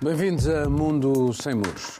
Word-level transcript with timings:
Bem-vindos 0.00 0.46
a 0.46 0.70
Mundo 0.70 1.32
Sem 1.32 1.56
Muros. 1.56 1.98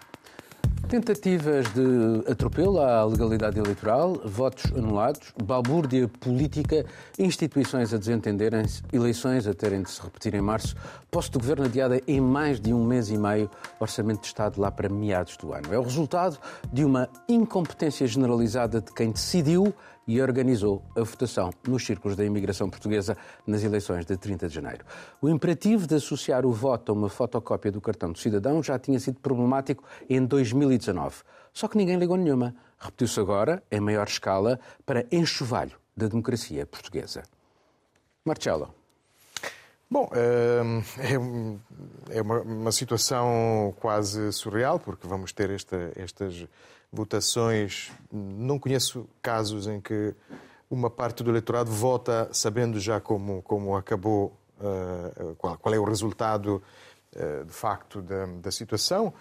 Tentativas 0.89 1.67
de 1.73 2.31
atropelo 2.31 2.79
à 2.79 3.05
legalidade 3.05 3.59
eleitoral, 3.59 4.23
votos 4.25 4.73
anulados, 4.73 5.35
balbúrdia 5.43 6.07
política, 6.07 6.87
instituições 7.19 7.93
a 7.93 7.99
desentenderem-se, 7.99 8.85
eleições 8.93 9.49
a 9.49 9.53
terem 9.53 9.83
de 9.83 9.91
se 9.91 10.01
repetir 10.01 10.33
em 10.37 10.41
março, 10.41 10.77
posse 11.11 11.29
do 11.33 11.41
governo 11.41 11.65
adiada 11.65 12.01
em 12.07 12.21
mais 12.21 12.61
de 12.61 12.73
um 12.73 12.85
mês 12.85 13.11
e 13.11 13.19
meio, 13.19 13.51
orçamento 13.81 14.21
de 14.21 14.29
Estado 14.29 14.61
lá 14.61 14.71
para 14.71 14.89
meados 14.89 15.37
do 15.37 15.53
ano. 15.53 15.75
É 15.75 15.79
o 15.79 15.83
resultado 15.83 16.39
de 16.73 16.85
uma 16.85 17.09
incompetência 17.29 18.07
generalizada 18.07 18.81
de 18.81 18.93
quem 18.93 19.11
decidiu 19.11 19.75
e 20.09 20.23
organizou 20.23 20.83
a 20.97 21.03
votação 21.03 21.51
nos 21.67 21.85
círculos 21.85 22.17
da 22.17 22.25
imigração 22.25 22.71
portuguesa 22.71 23.15
nas 23.47 23.63
eleições 23.63 24.07
de 24.07 24.17
30 24.17 24.49
de 24.49 24.55
janeiro. 24.55 24.85
O 25.21 25.29
imperativo 25.29 25.87
de 25.87 25.97
associar 25.97 26.47
o 26.47 26.51
voto 26.51 26.91
a 26.91 26.95
uma 26.95 27.11
fotocópia 27.11 27.71
do 27.71 27.81
cartão 27.81 28.11
do 28.11 28.19
cidadão 28.19 28.63
já 28.63 28.79
tinha 28.79 28.99
sido 28.99 29.21
problemático 29.21 29.85
em 30.09 30.25
2019. 30.25 31.17
Só 31.53 31.69
que 31.69 31.77
ninguém 31.77 31.99
ligou 31.99 32.17
nenhuma. 32.17 32.57
Repetiu-se 32.79 33.21
agora, 33.21 33.63
em 33.71 33.81
maior 33.81 34.07
escala, 34.07 34.59
para 34.87 35.05
enxovalho 35.13 35.77
da 35.95 36.09
democracia 36.09 36.65
portuguesa. 36.65 37.23
Marcelo. 38.25 38.75
Bom, 39.91 40.11
é, 40.13 40.61
é 42.11 42.21
uma, 42.23 42.41
uma, 42.43 42.73
situação 42.73 43.75
quase 43.81 44.33
surreal, 44.33 44.79
porque 44.79 45.07
vamos 45.07 45.33
ter 45.33 45.49
esta, 45.51 45.93
estas 45.97 46.47
votações. 46.93 47.93
Não 48.13 48.59
conheço 48.59 49.09
casos 49.23 49.67
em 49.67 49.81
que 49.81 50.15
uma 50.71 50.91
parte 50.91 51.23
do 51.23 51.31
eleitorado 51.31 51.71
vota 51.71 52.29
sabendo 52.33 52.79
já 52.79 53.01
como, 53.01 53.43
como 53.43 53.77
acabou, 53.77 54.37
uh, 54.61 55.35
qual, 55.37 55.57
qual, 55.57 55.75
é 55.75 55.79
o 55.79 55.85
resultado 55.85 56.63
uh, 57.17 57.45
de 57.45 57.53
facto 57.53 58.03
da, 58.03 58.27
da 58.27 58.51
situação. 58.51 59.13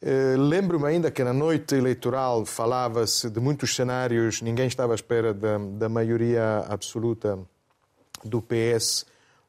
Uh, 0.00 0.38
Lembro-me 0.38 0.86
ainda 0.86 1.10
que 1.10 1.22
na 1.22 1.32
noite 1.32 1.74
eleitoral 1.74 2.46
falava-se 2.46 3.28
de 3.28 3.40
muitos 3.40 3.74
cenários, 3.74 4.40
ninguém 4.40 4.66
estava 4.66 4.94
à 4.94 4.94
espera 4.94 5.34
da, 5.34 5.58
da 5.58 5.88
maioria 5.88 6.64
absoluta 6.68 7.38
do 8.24 8.40
PS. 8.40 9.06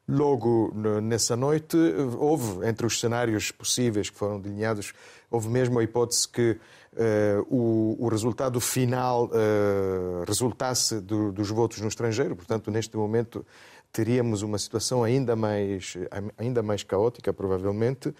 Logo 0.08 0.72
nessa 1.00 1.36
noite, 1.36 1.76
houve, 2.18 2.66
entre 2.66 2.84
os 2.84 2.98
cenários 2.98 3.52
possíveis 3.52 4.10
que 4.10 4.18
foram 4.18 4.40
delineados, 4.40 4.92
houve 5.30 5.48
mesmo 5.48 5.78
a 5.78 5.84
hipótese 5.84 6.28
que 6.28 6.58
uh, 6.92 7.46
o, 7.48 7.96
o, 8.04 8.08
resultado 8.08 8.60
final 8.60 9.26
uh, 9.26 10.24
resultasse 10.26 11.00
do, 11.00 11.30
dos 11.30 11.50
votos 11.50 11.80
no 11.80 11.88
estrangeiro. 11.88 12.34
Portanto, 12.34 12.70
neste 12.70 12.96
momento 12.96 13.46
teríamos 13.92 14.42
uma 14.42 14.58
situação 14.58 15.02
ainda 15.02 15.34
mais, 15.34 15.96
ainda 16.38 16.62
mais 16.62 16.82
caótica, 16.82 17.32
provavelmente. 17.32 18.14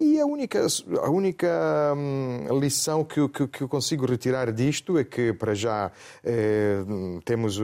E 0.00 0.20
a 0.20 0.26
única, 0.26 0.66
a 1.00 1.10
única 1.10 1.94
hum, 1.96 2.58
lição 2.58 3.04
que, 3.04 3.28
que, 3.28 3.46
que, 3.46 3.62
eu 3.62 3.68
consigo 3.68 4.04
retirar 4.04 4.50
disto 4.50 4.98
é 4.98 5.04
que, 5.04 5.32
para 5.32 5.54
já, 5.54 5.92
eh, 6.24 6.82
temos 7.24 7.60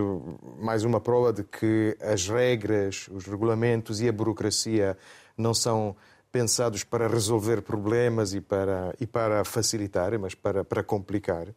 mais 0.61 0.85
uma 0.85 1.01
prova 1.01 1.33
de 1.33 1.43
que 1.43 1.97
as 2.01 2.29
regras, 2.29 3.09
os 3.11 3.27
regulamentos 3.27 4.01
e 4.01 4.09
a 4.09 4.13
burocracia 4.13 4.97
não 5.37 5.53
são 5.53 5.97
pensados 6.31 6.85
para 6.85 7.09
resolver 7.09 7.63
problemas 7.63 8.35
e 8.35 8.41
para, 8.41 8.95
e 9.01 9.07
para 9.07 9.45
facilitar, 9.45 10.19
mas 10.19 10.35
para, 10.35 10.65
para 10.65 10.83
complicar. 10.83 11.49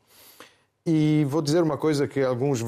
E 0.85 1.25
vou 1.29 1.41
dizer 1.41 1.61
uma 1.61 1.77
coisa 1.77 2.07
que 2.07 2.21
alguns 2.21 2.63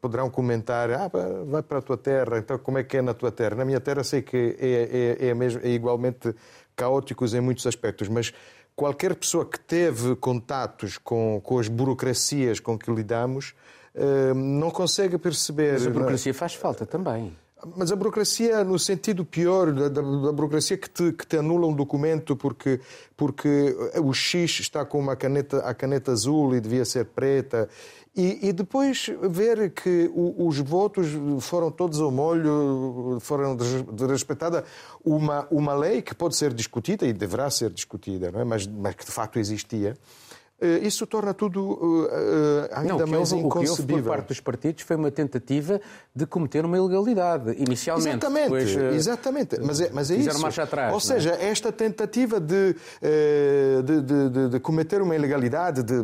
poderão 0.00 0.30
comentar: 0.30 0.90
ah, 0.90 1.10
vai 1.46 1.62
para 1.62 1.78
a 1.78 1.82
tua 1.82 1.96
terra, 1.96 2.38
então 2.38 2.58
como 2.58 2.78
é 2.78 2.84
que 2.84 2.96
é 2.96 3.02
na 3.02 3.12
tua 3.12 3.30
terra? 3.30 3.56
Na 3.56 3.64
minha 3.64 3.80
terra 3.80 4.02
sei 4.02 4.22
que 4.22 4.56
é, 4.58 5.18
é, 5.20 5.28
é, 5.28 5.34
mesmo, 5.34 5.60
é 5.62 5.68
igualmente 5.68 6.34
caóticos 6.74 7.34
em 7.34 7.40
muitos 7.40 7.66
aspectos, 7.66 8.08
mas 8.08 8.32
qualquer 8.74 9.14
pessoa 9.14 9.44
que 9.44 9.60
teve 9.60 10.16
contatos 10.16 10.96
com, 10.96 11.40
com 11.42 11.58
as 11.58 11.68
burocracias 11.68 12.60
com 12.60 12.78
que 12.78 12.90
lidamos 12.90 13.54
eh, 13.94 14.32
não 14.34 14.70
consegue 14.70 15.18
perceber. 15.18 15.72
Mas 15.72 15.86
a 15.86 15.90
burocracia 15.90 16.32
faz 16.32 16.54
falta 16.54 16.86
também. 16.86 17.36
Mas 17.76 17.90
a 17.90 17.96
burocracia, 17.96 18.62
no 18.62 18.78
sentido 18.78 19.24
pior, 19.24 19.72
da, 19.72 19.88
da, 19.88 20.00
da 20.00 20.32
burocracia 20.32 20.76
que 20.76 20.88
te, 20.88 21.12
que 21.12 21.26
te, 21.26 21.36
anula 21.36 21.66
um 21.66 21.74
documento 21.74 22.36
porque, 22.36 22.80
porque 23.16 23.76
o 24.00 24.12
X 24.12 24.60
está 24.60 24.84
com 24.84 25.00
uma 25.00 25.16
caneta, 25.16 25.58
a 25.58 25.74
caneta 25.74 26.12
azul 26.12 26.54
e 26.54 26.60
devia 26.60 26.84
ser 26.84 27.06
preta. 27.06 27.68
E, 28.16 28.48
e 28.48 28.52
depois 28.52 29.10
ver 29.30 29.70
que 29.70 30.10
o, 30.14 30.46
os 30.46 30.58
votos 30.58 31.06
foram 31.40 31.70
todos 31.70 32.00
ao 32.00 32.10
molho, 32.10 33.18
foram 33.20 33.56
desrespeitada 33.56 34.64
uma, 35.04 35.46
uma 35.50 35.74
lei 35.74 36.00
que 36.00 36.14
pode 36.14 36.36
ser 36.36 36.52
discutida 36.52 37.06
e 37.06 37.12
deverá 37.12 37.50
ser 37.50 37.70
discutida, 37.70 38.32
é? 38.34 38.44
mas, 38.44 38.66
mas 38.66 38.94
que 38.94 39.04
de 39.04 39.12
facto 39.12 39.38
existia. 39.38 39.96
Eh, 40.60 40.80
isso 40.82 41.06
torna 41.06 41.32
tudo 41.32 41.74
uh, 41.74 42.08
ainda 42.72 43.06
não, 43.06 43.06
mais 43.06 43.30
houve, 43.30 43.44
inconcebível. 43.44 43.46
O 43.46 43.62
que 43.64 43.70
houve 43.70 44.02
por 44.02 44.02
parte 44.02 44.28
dos 44.28 44.40
partidos 44.40 44.82
foi 44.82 44.96
uma 44.96 45.10
tentativa 45.10 45.80
de 46.12 46.26
cometer 46.26 46.64
uma 46.64 46.76
ilegalidade, 46.76 47.54
inicialmente. 47.58 48.08
Exatamente, 48.08 48.42
depois, 48.42 48.76
exatamente. 48.94 49.60
Mas 49.60 49.80
é, 49.80 49.90
mas 49.92 50.10
é 50.10 50.16
isso. 50.16 50.40
marcha 50.40 50.64
atrás. 50.64 50.92
Ou 50.92 50.98
seja, 50.98 51.36
é? 51.40 51.48
esta 51.48 51.70
tentativa 51.70 52.40
de, 52.40 52.74
de, 53.84 54.02
de, 54.02 54.48
de, 54.48 54.60
cometer 54.60 55.00
uma 55.00 55.14
ilegalidade, 55.14 55.84
de, 55.84 56.02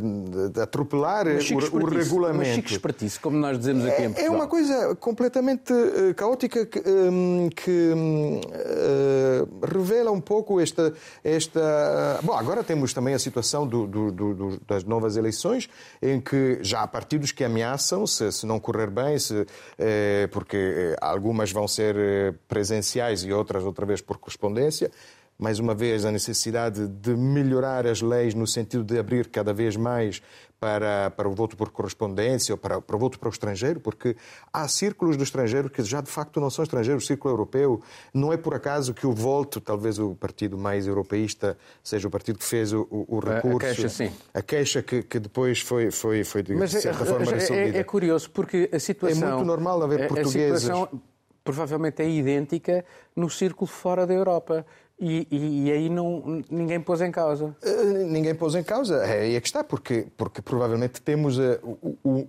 de 0.51 0.61
atropelar 0.61 1.27
o, 1.27 1.77
o, 1.77 1.85
regulamento. 1.87 2.45
Uma 2.45 2.45
chique 2.45 2.73
espertice, 2.73 3.19
como 3.19 3.37
nós 3.37 3.59
dizemos 3.59 3.85
aqui 3.85 4.03
é, 4.03 4.05
em 4.05 4.13
Portugal. 4.13 4.33
É 4.33 4.37
uma 4.37 4.47
coisa 4.47 4.95
completamente 4.95 5.75
caótica 6.15 6.65
que, 6.65 6.79
um, 6.89 7.49
que 7.51 7.93
uh, 7.93 9.67
revela 9.67 10.13
um 10.13 10.21
pouco 10.21 10.61
esta, 10.61 10.93
esta... 11.25 12.21
Bom, 12.23 12.35
agora 12.35 12.63
temos 12.63 12.95
também 12.95 13.15
a 13.15 13.19
situação 13.19 13.67
do, 13.67 13.85
do, 13.87 14.13
do 14.13 14.44
das 14.67 14.85
novas 14.85 15.17
eleições, 15.17 15.69
em 16.01 16.21
que 16.21 16.59
já 16.63 16.83
há 16.83 16.87
partidos 16.87 17.33
que 17.33 17.45
ameaçam, 17.45 18.07
se, 18.07 18.31
se 18.33 18.47
não 18.47 18.59
correr 18.61 18.91
bem, 18.91 19.19
se, 19.19 19.47
eh, 19.79 20.29
porque 20.33 20.57
eh, 20.57 20.97
algumas 21.01 21.51
vão 21.53 21.67
ser 21.67 21.97
eh, 21.97 22.35
presenciais 22.49 23.25
e 23.25 23.33
outras 23.33 23.65
outra 23.65 23.85
vez 23.87 24.01
por 24.01 24.19
correspondência, 24.19 24.91
mais 25.39 25.59
uma 25.59 25.75
vez, 25.75 26.05
a 26.05 26.13
necessidade 26.13 26.87
de 26.87 27.11
melhorar 27.17 27.87
as 27.87 28.01
leis 28.01 28.35
no 28.35 28.47
sentido 28.47 28.85
de 28.85 28.99
abrir 28.99 29.29
cada 29.29 29.53
vez 29.53 29.77
mais 29.77 30.23
para, 30.59 31.11
para 31.11 31.29
o 31.29 31.35
voto 31.35 31.57
por 31.57 31.71
correspondência 31.71 32.55
ou 32.55 32.59
para, 32.59 32.81
para 32.81 32.97
o 32.97 32.99
voto 32.99 33.19
para 33.19 33.29
o 33.29 33.33
estrangeiro, 33.33 33.81
porque 33.81 34.17
há 34.53 34.67
círculos 34.67 35.17
do 35.17 35.23
estrangeiro 35.23 35.69
que 35.69 35.83
já 35.83 36.01
de 36.01 36.11
facto 36.11 36.41
não 36.41 36.51
são 36.51 36.63
estrangeiros. 36.63 37.05
O 37.05 37.07
círculo 37.07 37.35
europeu 37.35 37.83
não 38.13 38.33
é 38.33 38.37
por 38.37 38.55
acaso 38.55 38.95
que 38.95 39.07
o 39.07 39.13
Volto, 39.13 39.61
talvez 39.61 39.99
o 39.99 40.15
partido 40.15 40.57
mais 40.57 40.87
europeísta, 40.87 41.57
seja 41.83 42.09
o 42.09 42.11
partido 42.11 42.39
que 42.39 42.45
fez 42.45 42.73
o, 42.73 42.87
o 42.91 43.19
recurso. 43.19 43.57
A 43.57 43.61
queixa, 43.61 43.89
sim. 43.89 44.13
A 44.33 44.43
queixa 44.43 44.83
que, 44.83 45.03
que 45.03 45.19
depois 45.19 45.61
foi, 45.61 45.91
foi, 45.91 46.25
foi 46.25 46.43
de, 46.43 46.55
Mas 46.55 46.71
de 46.71 46.81
certa 46.81 47.03
é, 47.03 47.07
forma 47.07 47.33
é, 47.33 47.79
é, 47.79 47.85
curioso, 47.85 48.31
porque 48.31 48.71
a 48.73 48.79
situação. 48.79 49.29
É 49.29 49.33
muito 49.33 49.47
normal 49.47 49.83
haver 49.83 50.09
portugueses. 50.09 50.69
A 50.69 50.75
situação 50.75 51.01
provavelmente 51.45 52.03
é 52.03 52.09
idêntica 52.09 52.85
no 53.15 53.29
círculo 53.29 53.67
fora 53.67 54.07
da 54.07 54.15
Europa. 54.15 54.65
E, 54.99 55.27
e, 55.31 55.65
e, 55.65 55.73
aí 55.73 55.89
não, 55.89 56.43
ninguém 56.49 56.81
pôs 56.81 57.01
em 57.01 57.11
causa? 57.11 57.57
Uh, 57.65 58.07
ninguém 58.07 58.35
pôs 58.35 58.55
em 58.55 58.63
causa. 58.63 59.05
É 59.05 59.23
aí 59.23 59.35
é 59.35 59.41
que 59.41 59.47
está, 59.47 59.65
porque, 59.65 60.07
porque 60.17 60.41
provavelmente 60.41 61.03
temos 61.03 61.37
uh, 61.37 61.79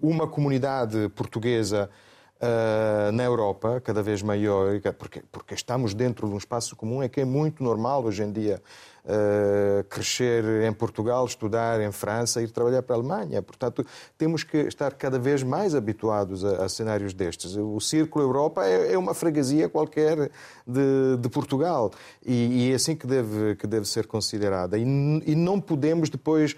uma 0.01 0.27
comunidade 0.27 1.09
portuguesa 1.09 1.89
uh, 2.37 3.11
na 3.11 3.23
Europa 3.23 3.79
cada 3.81 4.01
vez 4.01 4.21
maior, 4.23 4.79
porque, 4.97 5.21
porque 5.31 5.53
estamos 5.53 5.93
dentro 5.93 6.27
de 6.27 6.33
um 6.33 6.37
espaço 6.37 6.75
comum, 6.75 7.03
é 7.03 7.07
que 7.07 7.21
é 7.21 7.25
muito 7.25 7.63
normal 7.63 8.03
hoje 8.03 8.23
em 8.23 8.31
dia 8.31 8.61
uh, 9.05 9.83
crescer 9.85 10.43
em 10.63 10.73
Portugal, 10.73 11.25
estudar 11.25 11.79
em 11.81 11.91
França, 11.91 12.41
ir 12.41 12.49
trabalhar 12.51 12.81
para 12.81 12.95
a 12.95 12.99
Alemanha. 12.99 13.41
Portanto, 13.41 13.85
temos 14.17 14.43
que 14.43 14.57
estar 14.57 14.93
cada 14.93 15.19
vez 15.19 15.43
mais 15.43 15.75
habituados 15.75 16.43
a, 16.43 16.65
a 16.65 16.69
cenários 16.69 17.13
destes. 17.13 17.55
O 17.55 17.79
Círculo 17.79 18.25
Europa 18.25 18.65
é, 18.65 18.93
é 18.93 18.97
uma 18.97 19.13
freguesia 19.13 19.69
qualquer 19.69 20.31
de, 20.65 21.17
de 21.19 21.29
Portugal 21.29 21.91
e, 22.25 22.67
e, 22.67 22.71
é 22.71 22.75
assim 22.75 22.95
que 22.95 23.07
deve, 23.07 23.55
que 23.55 23.67
deve 23.67 23.87
ser 23.87 24.07
considerada. 24.07 24.77
E, 24.77 24.81
e 24.81 25.35
não 25.35 25.59
podemos 25.59 26.09
depois 26.09 26.55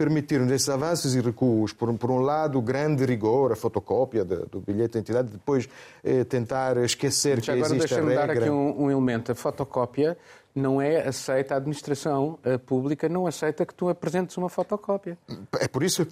permitir 0.00 0.40
esses 0.50 0.68
avanços 0.70 1.14
e 1.14 1.20
recuos, 1.20 1.74
por, 1.74 1.92
por 1.98 2.10
um 2.10 2.20
lado, 2.20 2.58
o 2.58 2.62
grande 2.62 3.04
rigor, 3.04 3.52
a 3.52 3.56
fotocópia 3.56 4.24
de, 4.24 4.46
do 4.46 4.58
bilhete 4.58 4.92
de 4.92 4.98
identidade, 4.98 5.28
depois 5.28 5.68
eh, 6.02 6.24
tentar 6.24 6.78
esquecer 6.78 7.36
Mas 7.36 7.44
que 7.44 7.50
agora 7.50 7.76
existe 7.76 7.92
a 7.92 7.96
regra. 7.98 8.12
Agora 8.14 8.26
deixa-me 8.28 8.44
dar 8.46 8.48
aqui 8.48 8.80
um, 8.80 8.84
um 8.84 8.90
elemento. 8.90 9.30
A 9.30 9.34
fotocópia 9.34 10.16
não 10.54 10.80
é 10.80 11.06
aceita, 11.06 11.54
a 11.54 11.56
administração 11.56 12.38
pública 12.66 13.08
não 13.08 13.26
aceita 13.26 13.64
que 13.64 13.74
tu 13.74 13.88
apresentes 13.88 14.36
uma 14.36 14.48
fotocópia. 14.48 15.16
É 15.58 15.68
por 15.68 15.82
isso 15.82 16.06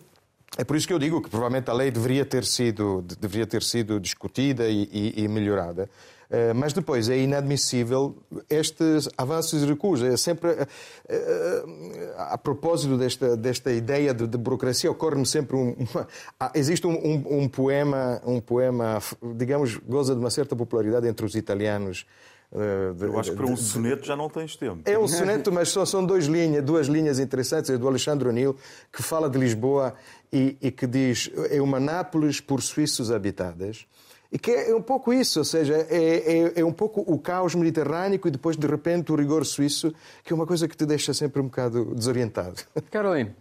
é 0.56 0.64
por 0.64 0.76
isso 0.76 0.88
que 0.88 0.92
eu 0.92 0.98
digo 0.98 1.20
que 1.20 1.28
provavelmente 1.28 1.70
a 1.70 1.72
lei 1.72 1.90
deveria 1.90 2.24
ter 2.24 2.44
sido, 2.44 3.04
deveria 3.20 3.46
ter 3.46 3.62
sido 3.62 4.00
discutida 4.00 4.68
e, 4.68 4.88
e, 4.90 5.24
e 5.24 5.28
melhorada. 5.28 5.88
Uh, 6.28 6.54
mas 6.54 6.74
depois 6.74 7.08
é 7.08 7.16
inadmissível 7.16 8.16
estes 8.50 9.08
avanços 9.16 9.62
e 9.62 9.66
recuos. 9.66 10.02
É 10.02 10.16
sempre, 10.16 10.50
uh, 10.50 10.54
uh, 10.54 12.14
a 12.18 12.36
propósito 12.36 12.98
desta, 12.98 13.36
desta 13.36 13.72
ideia 13.72 14.12
de, 14.12 14.26
de 14.26 14.36
burocracia, 14.36 14.90
ocorre-me 14.90 15.24
sempre 15.24 15.56
um, 15.56 15.74
uma, 15.94 16.06
existe 16.54 16.86
um, 16.86 16.92
um, 16.92 17.42
um, 17.42 17.48
poema, 17.48 18.20
um 18.26 18.40
poema, 18.40 18.98
digamos, 19.36 19.76
goza 19.76 20.14
de 20.14 20.20
uma 20.20 20.30
certa 20.30 20.54
popularidade 20.54 21.06
entre 21.06 21.24
os 21.24 21.34
italianos 21.34 22.04
de, 22.50 23.04
Eu 23.04 23.18
acho 23.18 23.30
que 23.30 23.36
para 23.36 23.46
um 23.46 23.56
soneto 23.56 24.06
já 24.06 24.16
não 24.16 24.28
tens 24.28 24.56
tempo. 24.56 24.82
É 24.84 24.98
um 24.98 25.06
soneto, 25.06 25.52
mas 25.52 25.68
só 25.68 25.84
são 25.84 26.04
duas 26.04 26.24
linhas, 26.24 26.64
duas 26.64 26.86
linhas 26.86 27.18
interessantes. 27.18 27.70
É 27.70 27.76
do 27.76 27.86
Alexandre 27.86 28.28
O'Neill, 28.28 28.56
que 28.92 29.02
fala 29.02 29.28
de 29.28 29.38
Lisboa 29.38 29.94
e, 30.32 30.56
e 30.60 30.70
que 30.70 30.86
diz 30.86 31.30
é 31.50 31.60
uma 31.60 31.78
Nápoles 31.78 32.40
por 32.40 32.62
suíços 32.62 33.10
habitadas. 33.10 33.86
E 34.30 34.38
que 34.38 34.50
é 34.50 34.74
um 34.74 34.82
pouco 34.82 35.10
isso, 35.10 35.38
ou 35.38 35.44
seja, 35.44 35.74
é, 35.88 35.96
é, 35.96 36.60
é, 36.60 36.64
um 36.64 36.72
pouco 36.72 37.00
o 37.00 37.18
caos 37.18 37.54
mediterrâneo 37.54 38.20
e 38.22 38.30
depois, 38.30 38.58
de 38.58 38.66
repente, 38.66 39.10
o 39.10 39.16
rigor 39.16 39.44
suíço, 39.46 39.94
que 40.22 40.34
é 40.34 40.36
uma 40.36 40.46
coisa 40.46 40.68
que 40.68 40.76
te 40.76 40.84
deixa 40.84 41.14
sempre 41.14 41.40
um 41.40 41.46
bocado 41.46 41.94
desorientado. 41.94 42.62
Caroline. 42.90 43.34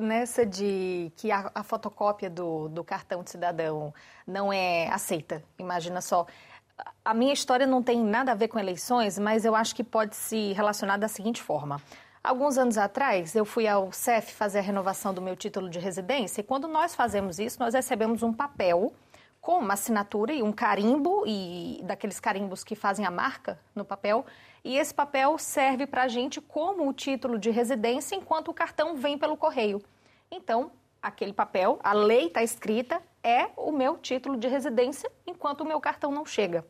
Nessa 0.00 0.44
de 0.44 1.12
que 1.14 1.30
a, 1.30 1.50
a 1.54 1.62
fotocópia 1.62 2.28
do, 2.28 2.68
do 2.68 2.82
cartão 2.82 3.22
de 3.22 3.30
cidadão 3.30 3.94
não 4.26 4.52
é 4.52 4.88
aceita, 4.88 5.42
imagina 5.58 6.00
só. 6.00 6.26
A 7.04 7.14
minha 7.14 7.32
história 7.32 7.66
não 7.66 7.82
tem 7.82 8.02
nada 8.02 8.32
a 8.32 8.34
ver 8.34 8.48
com 8.48 8.58
eleições, 8.58 9.18
mas 9.18 9.44
eu 9.44 9.54
acho 9.54 9.74
que 9.74 9.84
pode 9.84 10.16
se 10.16 10.52
relacionar 10.52 10.96
da 10.96 11.08
seguinte 11.08 11.42
forma. 11.42 11.80
Alguns 12.22 12.56
anos 12.56 12.78
atrás, 12.78 13.36
eu 13.36 13.44
fui 13.44 13.68
ao 13.68 13.92
CEF 13.92 14.32
fazer 14.32 14.60
a 14.60 14.62
renovação 14.62 15.12
do 15.12 15.20
meu 15.20 15.36
título 15.36 15.68
de 15.68 15.78
residência 15.78 16.40
e 16.40 16.44
quando 16.44 16.66
nós 16.66 16.94
fazemos 16.94 17.38
isso, 17.38 17.60
nós 17.60 17.74
recebemos 17.74 18.22
um 18.22 18.32
papel 18.32 18.94
com 19.44 19.58
uma 19.58 19.74
assinatura 19.74 20.32
e 20.32 20.42
um 20.42 20.50
carimbo, 20.50 21.22
e 21.26 21.82
daqueles 21.84 22.18
carimbos 22.18 22.64
que 22.64 22.74
fazem 22.74 23.04
a 23.04 23.10
marca 23.10 23.60
no 23.74 23.84
papel. 23.84 24.24
E 24.64 24.78
esse 24.78 24.94
papel 24.94 25.36
serve 25.36 25.86
para 25.86 26.04
a 26.04 26.08
gente 26.08 26.40
como 26.40 26.88
o 26.88 26.94
título 26.94 27.38
de 27.38 27.50
residência 27.50 28.16
enquanto 28.16 28.48
o 28.48 28.54
cartão 28.54 28.96
vem 28.96 29.18
pelo 29.18 29.36
correio. 29.36 29.82
Então, 30.30 30.72
aquele 31.02 31.34
papel, 31.34 31.78
a 31.84 31.92
lei 31.92 32.28
está 32.28 32.42
escrita, 32.42 33.02
é 33.24 33.48
o 33.56 33.72
meu 33.72 33.96
título 33.96 34.36
de 34.36 34.46
residência 34.46 35.10
enquanto 35.26 35.62
o 35.62 35.64
meu 35.64 35.80
cartão 35.80 36.12
não 36.12 36.26
chega. 36.26 36.64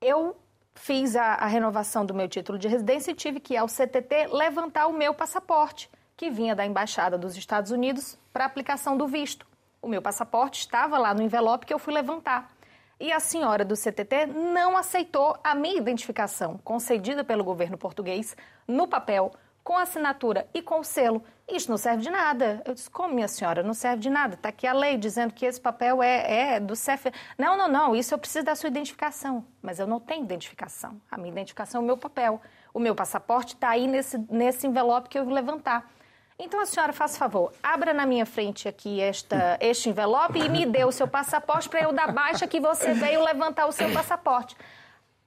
Eu 0.00 0.34
fiz 0.74 1.14
a, 1.14 1.34
a 1.34 1.46
renovação 1.46 2.04
do 2.04 2.14
meu 2.14 2.28
título 2.28 2.58
de 2.58 2.66
residência 2.66 3.10
e 3.10 3.14
tive 3.14 3.38
que 3.38 3.54
ir 3.54 3.58
ao 3.58 3.68
CTT 3.68 4.28
levantar 4.32 4.86
o 4.86 4.92
meu 4.92 5.12
passaporte, 5.12 5.90
que 6.16 6.30
vinha 6.30 6.56
da 6.56 6.64
Embaixada 6.64 7.18
dos 7.18 7.36
Estados 7.36 7.70
Unidos, 7.70 8.18
para 8.32 8.46
aplicação 8.46 8.96
do 8.96 9.06
visto. 9.06 9.46
O 9.82 9.88
meu 9.88 10.00
passaporte 10.00 10.60
estava 10.60 10.98
lá 10.98 11.12
no 11.12 11.22
envelope 11.22 11.66
que 11.66 11.74
eu 11.74 11.78
fui 11.78 11.92
levantar. 11.92 12.50
E 12.98 13.12
a 13.12 13.20
senhora 13.20 13.62
do 13.62 13.76
CTT 13.76 14.26
não 14.26 14.74
aceitou 14.74 15.36
a 15.44 15.54
minha 15.54 15.76
identificação, 15.76 16.58
concedida 16.64 17.22
pelo 17.22 17.44
governo 17.44 17.76
português, 17.76 18.34
no 18.66 18.88
papel, 18.88 19.32
com 19.66 19.76
assinatura 19.76 20.46
e 20.54 20.62
com 20.62 20.84
selo. 20.84 21.24
Isso 21.50 21.68
não 21.68 21.76
serve 21.76 22.04
de 22.04 22.08
nada. 22.08 22.62
Eu 22.64 22.72
disse, 22.72 22.88
como, 22.88 23.12
minha 23.12 23.26
senhora? 23.26 23.64
Não 23.64 23.74
serve 23.74 24.00
de 24.00 24.08
nada. 24.08 24.34
Está 24.34 24.50
aqui 24.50 24.64
a 24.64 24.72
lei 24.72 24.96
dizendo 24.96 25.34
que 25.34 25.44
esse 25.44 25.60
papel 25.60 26.00
é, 26.00 26.54
é 26.54 26.60
do 26.60 26.76
CEF. 26.76 27.10
Não, 27.36 27.56
não, 27.58 27.66
não. 27.66 27.96
Isso 27.96 28.14
eu 28.14 28.18
preciso 28.18 28.44
da 28.44 28.54
sua 28.54 28.68
identificação. 28.68 29.44
Mas 29.60 29.80
eu 29.80 29.86
não 29.88 29.98
tenho 29.98 30.22
identificação. 30.22 31.00
A 31.10 31.16
minha 31.16 31.32
identificação 31.32 31.80
é 31.80 31.82
o 31.82 31.86
meu 31.86 31.96
papel. 31.96 32.40
O 32.72 32.78
meu 32.78 32.94
passaporte 32.94 33.54
está 33.54 33.70
aí 33.70 33.88
nesse, 33.88 34.16
nesse 34.30 34.68
envelope 34.68 35.08
que 35.08 35.18
eu 35.18 35.24
vou 35.24 35.34
levantar. 35.34 35.90
Então 36.38 36.60
a 36.60 36.66
senhora, 36.66 36.92
faz 36.92 37.16
favor, 37.16 37.52
abra 37.60 37.92
na 37.92 38.06
minha 38.06 38.26
frente 38.26 38.68
aqui 38.68 39.00
esta, 39.00 39.58
este 39.60 39.88
envelope 39.88 40.38
e 40.38 40.48
me 40.48 40.64
dê 40.64 40.84
o 40.84 40.92
seu 40.92 41.08
passaporte 41.08 41.68
para 41.68 41.80
eu 41.80 41.92
dar 41.92 42.12
baixa 42.12 42.46
que 42.46 42.60
você 42.60 42.92
veio 42.92 43.24
levantar 43.24 43.66
o 43.66 43.72
seu 43.72 43.90
passaporte. 43.92 44.54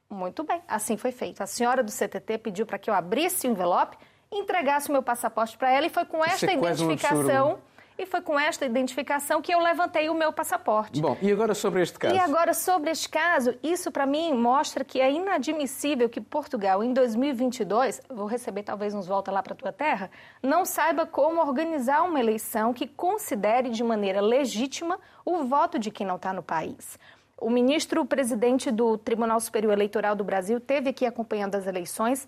Muito 0.09 0.43
bem, 0.43 0.61
assim 0.67 0.95
foi 0.95 1.11
feito. 1.11 1.41
A 1.41 1.47
senhora 1.47 1.83
do 1.83 1.91
CTT 1.91 2.37
pediu 2.37 2.65
para 2.65 2.77
que 2.77 2.89
eu 2.89 2.93
abrisse 2.93 3.47
o 3.47 3.51
envelope, 3.51 3.97
entregasse 4.31 4.89
o 4.89 4.91
meu 4.91 5.01
passaporte 5.01 5.57
para 5.57 5.71
ela 5.71 5.87
e 5.87 5.89
foi 5.89 6.05
com 6.05 6.23
esta 6.23 6.51
identificação 6.51 7.59
e 7.99 8.05
foi 8.05 8.21
com 8.21 8.39
esta 8.39 8.65
identificação 8.65 9.41
que 9.41 9.53
eu 9.53 9.59
levantei 9.59 10.07
o 10.07 10.13
meu 10.13 10.31
passaporte. 10.31 11.01
Bom, 11.01 11.17
e 11.21 11.29
agora 11.29 11.53
sobre 11.53 11.81
este 11.81 11.99
caso? 11.99 12.15
E 12.15 12.17
agora 12.17 12.53
sobre 12.53 12.91
este 12.91 13.09
caso, 13.09 13.53
isso 13.61 13.91
para 13.91 14.05
mim 14.05 14.33
mostra 14.33 14.85
que 14.85 15.01
é 15.01 15.11
inadmissível 15.11 16.07
que 16.07 16.21
Portugal, 16.21 16.81
em 16.81 16.93
2022, 16.93 18.01
vou 18.09 18.25
receber 18.25 18.63
talvez 18.63 18.95
uns 18.95 19.05
volta 19.05 19.31
lá 19.31 19.43
para 19.43 19.53
tua 19.53 19.73
terra, 19.73 20.09
não 20.41 20.63
saiba 20.63 21.05
como 21.05 21.41
organizar 21.41 22.03
uma 22.03 22.21
eleição 22.21 22.73
que 22.73 22.87
considere 22.87 23.69
de 23.69 23.83
maneira 23.83 24.21
legítima 24.21 24.97
o 25.25 25.43
voto 25.43 25.77
de 25.77 25.91
quem 25.91 26.07
não 26.07 26.15
está 26.15 26.31
no 26.31 26.41
país. 26.41 26.97
O 27.37 27.49
ministro 27.49 28.05
presidente 28.05 28.71
do 28.71 28.97
Tribunal 28.97 29.41
Superior 29.41 29.73
Eleitoral 29.73 30.15
do 30.15 30.23
Brasil 30.23 30.59
teve 30.59 30.89
aqui 30.89 31.05
acompanhando 31.05 31.55
as 31.55 31.67
eleições 31.67 32.25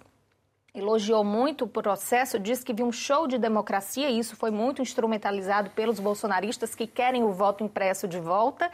elogiou 0.73 1.23
muito 1.23 1.65
o 1.65 1.67
processo, 1.67 2.39
disse 2.39 2.63
que 2.63 2.73
viu 2.73 2.85
um 2.85 2.91
show 2.91 3.27
de 3.27 3.37
democracia 3.37 4.09
e 4.09 4.17
isso 4.17 4.35
foi 4.35 4.51
muito 4.51 4.81
instrumentalizado 4.81 5.69
pelos 5.71 5.99
bolsonaristas 5.99 6.73
que 6.73 6.87
querem 6.87 7.23
o 7.23 7.31
voto 7.31 7.63
impresso 7.63 8.07
de 8.07 8.19
volta. 8.19 8.71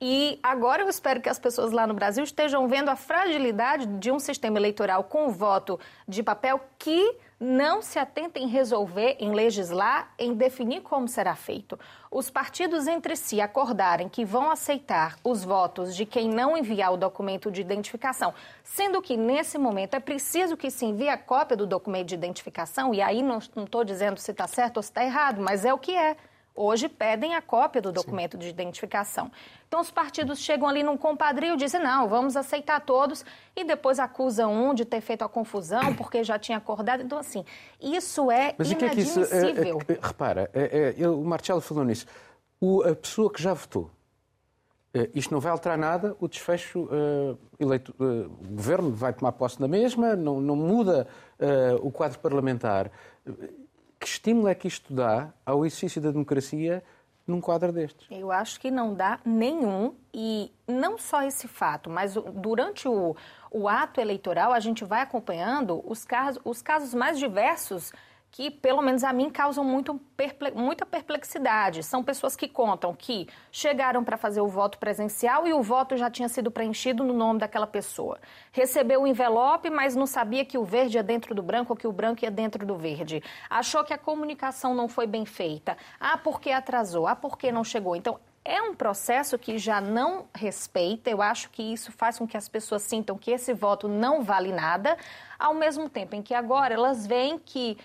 E 0.00 0.38
agora 0.42 0.82
eu 0.82 0.88
espero 0.88 1.20
que 1.20 1.28
as 1.28 1.38
pessoas 1.38 1.72
lá 1.72 1.86
no 1.86 1.94
Brasil 1.94 2.22
estejam 2.22 2.68
vendo 2.68 2.90
a 2.90 2.96
fragilidade 2.96 3.86
de 3.86 4.10
um 4.10 4.18
sistema 4.18 4.58
eleitoral 4.58 5.04
com 5.04 5.30
voto 5.30 5.80
de 6.06 6.22
papel 6.22 6.60
que 6.78 7.16
não 7.38 7.82
se 7.82 7.98
atenta 7.98 8.38
em 8.38 8.46
resolver, 8.46 9.16
em 9.20 9.32
legislar, 9.32 10.12
em 10.18 10.32
definir 10.32 10.80
como 10.80 11.06
será 11.06 11.34
feito. 11.34 11.78
Os 12.10 12.30
partidos 12.30 12.86
entre 12.86 13.14
si 13.14 13.40
acordarem 13.40 14.08
que 14.08 14.24
vão 14.24 14.50
aceitar 14.50 15.16
os 15.22 15.44
votos 15.44 15.94
de 15.94 16.06
quem 16.06 16.28
não 16.28 16.56
enviar 16.56 16.92
o 16.92 16.96
documento 16.96 17.50
de 17.50 17.60
identificação, 17.60 18.32
sendo 18.64 19.02
que 19.02 19.16
nesse 19.16 19.58
momento 19.58 19.94
é 19.94 20.00
preciso 20.00 20.56
que 20.56 20.70
se 20.70 20.86
envie 20.86 21.10
a 21.10 21.18
cópia 21.18 21.56
do 21.56 21.66
documento 21.66 22.08
de 22.08 22.14
identificação, 22.14 22.94
e 22.94 23.02
aí 23.02 23.22
não 23.22 23.38
estou 23.38 23.84
dizendo 23.84 24.18
se 24.18 24.30
está 24.30 24.46
certo 24.46 24.78
ou 24.78 24.82
se 24.82 24.88
está 24.90 25.04
errado, 25.04 25.40
mas 25.42 25.64
é 25.64 25.74
o 25.74 25.78
que 25.78 25.94
é 25.94 26.16
hoje 26.56 26.88
pedem 26.88 27.34
a 27.34 27.42
cópia 27.42 27.82
do 27.82 27.92
documento 27.92 28.32
Sim. 28.32 28.38
de 28.38 28.48
identificação. 28.48 29.30
Então, 29.68 29.80
os 29.80 29.90
partidos 29.90 30.38
chegam 30.38 30.66
ali 30.66 30.82
num 30.82 30.96
compadrio 30.96 31.54
e 31.54 31.56
dizem, 31.56 31.82
não, 31.82 32.08
vamos 32.08 32.36
aceitar 32.36 32.80
todos, 32.80 33.24
e 33.54 33.62
depois 33.64 33.98
acusam 33.98 34.52
um 34.52 34.74
de 34.74 34.84
ter 34.84 35.00
feito 35.00 35.22
a 35.22 35.28
confusão 35.28 35.94
porque 35.96 36.24
já 36.24 36.38
tinha 36.38 36.58
acordado. 36.58 37.02
Então, 37.02 37.18
assim, 37.18 37.44
isso 37.80 38.30
é 38.30 38.54
Mas 38.56 38.70
inadmissível. 38.70 39.26
Que 39.26 39.34
é 39.36 39.44
que 39.44 39.60
isso, 39.68 39.92
é, 39.92 39.94
é, 39.94 40.06
repara, 40.06 40.50
é, 40.54 40.94
é, 40.98 41.08
o 41.08 41.22
Marcelo 41.22 41.60
falou 41.60 41.84
nisso. 41.84 42.06
O, 42.60 42.82
a 42.82 42.96
pessoa 42.96 43.30
que 43.30 43.42
já 43.42 43.52
votou, 43.52 43.90
é, 44.96 45.10
isto 45.14 45.30
não 45.30 45.40
vai 45.40 45.52
alterar 45.52 45.76
nada, 45.76 46.16
o 46.18 46.26
desfecho, 46.26 46.84
uh, 46.84 47.38
eleito, 47.60 47.94
uh, 48.00 48.24
o 48.24 48.54
governo 48.54 48.90
vai 48.92 49.12
tomar 49.12 49.32
posse 49.32 49.60
da 49.60 49.68
mesma, 49.68 50.16
não, 50.16 50.40
não 50.40 50.56
muda 50.56 51.06
uh, 51.38 51.86
o 51.86 51.92
quadro 51.92 52.18
parlamentar 52.18 52.90
que 54.06 54.10
estímulo 54.10 54.46
é 54.46 54.54
que 54.54 54.68
isto 54.68 54.94
dá 54.94 55.30
ao 55.44 55.66
exercício 55.66 56.00
da 56.00 56.12
democracia 56.12 56.80
num 57.26 57.40
quadro 57.40 57.72
destes? 57.72 58.06
Eu 58.08 58.30
acho 58.30 58.60
que 58.60 58.70
não 58.70 58.94
dá 58.94 59.18
nenhum 59.24 59.96
e 60.14 60.52
não 60.64 60.96
só 60.96 61.24
esse 61.24 61.48
fato, 61.48 61.90
mas 61.90 62.14
durante 62.14 62.86
o, 62.86 63.16
o 63.50 63.68
ato 63.68 64.00
eleitoral 64.00 64.52
a 64.52 64.60
gente 64.60 64.84
vai 64.84 65.00
acompanhando 65.00 65.82
os 65.84 66.04
casos, 66.04 66.40
os 66.44 66.62
casos 66.62 66.94
mais 66.94 67.18
diversos 67.18 67.92
que, 68.36 68.50
pelo 68.50 68.82
menos 68.82 69.02
a 69.02 69.14
mim, 69.14 69.30
causam 69.30 69.64
muito, 69.64 69.98
muita 70.54 70.84
perplexidade. 70.84 71.82
São 71.82 72.04
pessoas 72.04 72.36
que 72.36 72.46
contam 72.46 72.94
que 72.94 73.26
chegaram 73.50 74.04
para 74.04 74.18
fazer 74.18 74.42
o 74.42 74.46
voto 74.46 74.76
presencial 74.76 75.46
e 75.48 75.54
o 75.54 75.62
voto 75.62 75.96
já 75.96 76.10
tinha 76.10 76.28
sido 76.28 76.50
preenchido 76.50 77.02
no 77.02 77.14
nome 77.14 77.40
daquela 77.40 77.66
pessoa. 77.66 78.20
Recebeu 78.52 79.04
o 79.04 79.06
envelope, 79.06 79.70
mas 79.70 79.96
não 79.96 80.06
sabia 80.06 80.44
que 80.44 80.58
o 80.58 80.64
verde 80.66 80.98
é 80.98 81.02
dentro 81.02 81.34
do 81.34 81.42
branco 81.42 81.72
ou 81.72 81.76
que 81.78 81.86
o 81.86 81.92
branco 81.92 82.26
é 82.26 82.30
dentro 82.30 82.66
do 82.66 82.76
verde. 82.76 83.22
Achou 83.48 83.82
que 83.82 83.94
a 83.94 83.98
comunicação 83.98 84.74
não 84.74 84.86
foi 84.86 85.06
bem 85.06 85.24
feita. 85.24 85.74
Ah, 85.98 86.18
porque 86.18 86.50
atrasou? 86.50 87.06
Ah, 87.06 87.16
porque 87.16 87.50
não 87.50 87.64
chegou? 87.64 87.96
Então, 87.96 88.20
é 88.46 88.62
um 88.62 88.74
processo 88.74 89.36
que 89.36 89.58
já 89.58 89.80
não 89.80 90.26
respeita. 90.32 91.10
Eu 91.10 91.20
acho 91.20 91.50
que 91.50 91.62
isso 91.62 91.90
faz 91.90 92.16
com 92.18 92.28
que 92.28 92.36
as 92.36 92.48
pessoas 92.48 92.82
sintam 92.82 93.18
que 93.18 93.32
esse 93.32 93.52
voto 93.52 93.88
não 93.88 94.22
vale 94.22 94.52
nada, 94.52 94.96
ao 95.36 95.52
mesmo 95.52 95.88
tempo 95.88 96.14
em 96.14 96.22
que 96.22 96.32
agora 96.32 96.72
elas 96.72 97.06
veem 97.06 97.38
que 97.38 97.76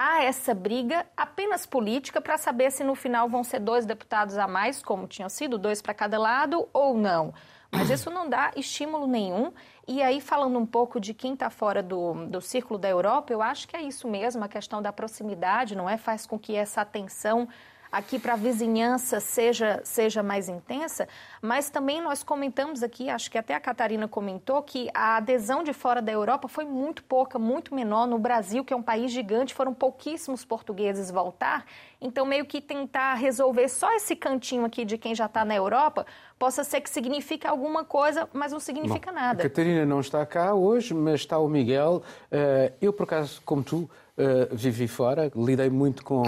há 0.00 0.22
essa 0.22 0.54
briga 0.54 1.04
apenas 1.14 1.66
política 1.66 2.22
para 2.22 2.38
saber 2.38 2.72
se 2.72 2.82
no 2.82 2.94
final 2.94 3.28
vão 3.28 3.44
ser 3.44 3.60
dois 3.60 3.84
deputados 3.84 4.38
a 4.38 4.48
mais, 4.48 4.82
como 4.82 5.06
tinham 5.06 5.28
sido, 5.28 5.58
dois 5.58 5.82
para 5.82 5.92
cada 5.92 6.18
lado, 6.18 6.66
ou 6.72 6.96
não. 6.96 7.34
Mas 7.70 7.90
isso 7.90 8.10
não 8.10 8.26
dá 8.26 8.50
estímulo 8.56 9.06
nenhum. 9.06 9.52
E 9.86 10.02
aí, 10.02 10.18
falando 10.22 10.58
um 10.58 10.64
pouco 10.64 10.98
de 10.98 11.12
quem 11.12 11.34
está 11.34 11.50
fora 11.50 11.82
do, 11.82 12.14
do 12.28 12.40
círculo 12.40 12.78
da 12.78 12.88
Europa, 12.88 13.30
eu 13.30 13.42
acho 13.42 13.68
que 13.68 13.76
é 13.76 13.82
isso 13.82 14.08
mesmo, 14.08 14.42
a 14.42 14.48
questão 14.48 14.80
da 14.80 14.90
proximidade, 14.90 15.76
não 15.76 15.88
é? 15.88 15.98
Faz 15.98 16.24
com 16.24 16.38
que 16.38 16.56
essa 16.56 16.80
atenção 16.80 17.46
aqui 17.90 18.18
para 18.18 18.34
a 18.34 18.36
vizinhança 18.36 19.18
seja, 19.20 19.80
seja 19.82 20.22
mais 20.22 20.48
intensa, 20.48 21.08
mas 21.42 21.70
também 21.70 22.00
nós 22.00 22.22
comentamos 22.22 22.82
aqui, 22.82 23.10
acho 23.10 23.30
que 23.30 23.38
até 23.38 23.54
a 23.54 23.60
Catarina 23.60 24.06
comentou, 24.06 24.62
que 24.62 24.88
a 24.94 25.16
adesão 25.16 25.62
de 25.62 25.72
fora 25.72 26.00
da 26.00 26.12
Europa 26.12 26.48
foi 26.48 26.64
muito 26.64 27.02
pouca, 27.04 27.38
muito 27.38 27.74
menor. 27.74 28.06
No 28.06 28.18
Brasil, 28.18 28.64
que 28.64 28.72
é 28.72 28.76
um 28.76 28.82
país 28.82 29.10
gigante, 29.10 29.54
foram 29.54 29.74
pouquíssimos 29.74 30.44
portugueses 30.44 31.10
voltar. 31.10 31.64
Então, 32.00 32.24
meio 32.24 32.46
que 32.46 32.60
tentar 32.60 33.14
resolver 33.14 33.68
só 33.68 33.92
esse 33.94 34.16
cantinho 34.16 34.64
aqui 34.64 34.84
de 34.84 34.96
quem 34.96 35.14
já 35.14 35.26
está 35.26 35.44
na 35.44 35.54
Europa, 35.54 36.06
possa 36.38 36.64
ser 36.64 36.80
que 36.80 36.88
signifique 36.88 37.46
alguma 37.46 37.84
coisa, 37.84 38.28
mas 38.32 38.52
não 38.52 38.60
significa 38.60 39.10
Bom, 39.10 39.18
nada. 39.18 39.42
A 39.42 39.48
Catarina 39.48 39.84
não 39.84 40.00
está 40.00 40.24
cá 40.24 40.54
hoje, 40.54 40.94
mas 40.94 41.20
está 41.20 41.38
o 41.38 41.48
Miguel. 41.48 42.02
Eh, 42.30 42.72
eu, 42.80 42.92
por 42.92 43.02
acaso, 43.02 43.42
como 43.44 43.62
tu, 43.62 43.90
Uh, 44.20 44.54
vivi 44.54 44.86
fora, 44.86 45.32
lidei 45.34 45.70
muito 45.70 46.04
com 46.04 46.20
uh, 46.20 46.26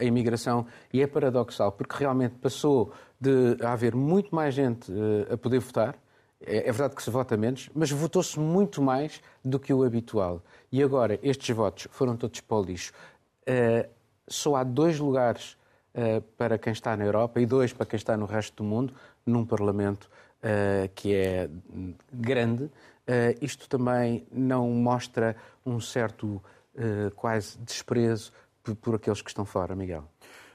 a 0.00 0.02
imigração 0.02 0.66
e 0.92 1.00
é 1.00 1.06
paradoxal, 1.06 1.70
porque 1.70 1.94
realmente 1.96 2.34
passou 2.40 2.92
de 3.20 3.56
haver 3.64 3.94
muito 3.94 4.34
mais 4.34 4.52
gente 4.52 4.90
uh, 4.90 5.32
a 5.32 5.36
poder 5.36 5.60
votar 5.60 5.94
É, 6.44 6.68
é 6.68 6.72
verdade 6.72 6.96
que 6.96 7.02
se 7.02 7.10
vota 7.10 7.36
menos, 7.36 7.70
mas 7.72 7.90
votou-se 7.90 8.40
muito 8.40 8.82
mais 8.82 9.20
do 9.44 9.60
que 9.60 9.72
o 9.72 9.84
habitual. 9.84 10.42
E 10.72 10.82
agora, 10.82 11.20
estes 11.22 11.54
votos 11.54 11.86
foram 11.90 12.16
todos 12.16 12.40
para 12.40 12.56
o 12.56 12.62
lixo. 12.62 12.92
Só 14.26 14.56
há 14.56 14.64
dois 14.64 14.98
lugares 14.98 15.56
para 16.38 16.56
quem 16.56 16.72
está 16.72 16.96
na 16.96 17.04
Europa 17.04 17.40
e 17.40 17.46
dois 17.46 17.72
para 17.74 17.84
quem 17.84 17.98
está 17.98 18.16
no 18.16 18.24
resto 18.24 18.62
do 18.62 18.64
mundo, 18.64 18.94
num 19.26 19.44
Parlamento 19.44 20.08
que 20.94 21.14
é 21.14 21.50
grande. 22.10 22.70
isto 23.42 23.68
também 23.68 24.24
não 24.32 24.70
mostra 24.70 25.36
um 25.66 25.78
certo 25.78 26.40
quase 27.16 27.58
desprezo 27.58 28.32
por, 28.80 28.94
aqueles 28.94 29.22
que 29.22 29.30
estão 29.30 29.44
fora, 29.44 29.74
Miguel? 29.74 30.04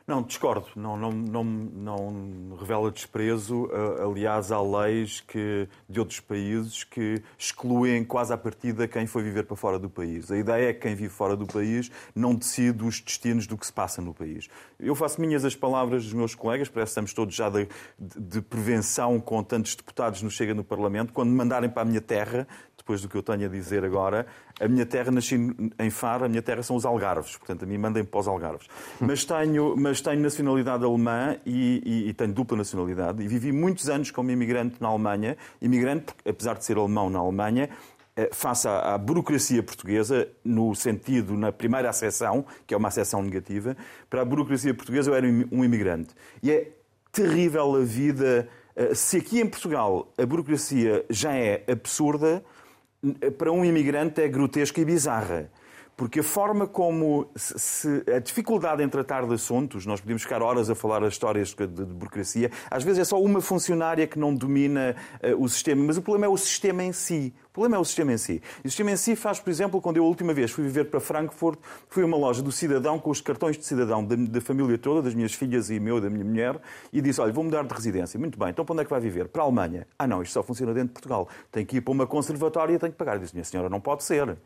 Não, 0.07 0.21
discordo. 0.21 0.67
Não, 0.75 0.95
não, 0.95 1.11
não, 1.11 1.43
não 1.43 2.55
revela 2.59 2.91
desprezo. 2.91 3.67
Aliás, 3.99 4.51
há 4.51 4.61
leis 4.61 5.19
que, 5.21 5.67
de 5.89 5.99
outros 5.99 6.19
países 6.19 6.83
que 6.83 7.23
excluem 7.39 8.03
quase 8.05 8.31
à 8.31 8.37
partida 8.37 8.87
quem 8.87 9.07
foi 9.07 9.23
viver 9.23 9.45
para 9.45 9.55
fora 9.55 9.79
do 9.79 9.89
país. 9.89 10.31
A 10.31 10.37
ideia 10.37 10.69
é 10.69 10.73
que 10.73 10.81
quem 10.81 10.93
vive 10.93 11.09
fora 11.09 11.35
do 11.35 11.47
país 11.47 11.89
não 12.13 12.35
decide 12.35 12.83
os 12.83 13.01
destinos 13.01 13.47
do 13.47 13.57
que 13.57 13.65
se 13.65 13.73
passa 13.73 13.99
no 13.99 14.13
país. 14.13 14.47
Eu 14.79 14.93
faço 14.93 15.19
minhas 15.19 15.43
as 15.43 15.55
palavras 15.55 16.03
dos 16.03 16.13
meus 16.13 16.35
colegas, 16.35 16.69
parece 16.69 16.89
que 16.89 16.91
estamos 16.91 17.13
todos 17.13 17.33
já 17.33 17.49
de, 17.49 17.67
de 17.97 18.41
prevenção 18.41 19.19
com 19.19 19.41
tantos 19.43 19.73
deputados 19.73 20.21
nos 20.21 20.35
chega 20.35 20.53
no 20.53 20.63
Parlamento. 20.63 21.13
Quando 21.13 21.29
me 21.29 21.35
mandarem 21.35 21.69
para 21.69 21.81
a 21.81 21.85
minha 21.85 22.01
terra, 22.01 22.47
depois 22.85 23.01
do 23.01 23.09
que 23.09 23.15
eu 23.17 23.23
tenho 23.23 23.47
a 23.47 23.49
dizer 23.49 23.83
agora, 23.83 24.27
a 24.59 24.67
minha 24.67 24.85
terra, 24.85 25.09
nasci 25.09 25.35
em 25.79 25.89
Faro, 25.89 26.25
a 26.25 26.29
minha 26.29 26.41
terra 26.43 26.61
são 26.61 26.75
os 26.75 26.85
Algarves, 26.85 27.35
portanto, 27.35 27.63
a 27.63 27.65
mim 27.65 27.79
mandem 27.79 28.05
para 28.05 28.19
os 28.19 28.27
Algarves. 28.27 28.67
Mas 29.01 29.25
tenho, 29.25 29.75
mas 29.75 30.01
tenho 30.01 30.21
nacionalidade 30.21 30.85
alemã 30.85 31.35
e, 31.43 31.81
e, 31.83 32.09
e, 32.09 32.13
tenho 32.13 32.31
dupla 32.31 32.55
nacionalidade 32.55 33.23
e 33.23 33.27
vivi 33.27 33.51
muitos 33.51 33.89
anos 33.89 34.11
como 34.11 34.29
imigrante 34.29 34.75
na 34.79 34.89
Alemanha, 34.89 35.35
imigrante, 35.59 36.13
apesar 36.23 36.53
de 36.53 36.63
ser 36.63 36.77
alemão 36.77 37.09
na 37.09 37.17
Alemanha, 37.17 37.71
eh, 38.15 38.29
face 38.31 38.67
à, 38.67 38.93
à, 38.93 38.97
burocracia 38.99 39.63
portuguesa, 39.63 40.27
no 40.43 40.75
sentido, 40.75 41.33
na 41.35 41.51
primeira 41.51 41.89
acessão, 41.89 42.45
que 42.67 42.75
é 42.75 42.77
uma 42.77 42.89
acessão 42.89 43.23
negativa, 43.23 43.75
para 44.07 44.21
a 44.21 44.25
burocracia 44.25 44.75
portuguesa 44.75 45.09
eu 45.09 45.15
era 45.15 45.25
um 45.51 45.65
imigrante. 45.65 46.13
E 46.43 46.51
é 46.51 46.71
terrível 47.11 47.77
a 47.77 47.79
vida. 47.79 48.47
Eh, 48.75 48.93
se 48.93 49.17
aqui 49.17 49.41
em 49.41 49.47
Portugal 49.47 50.13
a 50.19 50.25
burocracia 50.25 51.03
já 51.09 51.33
é 51.33 51.63
absurda, 51.67 52.43
para 53.37 53.51
um 53.51 53.63
imigrante 53.63 54.21
é 54.21 54.27
grotesca 54.27 54.81
e 54.81 54.85
bizarra. 54.85 55.49
Porque 55.97 56.19
a 56.19 56.23
forma 56.23 56.67
como 56.67 57.29
se, 57.35 58.03
a 58.13 58.19
dificuldade 58.19 58.83
em 58.83 58.89
tratar 58.89 59.25
de 59.25 59.33
assuntos, 59.33 59.85
nós 59.85 60.01
podemos 60.01 60.23
ficar 60.23 60.41
horas 60.41 60.69
a 60.69 60.75
falar 60.75 61.01
as 61.03 61.13
histórias 61.13 61.53
de, 61.53 61.65
de, 61.67 61.85
burocracia, 61.85 62.51
às 62.69 62.83
vezes 62.83 62.99
é 62.99 63.05
só 63.05 63.21
uma 63.21 63.39
funcionária 63.39 64.05
que 64.05 64.19
não 64.19 64.35
domina 64.35 64.93
uh, 65.23 65.41
o 65.41 65.47
sistema, 65.47 65.83
mas 65.85 65.95
o 65.95 66.01
problema 66.01 66.25
é 66.25 66.29
o 66.29 66.37
sistema 66.37 66.83
em 66.83 66.91
si. 66.91 67.33
O 67.49 67.53
problema 67.55 67.77
é 67.77 67.79
o 67.79 67.85
sistema 67.85 68.11
em 68.11 68.17
si. 68.17 68.41
E 68.61 68.67
o 68.67 68.69
sistema 68.69 68.91
em 68.91 68.97
si 68.97 69.15
faz, 69.15 69.39
por 69.39 69.49
exemplo, 69.49 69.79
quando 69.79 69.95
eu 69.95 70.03
a 70.03 70.07
última 70.07 70.33
vez 70.33 70.51
fui 70.51 70.65
viver 70.65 70.85
para 70.85 70.99
Frankfurt, 70.99 71.57
fui 71.87 72.03
a 72.03 72.05
uma 72.05 72.17
loja 72.17 72.41
do 72.41 72.51
cidadão 72.51 72.99
com 72.99 73.09
os 73.09 73.21
cartões 73.21 73.57
de 73.57 73.63
cidadão 73.63 74.03
da, 74.03 74.17
da 74.17 74.41
família 74.41 74.77
toda, 74.77 75.01
das 75.01 75.13
minhas 75.13 75.33
filhas 75.33 75.69
e 75.69 75.79
meu, 75.79 76.01
da 76.01 76.09
minha 76.09 76.25
mulher, 76.25 76.59
e 76.91 76.99
disse: 76.99 77.21
Olha, 77.21 77.31
vou 77.31 77.45
mudar 77.45 77.63
de 77.63 77.73
residência. 77.73 78.19
Muito 78.19 78.37
bem, 78.37 78.49
então 78.49 78.65
para 78.65 78.73
onde 78.73 78.81
é 78.81 78.83
que 78.83 78.91
vai 78.91 78.99
viver? 78.99 79.29
Para 79.29 79.43
a 79.43 79.45
Alemanha. 79.45 79.87
Ah, 79.97 80.05
não, 80.05 80.21
isto 80.21 80.33
só 80.33 80.43
funciona 80.43 80.73
dentro 80.73 80.89
de 80.89 80.93
Portugal. 80.95 81.29
Tem 81.49 81.65
que 81.65 81.77
ir 81.77 81.81
para 81.81 81.93
uma 81.93 82.05
conservatória 82.05 82.73
e 82.73 82.79
tem 82.79 82.91
que 82.91 82.97
pagar. 82.97 83.13
Eu 83.15 83.21
disse: 83.21 83.33
Minha 83.33 83.45
senhora, 83.45 83.69
não 83.69 83.79
pode 83.79 84.03
ser. 84.03 84.37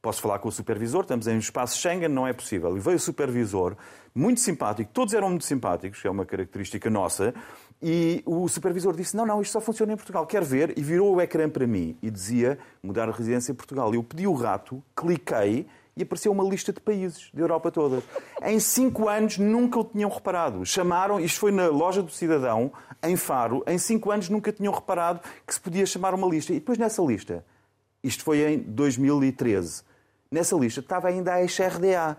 Posso 0.00 0.22
falar 0.22 0.38
com 0.38 0.48
o 0.48 0.52
supervisor, 0.52 1.00
estamos 1.02 1.26
em 1.26 1.34
um 1.34 1.38
espaço 1.38 1.76
Schengen, 1.76 2.08
não 2.08 2.24
é 2.24 2.32
possível. 2.32 2.76
E 2.76 2.78
veio 2.78 2.96
o 2.96 3.00
supervisor, 3.00 3.76
muito 4.14 4.40
simpático, 4.40 4.88
todos 4.92 5.12
eram 5.12 5.28
muito 5.28 5.44
simpáticos, 5.44 6.04
é 6.04 6.08
uma 6.08 6.24
característica 6.24 6.88
nossa, 6.88 7.34
e 7.82 8.22
o 8.24 8.46
supervisor 8.46 8.94
disse: 8.94 9.16
Não, 9.16 9.26
não, 9.26 9.42
isto 9.42 9.52
só 9.52 9.60
funciona 9.60 9.92
em 9.92 9.96
Portugal, 9.96 10.24
quer 10.24 10.44
ver? 10.44 10.72
E 10.78 10.82
virou 10.82 11.16
o 11.16 11.20
ecrã 11.20 11.50
para 11.50 11.66
mim 11.66 11.98
e 12.00 12.12
dizia: 12.12 12.60
Mudar 12.80 13.08
a 13.08 13.12
residência 13.12 13.50
em 13.50 13.56
Portugal. 13.56 13.92
Eu 13.92 14.04
pedi 14.04 14.24
o 14.24 14.34
rato, 14.34 14.80
cliquei 14.94 15.66
e 15.96 16.02
apareceu 16.04 16.30
uma 16.30 16.44
lista 16.44 16.72
de 16.72 16.78
países 16.78 17.28
da 17.34 17.40
Europa 17.40 17.72
toda. 17.72 18.00
Em 18.44 18.60
cinco 18.60 19.08
anos 19.08 19.36
nunca 19.36 19.80
o 19.80 19.84
tinham 19.84 20.08
reparado. 20.08 20.64
Chamaram, 20.64 21.18
isto 21.18 21.40
foi 21.40 21.50
na 21.50 21.66
loja 21.66 22.04
do 22.04 22.10
cidadão, 22.12 22.72
em 23.02 23.16
Faro, 23.16 23.64
em 23.66 23.78
cinco 23.78 24.12
anos 24.12 24.28
nunca 24.28 24.52
tinham 24.52 24.72
reparado 24.72 25.20
que 25.44 25.52
se 25.52 25.60
podia 25.60 25.84
chamar 25.84 26.14
uma 26.14 26.28
lista. 26.28 26.52
E 26.52 26.60
depois 26.60 26.78
nessa 26.78 27.02
lista, 27.02 27.44
isto 28.00 28.22
foi 28.22 28.52
em 28.52 28.58
2013 28.58 29.87
nessa 30.30 30.56
lista 30.56 30.80
estava 30.80 31.08
ainda 31.08 31.34
a 31.34 31.40
ex-RDA. 31.40 32.16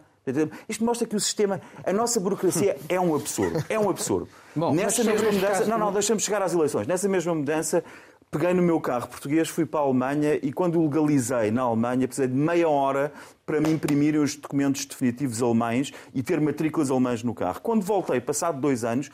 Isto 0.68 0.84
mostra 0.86 1.08
que 1.08 1.16
o 1.16 1.20
sistema, 1.20 1.60
a 1.84 1.92
nossa 1.92 2.20
burocracia 2.20 2.78
é 2.88 3.00
um 3.00 3.16
absurdo. 3.16 3.64
É 3.68 3.80
um 3.80 3.90
absurdo. 3.90 4.28
Bom, 4.56 4.74
Nessa 4.74 5.04
mesma 5.04 5.32
mudança. 5.32 5.60
Caso... 5.60 5.70
Não, 5.70 5.78
não, 5.78 5.92
deixa-me 5.92 6.20
chegar 6.20 6.42
às 6.42 6.54
eleições. 6.54 6.86
Nessa 6.86 7.08
mesma 7.08 7.34
mudança, 7.34 7.84
peguei 8.30 8.54
no 8.54 8.62
meu 8.62 8.80
carro 8.80 9.08
português, 9.08 9.50
fui 9.50 9.66
para 9.66 9.80
a 9.80 9.84
Alemanha 9.84 10.36
e 10.36 10.52
quando 10.54 10.80
o 10.80 10.84
legalizei 10.84 11.50
na 11.50 11.64
Alemanha, 11.64 12.08
precisei 12.08 12.28
de 12.28 12.36
meia 12.36 12.70
hora 12.70 13.12
para 13.46 13.60
me 13.60 13.72
imprimirem 13.72 14.22
os 14.22 14.36
documentos 14.36 14.86
definitivos 14.86 15.42
alemães 15.42 15.92
e 16.14 16.22
ter 16.22 16.40
matrículas 16.40 16.92
alemãs 16.92 17.24
no 17.24 17.34
carro. 17.34 17.60
Quando 17.62 17.82
voltei, 17.82 18.22
passado 18.22 18.60
dois 18.60 18.84
anos, 18.84 19.10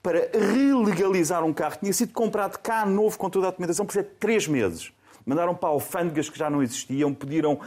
para 0.00 0.30
relegalizar 0.32 1.44
um 1.44 1.52
carro, 1.52 1.76
tinha 1.80 1.92
sido 1.92 2.12
comprado 2.12 2.58
cá 2.58 2.86
novo 2.86 3.18
com 3.18 3.28
toda 3.28 3.48
a 3.48 3.50
documentação, 3.50 3.84
precisei 3.84 4.08
de 4.08 4.16
três 4.16 4.46
meses 4.46 4.92
mandaram 5.24 5.54
para 5.54 5.68
alfândegas 5.68 6.28
que 6.28 6.38
já 6.38 6.50
não 6.50 6.62
existiam, 6.62 7.12
pediram 7.12 7.54
uh, 7.54 7.60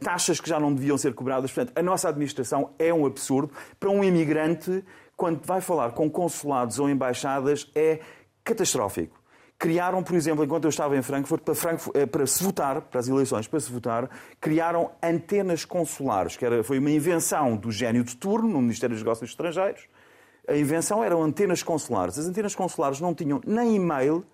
taxas 0.00 0.40
que 0.40 0.48
já 0.48 0.60
não 0.60 0.72
deviam 0.72 0.96
ser 0.98 1.14
cobradas. 1.14 1.52
Portanto, 1.52 1.78
a 1.78 1.82
nossa 1.82 2.08
administração 2.08 2.70
é 2.78 2.92
um 2.92 3.06
absurdo. 3.06 3.52
Para 3.78 3.90
um 3.90 4.02
imigrante, 4.02 4.84
quando 5.16 5.40
vai 5.44 5.60
falar 5.60 5.92
com 5.92 6.10
consulados 6.10 6.78
ou 6.78 6.90
embaixadas, 6.90 7.70
é 7.74 8.00
catastrófico. 8.44 9.18
Criaram, 9.58 10.02
por 10.02 10.14
exemplo, 10.14 10.44
enquanto 10.44 10.64
eu 10.64 10.68
estava 10.68 10.96
em 10.96 11.02
Frankfurt, 11.02 11.42
para, 11.42 11.54
Frankfurt, 11.54 11.96
eh, 11.96 12.04
para 12.04 12.26
se 12.26 12.44
votar, 12.44 12.82
para 12.82 13.00
as 13.00 13.08
eleições, 13.08 13.48
para 13.48 13.58
se 13.58 13.72
votar, 13.72 14.10
criaram 14.38 14.90
antenas 15.02 15.64
consulares, 15.64 16.36
que 16.36 16.44
era, 16.44 16.62
foi 16.62 16.78
uma 16.78 16.90
invenção 16.90 17.56
do 17.56 17.72
gênio 17.72 18.04
de 18.04 18.14
turno 18.16 18.48
no 18.48 18.60
Ministério 18.60 18.94
dos 18.94 19.02
Negócios 19.02 19.30
Estrangeiros. 19.30 19.88
A 20.46 20.54
invenção 20.54 21.02
eram 21.02 21.22
antenas 21.22 21.62
consulares. 21.62 22.18
As 22.18 22.26
antenas 22.26 22.54
consulares 22.54 23.00
não 23.00 23.14
tinham 23.14 23.40
nem 23.46 23.76
e-mail, 23.76 24.26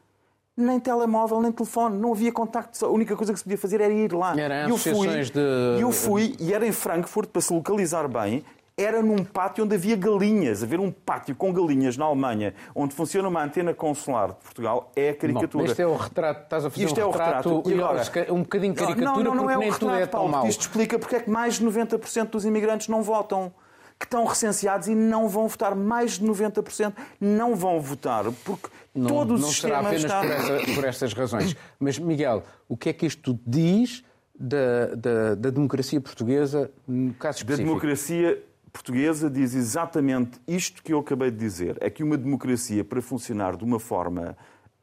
nem 0.56 0.78
telemóvel, 0.78 1.40
nem 1.40 1.52
telefone, 1.52 1.98
não 1.98 2.12
havia 2.12 2.32
contacto. 2.32 2.84
A 2.84 2.88
única 2.88 3.16
coisa 3.16 3.32
que 3.32 3.38
se 3.38 3.44
podia 3.44 3.58
fazer 3.58 3.80
era 3.80 3.92
ir 3.92 4.12
lá. 4.12 4.38
Era 4.38 4.68
eu 4.68 4.76
fui, 4.76 5.08
de... 5.08 5.80
eu 5.80 5.90
fui 5.90 6.36
e 6.38 6.52
era 6.52 6.66
em 6.66 6.72
Frankfurt 6.72 7.30
para 7.30 7.40
se 7.40 7.52
localizar 7.52 8.06
bem. 8.08 8.44
Era 8.74 9.02
num 9.02 9.22
pátio 9.22 9.64
onde 9.64 9.74
havia 9.74 9.94
galinhas. 9.96 10.62
Haver 10.62 10.80
um 10.80 10.90
pátio 10.90 11.36
com 11.36 11.52
galinhas 11.52 11.96
na 11.96 12.06
Alemanha, 12.06 12.54
onde 12.74 12.94
funciona 12.94 13.28
uma 13.28 13.44
antena 13.44 13.74
consular 13.74 14.28
de 14.28 14.36
Portugal, 14.36 14.90
é 14.96 15.10
a 15.10 15.14
caricatura. 15.14 15.64
Bom, 15.64 15.70
este 15.70 15.82
é 15.82 15.86
o 15.86 15.94
retrato, 15.94 16.44
estás 16.44 16.64
a 16.64 16.70
fazer 16.70 16.86
isto 16.86 16.98
um 16.98 17.02
é 17.02 17.06
retrato, 17.06 17.48
o 17.50 17.56
retrato. 17.56 17.70
E 17.70 17.74
agora, 17.74 18.32
um 18.32 18.42
bocadinho 18.42 18.74
caricatura, 18.74 19.24
não, 19.24 19.34
não, 19.34 19.42
não 19.44 19.50
é 19.50 19.56
o 19.56 19.60
nem 19.60 19.70
retrato, 19.70 19.94
é 19.94 20.06
Paulo. 20.06 20.46
Isto 20.46 20.62
explica 20.62 20.98
porque 20.98 21.16
é 21.16 21.20
que 21.20 21.30
mais 21.30 21.58
de 21.58 21.66
90% 21.66 22.30
dos 22.30 22.46
imigrantes 22.46 22.88
não 22.88 23.02
votam 23.02 23.52
que 23.98 24.06
estão 24.06 24.24
recenseados 24.24 24.88
e 24.88 24.94
não 24.94 25.28
vão 25.28 25.48
votar. 25.48 25.74
Mais 25.74 26.18
de 26.18 26.24
90% 26.24 26.92
não 27.20 27.54
vão 27.54 27.80
votar, 27.80 28.24
porque 28.44 28.68
não, 28.94 29.08
todo 29.08 29.34
o 29.34 29.38
não 29.38 29.48
sistema 29.48 29.74
será 29.74 29.88
apenas 29.88 30.04
está... 30.04 30.20
por, 30.20 30.30
essa, 30.30 30.74
por 30.74 30.84
estas 30.84 31.12
razões. 31.12 31.56
Mas, 31.78 31.98
Miguel, 31.98 32.42
o 32.68 32.76
que 32.76 32.88
é 32.88 32.92
que 32.92 33.06
isto 33.06 33.38
diz 33.46 34.04
da, 34.38 34.94
da, 34.94 35.34
da 35.34 35.50
democracia 35.50 36.00
portuguesa 36.00 36.70
no 36.86 37.14
caso 37.14 37.38
específico? 37.38 37.68
Da 37.68 37.68
democracia 37.68 38.42
portuguesa 38.72 39.30
diz 39.30 39.54
exatamente 39.54 40.40
isto 40.48 40.82
que 40.82 40.92
eu 40.92 40.98
acabei 40.98 41.30
de 41.30 41.36
dizer. 41.36 41.76
É 41.80 41.90
que 41.90 42.02
uma 42.02 42.16
democracia, 42.16 42.84
para 42.84 43.02
funcionar 43.02 43.56
de 43.56 43.64
uma 43.64 43.78
forma 43.78 44.36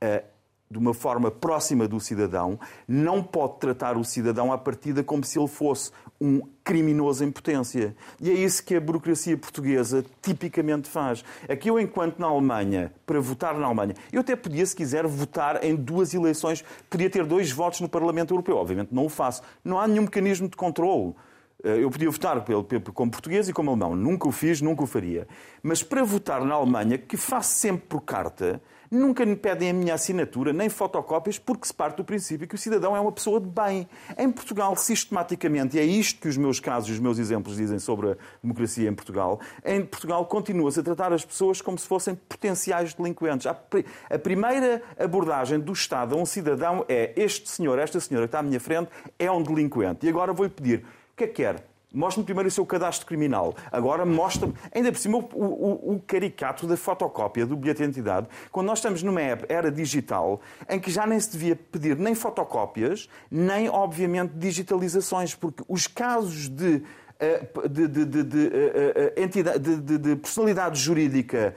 uh, 0.04 0.39
de 0.72 0.78
uma 0.78 0.94
forma 0.94 1.32
próxima 1.32 1.88
do 1.88 2.00
cidadão, 2.00 2.60
não 2.88 3.24
pode 3.24 3.58
tratar 3.58 3.98
o 3.98 4.04
cidadão 4.04 4.54
à 4.54 4.58
partida 4.58 5.04
como 5.04 5.24
se 5.24 5.40
ele 5.40 5.48
fosse 5.48 5.90
um 6.22 6.42
criminoso 6.64 7.24
em 7.24 7.32
potência. 7.32 7.96
E 8.22 8.30
é 8.30 8.34
isso 8.34 8.64
que 8.64 8.76
a 8.76 8.80
burocracia 8.80 9.36
portuguesa 9.36 10.06
tipicamente 10.22 10.88
faz. 10.88 11.26
Aqui 11.50 11.72
eu, 11.72 11.80
enquanto 11.80 12.20
na 12.20 12.28
Alemanha, 12.28 12.94
para 13.04 13.20
votar 13.20 13.58
na 13.58 13.66
Alemanha, 13.66 13.96
eu 14.14 14.22
até 14.22 14.36
podia, 14.36 14.64
se 14.64 14.76
quiser, 14.76 15.08
votar 15.08 15.64
em 15.64 15.76
duas 15.76 16.14
eleições, 16.14 16.64
podia 16.88 17.10
ter 17.10 17.26
dois 17.26 17.52
votos 17.52 17.82
no 17.82 17.90
Parlamento 17.90 18.32
Europeu. 18.32 18.56
Obviamente 18.56 18.94
não 18.94 19.06
o 19.06 19.10
faço. 19.10 19.42
Não 19.66 19.80
há 19.80 19.88
nenhum 19.88 20.04
mecanismo 20.04 20.48
de 20.48 20.56
controle. 20.56 21.16
Eh, 21.64 21.84
eu 21.84 21.90
podia 21.90 22.12
votar 22.12 22.46
como 22.94 23.10
português 23.10 23.50
e 23.50 23.54
como 23.54 23.72
alemão. 23.72 23.96
Nunca 23.96 24.28
o 24.28 24.32
fiz, 24.32 24.62
nunca 24.62 24.84
o 24.84 24.88
faria. 24.88 25.28
Mas 25.64 25.82
para 25.82 26.04
votar 26.04 26.46
na 26.46 26.54
Alemanha, 26.54 27.00
que 27.00 27.18
faço 27.18 27.56
sempre 27.56 27.88
por 27.88 28.02
carta, 28.02 28.62
nunca 28.92 29.26
me 29.26 29.36
pedem 29.36 29.70
a 29.70 29.74
minha 29.74 29.94
assinatura, 29.94 30.52
nem 30.52 30.70
fotocópias, 30.70 31.38
porque 31.38 31.68
se 31.68 31.74
parte 31.74 31.98
do 31.98 32.04
princípio 32.04 32.48
que 32.48 32.56
o 32.56 32.58
cidadão 32.58 32.96
é 32.96 33.00
uma 33.00 33.12
pessoa 33.12 33.40
de 33.40 33.48
bem. 33.48 33.88
Em 34.18 34.32
Portugal, 34.32 34.76
sistematicamente, 34.76 35.78
e 35.78 35.80
é 35.80 35.84
isto 35.84 36.22
que 36.22 36.28
os 36.28 36.38
meus 36.38 36.60
casos, 36.60 36.90
os 36.90 37.00
meus 37.00 37.20
exemplos 37.20 37.56
dizem 37.56 37.80
sobre 37.80 38.12
a 38.12 38.18
democracia 38.42 38.90
em 38.90 38.94
Portugal, 38.94 39.40
em 39.64 39.86
Portugal 39.86 40.26
continua-se 40.26 40.80
a 40.80 40.84
tratar 40.84 41.14
as 41.14 41.24
pessoas 41.24 41.62
como 41.62 41.78
se 41.78 41.88
fossem 41.88 42.16
potenciais 42.16 42.94
delinquentes. 42.94 43.48
A 43.48 44.20
primeira 44.20 44.82
abordagem 44.98 45.60
do 45.60 45.74
Estado 45.74 46.16
a 46.16 46.18
um 46.18 46.26
cidadão 46.26 46.86
é 46.88 47.14
este 47.16 47.50
senhor, 47.50 47.78
esta 47.80 48.00
senhora 48.00 48.28
que 48.28 48.30
está 48.30 48.40
à 48.40 48.44
minha 48.44 48.60
frente, 48.60 48.90
é 49.18 49.32
um 49.32 49.42
delinquente. 49.42 50.06
E 50.06 50.10
agora 50.10 50.34
vou-lhe 50.34 50.52
pedir, 50.52 50.80
o 50.80 51.16
que 51.16 51.24
é 51.26 51.28
que 51.28 51.34
quer? 51.34 51.70
Mostre-me 51.92 52.26
primeiro 52.26 52.48
o 52.48 52.52
seu 52.52 52.66
cadastro 52.66 53.08
criminal. 53.08 53.56
Agora 53.72 54.06
mostra-me, 54.06 54.54
ainda 54.74 54.92
por 54.92 55.00
cima, 55.00 55.18
o, 55.18 55.24
o, 55.34 55.96
o, 55.96 56.00
caricato 56.00 56.68
da 56.68 56.78
fotocópia 56.78 57.46
do 57.48 57.56
bilhete 57.56 57.80
de 57.80 57.84
identidade, 57.86 58.28
quando 58.52 58.68
nós 58.68 58.78
estamos 58.78 59.02
numa 59.02 59.22
era 59.22 59.72
digital 59.72 60.40
em 60.70 60.80
que 60.80 60.92
já 60.92 61.08
nem 61.08 61.20
se 61.20 61.32
devia 61.32 61.56
pedir 61.56 61.98
nem 61.98 62.14
fotocópias, 62.14 63.10
nem, 63.30 63.70
obviamente, 63.70 64.34
digitalizações, 64.36 65.34
porque 65.34 65.64
os 65.68 65.88
casos 65.88 66.48
de 66.48 66.84
eh, 67.20 67.46
de, 67.70 67.88
de, 67.88 68.06
de, 68.06 68.24
de, 68.24 68.48
eh, 68.54 69.14
entidade, 69.18 69.60
de, 69.60 69.98
de 69.98 70.16
personalidade 70.16 70.80
jurídica 70.80 71.54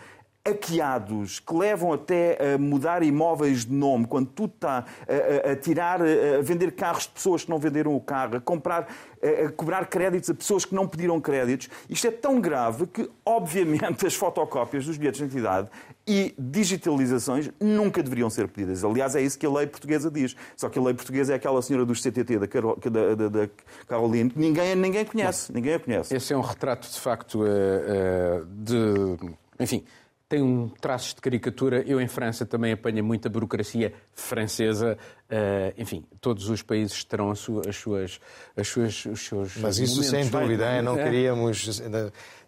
hackeados 0.46 1.38
que 1.38 1.54
levam 1.54 1.92
até 1.92 2.54
a 2.54 2.58
mudar 2.58 3.02
imóveis 3.02 3.64
de 3.64 3.72
nome, 3.72 4.06
quando 4.06 4.26
tudo 4.26 4.52
está 4.54 4.84
a, 5.08 5.52
a, 5.52 5.56
tirar, 5.56 6.00
a 6.02 6.42
vender 6.42 6.72
carros 6.72 7.04
de 7.04 7.11
pessoas 7.11 7.44
que 7.44 7.50
não 7.50 7.58
venderam 7.58 7.94
o 7.94 8.00
carro, 8.00 8.37
a 8.37 8.40
comprar, 8.40 8.88
a, 9.22 9.46
a 9.46 9.52
cobrar 9.52 9.87
créditos 9.87 10.30
a 10.30 10.34
pessoas 10.34 10.64
que 10.64 10.75
não 10.75 10.87
pediram 10.87 11.20
créditos. 11.20 11.68
Isto 11.88 12.08
é 12.08 12.11
tão 12.11 12.40
grave 12.40 12.87
que, 12.87 13.08
obviamente, 13.25 14.04
as 14.06 14.14
fotocópias 14.14 14.84
dos 14.84 14.96
bilhetes 14.96 15.18
de 15.18 15.26
identidade 15.26 15.68
e 16.04 16.34
digitalizações 16.37 17.49
nunca 17.61 18.02
deveriam 18.02 18.28
ser 18.28 18.49
pedidas. 18.49 18.82
Aliás, 18.82 19.14
é 19.14 19.22
isso 19.22 19.38
que 19.38 19.46
a 19.46 19.50
lei 19.50 19.68
portuguesa 19.68 20.11
diz. 20.11 20.34
Só 20.56 20.68
que 20.68 20.76
a 20.76 20.82
lei 20.82 20.94
portuguesa 20.94 21.34
é 21.34 21.37
aquela 21.37 21.62
senhora 21.62 21.87
dos 21.87 22.02
CTT, 22.02 22.40
da, 22.40 22.49
Carol, 22.49 22.76
da, 22.76 23.14
da, 23.14 23.28
da 23.28 23.49
Caroline, 23.87 24.30
que 24.30 24.38
ninguém, 24.38 24.75
ninguém 24.75 25.04
conhece. 25.04 25.52
Ninguém 25.52 25.75
a 25.75 25.78
conhece. 25.78 26.16
Esse 26.16 26.32
é 26.32 26.37
um 26.37 26.40
retrato, 26.40 26.90
de 26.90 26.99
facto, 26.99 27.42
uh, 27.42 27.44
uh, 27.44 28.46
de... 28.46 29.34
Enfim, 29.61 29.84
tem 30.32 30.42
um 30.42 30.66
traços 30.80 31.12
de 31.12 31.20
caricatura. 31.20 31.84
Eu, 31.86 32.00
em 32.00 32.08
França, 32.08 32.46
também 32.46 32.72
apanho 32.72 33.04
muita 33.04 33.28
burocracia 33.28 33.92
francesa. 34.14 34.96
Uh, 35.30 35.74
enfim, 35.76 36.06
todos 36.22 36.48
os 36.48 36.62
países 36.62 37.04
terão 37.04 37.30
as 37.30 37.38
suas, 37.38 37.66
as 37.66 37.76
suas, 37.76 38.20
as 38.56 38.66
suas, 38.66 39.04
os 39.04 39.20
seus. 39.20 39.56
Mas 39.58 39.78
isso, 39.78 40.02
sem 40.02 40.26
dúvida, 40.26 40.80
não 40.80 40.96
queríamos 40.96 41.82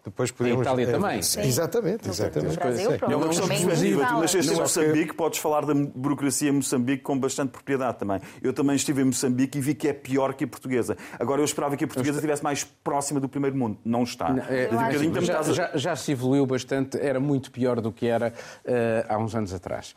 depois 0.05 0.31
podemos... 0.31 0.59
A 0.59 0.63
Itália 0.63 0.87
também. 0.91 1.21
Sim. 1.21 1.41
Exatamente, 1.41 2.09
exatamente. 2.09 2.57
Brasil, 2.57 2.91
é 2.91 3.15
uma 3.15 3.27
questão 3.27 3.47
perspectiva. 3.47 4.05
Tu 4.05 4.19
nasceste 4.19 4.53
em 4.53 4.55
Moçambique, 4.55 5.13
podes 5.13 5.39
falar 5.39 5.65
da 5.65 5.73
burocracia 5.73 6.49
em 6.49 6.53
Moçambique 6.53 7.03
com 7.03 7.17
bastante 7.17 7.49
propriedade 7.49 7.97
também. 7.97 8.21
Eu 8.41 8.53
também 8.53 8.75
estive 8.75 9.01
em 9.01 9.05
Moçambique 9.05 9.57
e 9.57 9.61
vi 9.61 9.73
que 9.73 9.87
é 9.87 9.93
pior 9.93 10.33
que 10.33 10.43
a 10.43 10.47
portuguesa. 10.47 10.95
Agora, 11.19 11.41
eu 11.41 11.45
esperava 11.45 11.75
que 11.75 11.83
a 11.83 11.87
portuguesa 11.87 12.17
estivesse 12.17 12.43
mais 12.43 12.63
próxima 12.63 13.19
do 13.19 13.27
primeiro 13.27 13.57
mundo. 13.57 13.77
Não 13.83 14.03
está. 14.03 14.31
Não, 14.31 14.43
é, 14.43 14.69
já, 15.21 15.41
já, 15.41 15.71
já, 15.73 15.95
se 15.95 16.11
evoluiu 16.11 16.45
bastante, 16.45 16.99
era 16.99 17.19
muito 17.19 17.51
pior 17.51 17.81
do 17.81 17.91
que 17.91 18.05
era 18.05 18.31
uh, 18.65 19.05
há 19.07 19.17
uns 19.17 19.35
anos 19.35 19.53
atrás. 19.53 19.95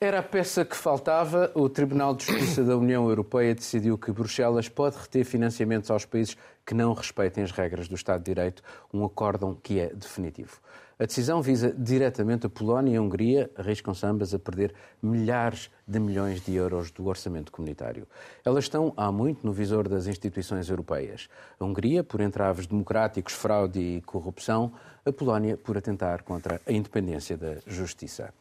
Era 0.00 0.20
a 0.20 0.22
peça 0.22 0.64
que 0.64 0.76
faltava. 0.76 1.50
O 1.54 1.68
Tribunal 1.68 2.14
de 2.14 2.24
Justiça 2.24 2.62
da 2.62 2.76
União 2.76 3.08
Europeia 3.08 3.52
decidiu 3.52 3.98
que 3.98 4.12
Bruxelas 4.12 4.68
pode 4.68 4.96
reter 4.96 5.24
financiamentos 5.24 5.90
aos 5.90 6.04
países 6.04 6.36
que 6.68 6.74
não 6.74 6.92
respeitem 6.92 7.42
as 7.42 7.50
regras 7.50 7.88
do 7.88 7.94
Estado 7.94 8.18
de 8.18 8.26
Direito, 8.26 8.62
um 8.92 9.02
acórdão 9.02 9.54
que 9.54 9.80
é 9.80 9.86
definitivo. 9.86 10.60
A 10.98 11.06
decisão 11.06 11.40
visa 11.40 11.72
diretamente 11.72 12.44
a 12.44 12.50
Polónia 12.50 12.92
e 12.92 12.96
a 12.96 13.00
Hungria, 13.00 13.50
arriscam-se 13.56 14.04
ambas 14.04 14.34
a 14.34 14.38
perder 14.38 14.74
milhares 15.00 15.70
de 15.86 15.98
milhões 15.98 16.44
de 16.44 16.54
euros 16.54 16.90
do 16.90 17.06
orçamento 17.06 17.50
comunitário. 17.50 18.06
Elas 18.44 18.64
estão 18.64 18.92
há 18.98 19.10
muito 19.10 19.46
no 19.46 19.52
visor 19.52 19.88
das 19.88 20.06
instituições 20.06 20.68
europeias. 20.68 21.30
A 21.58 21.64
Hungria, 21.64 22.04
por 22.04 22.20
entraves 22.20 22.66
democráticos, 22.66 23.32
fraude 23.32 23.80
e 23.80 24.02
corrupção, 24.02 24.70
a 25.06 25.10
Polónia, 25.10 25.56
por 25.56 25.78
atentar 25.78 26.22
contra 26.22 26.60
a 26.66 26.70
independência 26.70 27.38
da 27.38 27.56
justiça. 27.66 28.34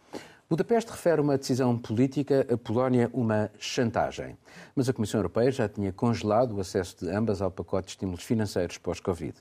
Budapeste 0.50 0.92
refere 0.92 1.20
uma 1.20 1.38
decisão 1.38 1.78
política, 1.78 2.48
a 2.50 2.58
Polónia 2.58 3.10
uma 3.12 3.52
chantagem. 3.60 4.38
Mas 4.74 4.88
a 4.88 4.94
Comissão 4.94 5.20
Europeia 5.20 5.52
já 5.52 5.68
tinha 5.68 5.92
congelado 5.92 6.56
o 6.56 6.62
acesso 6.62 7.04
de 7.04 7.12
ambas 7.12 7.42
ao 7.42 7.52
pacote 7.52 7.88
de 7.88 7.92
estímulos 7.92 8.24
financeiros 8.24 8.78
pós-Covid. 8.78 9.34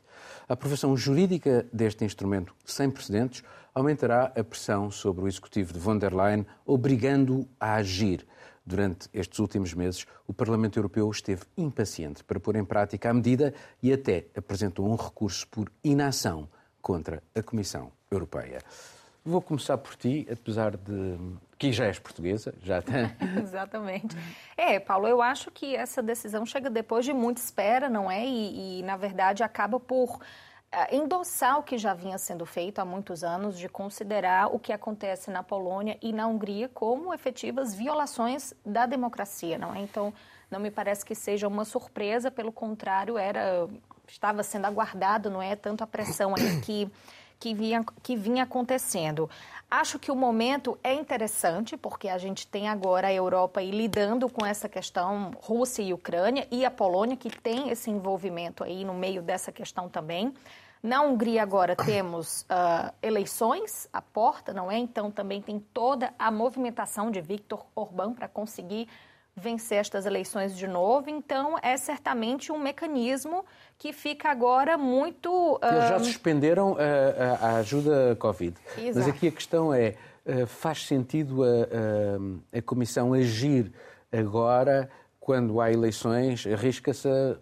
A 0.48 0.54
aprovação 0.54 0.96
jurídica 0.96 1.64
deste 1.72 2.04
instrumento 2.04 2.52
sem 2.64 2.90
precedentes 2.90 3.44
aumentará 3.72 4.32
a 4.34 4.42
pressão 4.42 4.90
sobre 4.90 5.22
o 5.22 5.28
executivo 5.28 5.72
de 5.72 5.78
von 5.78 5.96
der 5.96 6.12
Leyen, 6.12 6.44
obrigando-o 6.66 7.46
a 7.60 7.74
agir. 7.74 8.26
Durante 8.66 9.08
estes 9.14 9.38
últimos 9.38 9.72
meses, 9.74 10.06
o 10.26 10.34
Parlamento 10.34 10.76
Europeu 10.76 11.08
esteve 11.08 11.42
impaciente 11.56 12.24
para 12.24 12.40
pôr 12.40 12.56
em 12.56 12.64
prática 12.64 13.10
a 13.10 13.14
medida 13.14 13.54
e 13.80 13.92
até 13.92 14.26
apresentou 14.36 14.90
um 14.90 14.96
recurso 14.96 15.46
por 15.46 15.70
inação 15.84 16.48
contra 16.82 17.22
a 17.32 17.40
Comissão 17.44 17.92
Europeia. 18.10 18.58
Vou 19.26 19.42
começar 19.42 19.76
por 19.76 19.96
ti, 19.96 20.24
apesar 20.30 20.76
de 20.76 21.18
que 21.58 21.72
já 21.72 21.86
és 21.86 21.98
portuguesa, 21.98 22.54
já. 22.62 22.80
Exatamente. 23.42 24.16
É, 24.56 24.78
Paulo, 24.78 25.08
eu 25.08 25.20
acho 25.20 25.50
que 25.50 25.74
essa 25.74 26.00
decisão 26.00 26.46
chega 26.46 26.70
depois 26.70 27.04
de 27.04 27.12
muita 27.12 27.40
espera, 27.40 27.90
não 27.90 28.08
é? 28.08 28.24
E, 28.24 28.78
e 28.78 28.82
na 28.84 28.96
verdade, 28.96 29.42
acaba 29.42 29.80
por 29.80 30.20
eh, 30.70 30.96
endossar 30.96 31.58
o 31.58 31.64
que 31.64 31.76
já 31.76 31.92
vinha 31.92 32.18
sendo 32.18 32.46
feito 32.46 32.78
há 32.78 32.84
muitos 32.84 33.24
anos, 33.24 33.58
de 33.58 33.68
considerar 33.68 34.54
o 34.54 34.60
que 34.60 34.72
acontece 34.72 35.28
na 35.28 35.42
Polônia 35.42 35.98
e 36.00 36.12
na 36.12 36.28
Hungria 36.28 36.68
como 36.68 37.12
efetivas 37.12 37.74
violações 37.74 38.54
da 38.64 38.86
democracia, 38.86 39.58
não 39.58 39.74
é? 39.74 39.80
Então, 39.80 40.14
não 40.48 40.60
me 40.60 40.70
parece 40.70 41.04
que 41.04 41.16
seja 41.16 41.48
uma 41.48 41.64
surpresa, 41.64 42.30
pelo 42.30 42.52
contrário, 42.52 43.18
era 43.18 43.68
estava 44.06 44.44
sendo 44.44 44.66
aguardado, 44.66 45.30
não 45.30 45.42
é? 45.42 45.56
Tanto 45.56 45.82
a 45.82 45.86
pressão 45.86 46.34
aí 46.36 46.60
que 46.60 46.88
que 47.38 47.54
vinha, 47.54 47.84
que 48.02 48.16
vinha 48.16 48.44
acontecendo. 48.44 49.28
Acho 49.70 49.98
que 49.98 50.12
o 50.12 50.16
momento 50.16 50.78
é 50.82 50.94
interessante, 50.94 51.76
porque 51.76 52.08
a 52.08 52.18
gente 52.18 52.46
tem 52.46 52.68
agora 52.68 53.08
a 53.08 53.12
Europa 53.12 53.60
lidando 53.60 54.28
com 54.28 54.46
essa 54.46 54.68
questão 54.68 55.32
Rússia 55.40 55.82
e 55.82 55.92
Ucrânia, 55.92 56.46
e 56.50 56.64
a 56.64 56.70
Polônia, 56.70 57.16
que 57.16 57.30
tem 57.30 57.70
esse 57.70 57.90
envolvimento 57.90 58.62
aí 58.62 58.84
no 58.84 58.94
meio 58.94 59.22
dessa 59.22 59.50
questão 59.50 59.88
também. 59.88 60.32
Na 60.82 61.02
Hungria 61.02 61.42
agora 61.42 61.74
temos 61.84 62.42
uh, 62.42 62.94
eleições 63.02 63.88
à 63.92 64.00
porta, 64.00 64.52
não 64.52 64.70
é? 64.70 64.78
Então 64.78 65.10
também 65.10 65.42
tem 65.42 65.58
toda 65.58 66.14
a 66.16 66.30
movimentação 66.30 67.10
de 67.10 67.20
Viktor 67.20 67.66
Orbán 67.74 68.12
para 68.12 68.28
conseguir 68.28 68.88
vencer 69.36 69.78
estas 69.78 70.06
eleições 70.06 70.56
de 70.56 70.66
novo. 70.66 71.10
Então, 71.10 71.56
é 71.62 71.76
certamente 71.76 72.50
um 72.50 72.58
mecanismo 72.58 73.44
que 73.76 73.92
fica 73.92 74.30
agora 74.30 74.78
muito. 74.78 75.60
Eles 75.62 75.88
já 75.88 75.98
suspenderam 75.98 76.76
a, 76.78 77.46
a, 77.46 77.56
ajuda 77.56 78.16
Covid. 78.18 78.56
Exato. 78.78 78.98
Mas 78.98 79.08
aqui 79.08 79.28
a 79.28 79.32
questão 79.32 79.74
é: 79.74 79.94
eh, 80.24 80.46
faz 80.46 80.86
sentido 80.86 81.44
a, 81.44 82.58
a, 82.58 82.62
Comissão 82.62 83.12
agir 83.12 83.70
agora, 84.10 84.88
quando 85.20 85.60
há 85.60 85.70
eleições? 85.70 86.46
Arrisca-se 86.46 87.06
a 87.08 87.36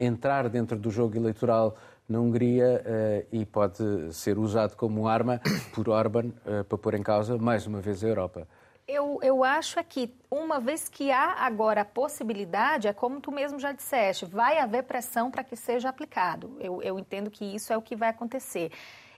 entrar 0.00 0.48
dentro 0.48 0.76
do 0.76 0.90
jogo 0.90 1.16
eleitoral 1.16 1.76
na 2.08 2.20
Hungria 2.20 2.84
uh, 2.84 3.26
e 3.32 3.44
pode 3.44 4.14
ser 4.14 4.38
usado 4.38 4.76
como 4.76 5.08
arma 5.08 5.40
por 5.74 5.88
Orban 5.88 6.26
uh, 6.26 6.62
para 6.64 6.78
pôr 6.78 6.94
em 6.94 7.02
causa 7.02 7.36
mais 7.36 7.66
uma 7.66 7.80
vez 7.80 8.04
a 8.04 8.08
Europa. 8.08 8.46
Eu, 8.88 9.18
eu 9.20 9.42
acho 9.42 9.80
é 9.80 9.82
que, 9.82 10.14
uma 10.30 10.60
vez 10.60 10.88
que 10.88 11.10
há 11.10 11.32
agora 11.44 11.80
a 11.80 11.84
possibilidade, 11.84 12.86
é 12.86 12.92
como 12.92 13.20
tu 13.20 13.32
mesmo 13.32 13.58
já 13.58 13.72
disseste, 13.72 14.24
vai 14.24 14.58
haver 14.58 14.84
pressão 14.84 15.28
para 15.28 15.42
que 15.42 15.56
seja 15.56 15.88
aplicado. 15.88 16.56
Eu, 16.60 16.80
eu 16.80 16.96
entendo 16.96 17.28
que 17.28 17.44
isso 17.44 17.72
é 17.72 17.76
o 17.76 17.82
que 17.82 17.96
vai 17.96 18.10
acontecer. 18.10 18.70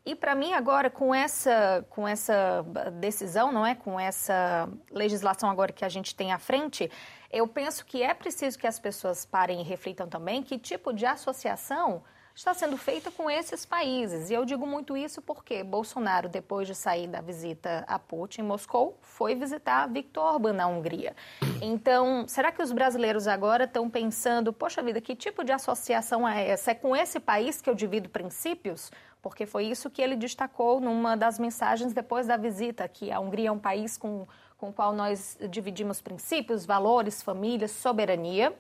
E 0.06 0.14
para 0.14 0.34
mim 0.34 0.54
agora 0.54 0.88
com 0.88 1.14
essa 1.14 1.84
com 1.90 2.08
essa 2.08 2.64
decisão, 2.98 3.52
não 3.52 3.66
é, 3.66 3.74
com 3.74 4.00
essa 4.00 4.66
legislação 4.90 5.50
agora 5.50 5.70
que 5.70 5.84
a 5.84 5.88
gente 5.90 6.14
tem 6.14 6.32
à 6.32 6.38
frente, 6.38 6.90
eu 7.30 7.46
penso 7.46 7.84
que 7.84 8.02
é 8.02 8.14
preciso 8.14 8.58
que 8.58 8.66
as 8.66 8.78
pessoas 8.78 9.26
parem 9.26 9.60
e 9.60 9.64
reflitam 9.64 10.08
também 10.08 10.42
que 10.42 10.58
tipo 10.58 10.94
de 10.94 11.04
associação 11.04 12.02
está 12.38 12.54
sendo 12.54 12.76
feita 12.76 13.10
com 13.10 13.28
esses 13.28 13.66
países. 13.66 14.30
E 14.30 14.34
eu 14.34 14.44
digo 14.44 14.64
muito 14.64 14.96
isso 14.96 15.20
porque 15.20 15.64
Bolsonaro, 15.64 16.28
depois 16.28 16.68
de 16.68 16.74
sair 16.74 17.08
da 17.08 17.20
visita 17.20 17.84
a 17.88 17.98
Putin 17.98 18.42
em 18.42 18.44
Moscou, 18.44 18.96
foi 19.02 19.34
visitar 19.34 19.88
Viktor 19.88 20.34
Orbán 20.34 20.52
na 20.52 20.68
Hungria. 20.68 21.16
Então, 21.60 22.28
será 22.28 22.52
que 22.52 22.62
os 22.62 22.70
brasileiros 22.70 23.26
agora 23.26 23.64
estão 23.64 23.90
pensando, 23.90 24.52
poxa 24.52 24.80
vida, 24.80 25.00
que 25.00 25.16
tipo 25.16 25.42
de 25.42 25.50
associação 25.50 26.28
é 26.28 26.50
essa? 26.50 26.70
É 26.70 26.74
com 26.74 26.94
esse 26.94 27.18
país 27.18 27.60
que 27.60 27.68
eu 27.68 27.74
divido 27.74 28.08
princípios? 28.08 28.92
Porque 29.20 29.44
foi 29.44 29.64
isso 29.64 29.90
que 29.90 30.00
ele 30.00 30.14
destacou 30.14 30.80
numa 30.80 31.16
das 31.16 31.40
mensagens 31.40 31.92
depois 31.92 32.28
da 32.28 32.36
visita, 32.36 32.86
que 32.86 33.10
a 33.10 33.18
Hungria 33.18 33.48
é 33.48 33.52
um 33.52 33.58
país 33.58 33.96
com, 33.96 34.28
com 34.56 34.68
o 34.68 34.72
qual 34.72 34.92
nós 34.92 35.36
dividimos 35.50 36.00
princípios, 36.00 36.64
valores, 36.64 37.20
família, 37.20 37.66
soberania. 37.66 38.54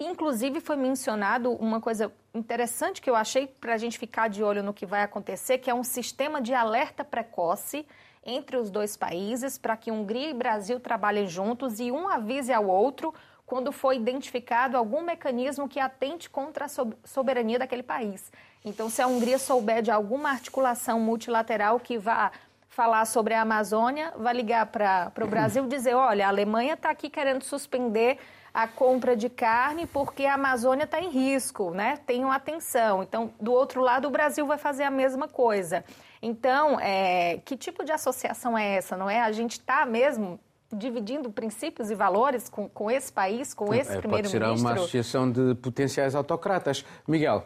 Inclusive, 0.00 0.60
foi 0.60 0.76
mencionado 0.76 1.52
uma 1.52 1.78
coisa 1.78 2.10
interessante 2.32 3.02
que 3.02 3.10
eu 3.10 3.14
achei 3.14 3.46
para 3.46 3.74
a 3.74 3.76
gente 3.76 3.98
ficar 3.98 4.28
de 4.28 4.42
olho 4.42 4.62
no 4.62 4.72
que 4.72 4.86
vai 4.86 5.02
acontecer, 5.02 5.58
que 5.58 5.68
é 5.68 5.74
um 5.74 5.84
sistema 5.84 6.40
de 6.40 6.54
alerta 6.54 7.04
precoce 7.04 7.86
entre 8.24 8.56
os 8.56 8.70
dois 8.70 8.96
países 8.96 9.58
para 9.58 9.76
que 9.76 9.90
Hungria 9.90 10.30
e 10.30 10.34
Brasil 10.34 10.80
trabalhem 10.80 11.28
juntos 11.28 11.80
e 11.80 11.92
um 11.92 12.08
avise 12.08 12.50
ao 12.50 12.66
outro 12.66 13.14
quando 13.44 13.72
for 13.72 13.92
identificado 13.92 14.76
algum 14.76 15.02
mecanismo 15.02 15.68
que 15.68 15.78
atente 15.78 16.30
contra 16.30 16.64
a 16.64 16.68
soberania 17.04 17.58
daquele 17.58 17.82
país. 17.82 18.32
Então, 18.64 18.88
se 18.88 19.02
a 19.02 19.06
Hungria 19.06 19.38
souber 19.38 19.82
de 19.82 19.90
alguma 19.90 20.30
articulação 20.30 20.98
multilateral 20.98 21.78
que 21.78 21.98
vá 21.98 22.32
falar 22.68 23.04
sobre 23.04 23.34
a 23.34 23.42
Amazônia, 23.42 24.14
vai 24.16 24.32
ligar 24.32 24.64
para 24.66 25.12
o 25.20 25.26
Brasil 25.26 25.64
e 25.64 25.68
dizer: 25.68 25.94
olha, 25.94 26.24
a 26.24 26.28
Alemanha 26.28 26.74
está 26.74 26.88
aqui 26.88 27.10
querendo 27.10 27.42
suspender 27.42 28.18
a 28.52 28.66
compra 28.66 29.16
de 29.16 29.28
carne 29.28 29.86
porque 29.86 30.26
a 30.26 30.34
Amazônia 30.34 30.84
está 30.84 31.00
em 31.00 31.10
risco, 31.10 31.70
né? 31.70 31.98
Tenham 32.06 32.30
atenção. 32.30 33.02
Então, 33.02 33.32
do 33.40 33.52
outro 33.52 33.80
lado, 33.80 34.08
o 34.08 34.10
Brasil 34.10 34.46
vai 34.46 34.58
fazer 34.58 34.84
a 34.84 34.90
mesma 34.90 35.28
coisa. 35.28 35.84
Então, 36.20 36.78
é, 36.80 37.40
que 37.44 37.56
tipo 37.56 37.84
de 37.84 37.92
associação 37.92 38.56
é 38.56 38.76
essa, 38.76 38.96
não 38.96 39.08
é? 39.08 39.20
A 39.20 39.32
gente 39.32 39.52
está 39.52 39.86
mesmo 39.86 40.38
dividindo 40.72 41.30
princípios 41.30 41.90
e 41.90 41.94
valores 41.94 42.48
com, 42.48 42.68
com 42.68 42.90
esse 42.90 43.12
país, 43.12 43.52
com 43.54 43.74
esse 43.74 43.92
é, 43.92 43.98
primeiro-ministro? 43.98 44.40
Pode 44.40 44.58
ser 44.58 44.64
uma 44.64 44.72
associação 44.74 45.30
de 45.30 45.54
potenciais 45.56 46.14
autocratas. 46.14 46.84
Miguel. 47.08 47.44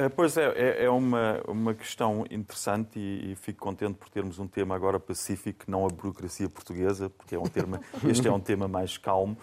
Eh, 0.00 0.08
pois 0.08 0.36
é, 0.38 0.46
é, 0.56 0.84
é 0.84 0.90
uma, 0.90 1.42
uma 1.46 1.74
questão 1.74 2.24
interessante 2.30 2.98
e, 2.98 3.32
e, 3.32 3.36
fico 3.36 3.60
contente 3.60 3.94
por 3.94 4.08
termos 4.08 4.38
um 4.38 4.48
tema 4.48 4.74
agora 4.74 4.98
pacífico, 4.98 5.64
não 5.68 5.84
a 5.84 5.88
burocracia 5.88 6.48
portuguesa, 6.48 7.10
porque 7.10 7.34
é 7.34 7.38
um 7.38 7.46
tema, 7.46 7.80
este 8.08 8.26
é 8.26 8.32
um 8.32 8.40
tema 8.40 8.66
mais 8.66 8.96
calmo. 8.96 9.36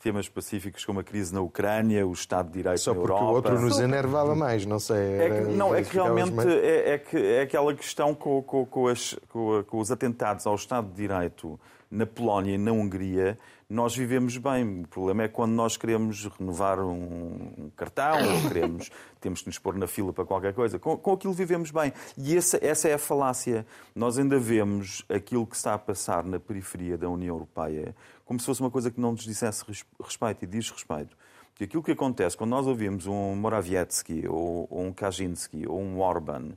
Temas 0.00 0.28
pacíficos 0.28 0.84
como 0.84 1.00
a 1.00 1.02
crise 1.02 1.34
na 1.34 1.40
Ucrânia, 1.40 2.06
o 2.06 2.12
Estado 2.12 2.46
de 2.46 2.58
Direito 2.58 2.78
Só 2.78 2.94
na 2.94 3.00
Europa. 3.00 3.18
Só 3.18 3.26
porque 3.26 3.32
o 3.32 3.52
outro 3.52 3.60
nos 3.60 3.80
enervava 3.80 4.32
mais, 4.32 4.64
não 4.64 4.78
sei. 4.78 5.18
É 5.18 5.30
que, 5.30 5.50
não, 5.50 5.74
é 5.74 5.82
que 5.82 5.92
realmente 5.92 6.30
mais... 6.30 6.48
é, 6.48 6.94
é, 6.94 6.98
que, 6.98 7.16
é 7.16 7.40
aquela 7.42 7.74
questão 7.74 8.14
com, 8.14 8.40
com, 8.40 8.64
com, 8.64 8.86
as, 8.86 9.18
com, 9.28 9.64
com 9.64 9.78
os 9.80 9.90
atentados 9.90 10.46
ao 10.46 10.54
Estado 10.54 10.88
de 10.88 10.94
Direito 10.94 11.58
na 11.90 12.06
Polónia 12.06 12.54
e 12.54 12.58
na 12.58 12.70
Hungria, 12.70 13.38
nós 13.68 13.94
vivemos 13.94 14.36
bem. 14.38 14.82
O 14.82 14.88
problema 14.88 15.24
é 15.24 15.28
quando 15.28 15.52
nós 15.52 15.76
queremos 15.76 16.26
renovar 16.38 16.80
um 16.80 17.70
cartão 17.76 18.16
ou 18.16 18.48
queremos, 18.48 18.90
temos 19.20 19.40
que 19.40 19.48
nos 19.48 19.58
pôr 19.58 19.76
na 19.76 19.86
fila 19.86 20.12
para 20.12 20.24
qualquer 20.24 20.54
coisa. 20.54 20.78
Com, 20.78 20.96
com 20.96 21.12
aquilo 21.12 21.32
vivemos 21.32 21.70
bem. 21.70 21.92
E 22.16 22.36
essa, 22.36 22.58
essa 22.62 22.88
é 22.88 22.94
a 22.94 22.98
falácia. 22.98 23.66
Nós 23.94 24.18
ainda 24.18 24.38
vemos 24.38 25.04
aquilo 25.08 25.46
que 25.46 25.56
está 25.56 25.74
a 25.74 25.78
passar 25.78 26.24
na 26.24 26.38
periferia 26.38 26.96
da 26.96 27.08
União 27.08 27.34
Europeia 27.34 27.94
como 28.28 28.38
se 28.38 28.44
fosse 28.44 28.60
uma 28.60 28.70
coisa 28.70 28.90
que 28.90 29.00
não 29.00 29.12
nos 29.12 29.24
dissesse 29.24 29.64
respeito 29.98 30.44
e 30.44 30.46
diz 30.46 30.70
respeito. 30.70 31.16
Porque 31.48 31.64
aquilo 31.64 31.82
que 31.82 31.92
acontece 31.92 32.36
quando 32.36 32.50
nós 32.50 32.66
ouvimos 32.66 33.06
um 33.06 33.34
Morawiecki 33.34 34.28
ou, 34.28 34.68
um 34.70 34.92
Kaczynski 34.92 35.66
ou 35.66 35.80
um 35.80 35.98
Orban, 35.98 36.50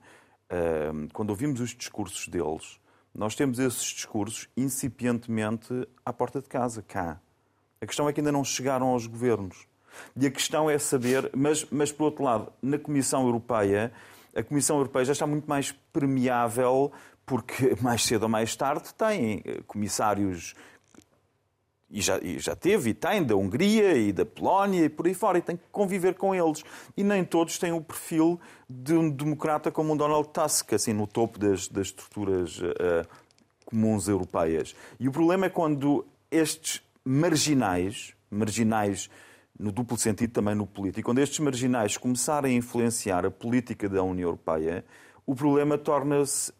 ehm, 0.49 1.07
quando 1.13 1.29
ouvimos 1.29 1.61
os 1.61 1.69
discursos 1.69 2.27
deles, 2.27 2.77
nós 3.15 3.35
temos 3.35 3.57
esses 3.57 3.85
discursos 3.85 4.49
incipientemente 4.57 5.87
à 6.05 6.11
porta 6.11 6.41
de 6.41 6.49
casa, 6.49 6.81
cá. 6.81 7.21
A 7.79 7.85
questão 7.85 8.09
é 8.09 8.11
que 8.11 8.19
ainda 8.19 8.33
não 8.33 8.43
chegaram 8.43 8.87
aos 8.87 9.07
governos. 9.07 9.65
E 10.13 10.27
a 10.27 10.31
questão 10.31 10.69
é 10.69 10.77
saber, 10.77 11.31
mas, 11.33 11.65
mas 11.71 11.89
por 11.89 12.03
outro 12.03 12.25
lado, 12.25 12.51
na 12.61 12.77
Comissão 12.77 13.23
Europeia, 13.23 13.93
a 14.35 14.43
Comissão 14.43 14.75
Europeia 14.75 15.05
já 15.05 15.13
está 15.13 15.25
muito 15.25 15.47
mais 15.47 15.71
permeável, 15.93 16.91
porque 17.25 17.77
mais 17.81 18.03
cedo 18.03 18.23
ou 18.23 18.29
mais 18.29 18.57
tarde 18.57 18.93
tem 18.93 19.41
eh, 19.45 19.61
comissários 19.65 20.53
e 21.91 22.01
já, 22.01 22.17
e 22.19 22.39
já 22.39 22.55
teve 22.55 22.91
e 22.91 22.93
tem 22.93 23.23
da 23.23 23.35
Hungria 23.35 23.93
e 23.97 24.13
da 24.13 24.25
Polónia 24.25 24.85
e 24.85 24.89
por 24.89 25.05
aí 25.05 25.13
fora, 25.13 25.37
e 25.37 25.41
tem 25.41 25.57
que 25.57 25.63
conviver 25.71 26.15
com 26.15 26.33
eles. 26.33 26.63
E 26.95 27.03
nem 27.03 27.23
todos 27.23 27.59
têm 27.59 27.73
o 27.73 27.81
perfil 27.81 28.39
de 28.69 28.93
um 28.93 29.09
democrata 29.09 29.69
como 29.69 29.93
um 29.93 29.97
Donald 29.97 30.29
Tusk, 30.29 30.73
assim, 30.73 30.93
no 30.93 31.05
topo 31.05 31.37
das, 31.37 31.67
das 31.67 31.87
estruturas 31.87 32.59
uh, 32.59 33.07
comuns 33.65 34.07
europeias. 34.07 34.73
E 34.99 35.07
o 35.07 35.11
problema 35.11 35.47
é 35.47 35.49
quando 35.49 36.05
estes 36.31 36.81
marginais, 37.03 38.13
marginais 38.29 39.09
no 39.59 39.71
duplo 39.71 39.97
sentido 39.97 40.31
também 40.31 40.55
no 40.55 40.65
político, 40.65 41.05
quando 41.05 41.19
estes 41.19 41.39
marginais 41.39 41.97
começarem 41.97 42.55
a 42.55 42.57
influenciar 42.57 43.25
a 43.25 43.31
política 43.31 43.87
da 43.87 44.01
União 44.01 44.29
Europeia, 44.29 44.83
o 45.25 45.35
problema 45.35 45.77
torna-se 45.77 46.51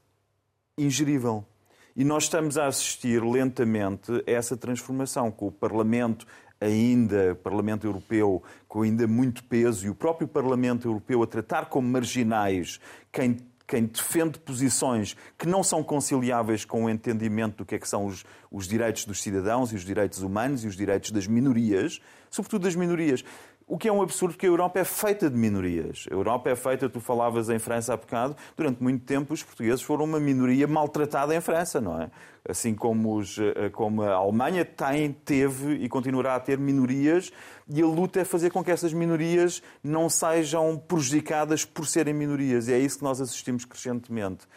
ingerível. 0.77 1.45
E 1.95 2.03
nós 2.03 2.23
estamos 2.23 2.57
a 2.57 2.67
assistir 2.67 3.23
lentamente 3.23 4.11
a 4.25 4.31
essa 4.31 4.55
transformação, 4.55 5.29
com 5.29 5.47
o 5.47 5.51
Parlamento 5.51 6.25
ainda, 6.59 7.33
o 7.33 7.35
Parlamento 7.35 7.85
Europeu, 7.85 8.41
com 8.67 8.83
ainda 8.83 9.07
muito 9.07 9.43
peso, 9.43 9.85
e 9.85 9.89
o 9.89 9.95
próprio 9.95 10.27
Parlamento 10.27 10.87
Europeu 10.87 11.21
a 11.23 11.27
tratar 11.27 11.65
como 11.65 11.87
marginais 11.89 12.79
quem 13.11 13.37
quem 13.71 13.85
defende 13.85 14.37
posições 14.37 15.15
que 15.37 15.47
não 15.47 15.63
são 15.63 15.81
conciliáveis 15.81 16.65
com 16.65 16.83
o 16.83 16.89
entendimento 16.89 17.59
do 17.59 17.65
que, 17.65 17.75
é 17.75 17.79
que 17.79 17.87
são 17.87 18.05
os, 18.05 18.25
os, 18.51 18.67
direitos 18.67 19.05
dos 19.05 19.21
cidadãos 19.21 19.71
e 19.71 19.75
os 19.77 19.85
direitos 19.85 20.21
humanos 20.21 20.65
e 20.65 20.67
os 20.67 20.75
direitos 20.75 21.09
das 21.09 21.25
minorias, 21.25 22.01
sobretudo 22.29 22.63
das 22.63 22.75
minorias. 22.75 23.23
O 23.71 23.77
que 23.77 23.87
é 23.87 23.91
um 23.91 24.01
absurdo, 24.01 24.33
porque 24.33 24.45
a 24.45 24.49
Europa 24.49 24.81
é 24.81 24.83
feita 24.83 25.29
de 25.29 25.37
minorias. 25.37 26.05
A 26.11 26.13
Europa 26.13 26.49
é 26.49 26.57
feita, 26.57 26.89
tu 26.89 26.99
falavas 26.99 27.49
em 27.49 27.57
França 27.57 27.93
há 27.93 27.95
bocado, 27.95 28.35
durante 28.57 28.83
muito 28.83 29.05
tempo 29.05 29.33
os 29.33 29.43
portugueses 29.43 29.81
foram 29.81 30.03
uma 30.03 30.19
minoria 30.19 30.67
maltratada 30.67 31.33
em 31.33 31.39
França, 31.39 31.79
não 31.79 32.01
é? 32.01 32.11
Assim 32.45 32.75
como, 32.75 33.15
os, 33.15 33.39
eh, 33.39 33.69
como 33.69 34.01
a 34.01 34.13
Alemanha 34.13 34.65
tem, 34.65 35.13
teve 35.13 35.75
e 35.75 35.87
continuará 35.87 36.35
a 36.35 36.39
ter 36.41 36.57
minorias, 36.57 37.31
e 37.65 37.81
a 37.81 37.85
luta 37.85 38.19
é 38.19 38.25
fazer 38.25 38.49
com 38.49 38.61
que 38.61 38.71
essas 38.71 38.91
minorias 38.91 39.63
não 39.81 40.09
sejam 40.09 40.77
prejudicadas 40.77 41.63
por 41.63 41.87
serem 41.87 42.13
minorias. 42.13 42.67
E 42.67 42.73
é 42.73 42.77
isso 42.77 42.97
que 42.97 43.05
nós 43.05 43.21
assistimos 43.21 43.63
crescentemente 43.63 44.49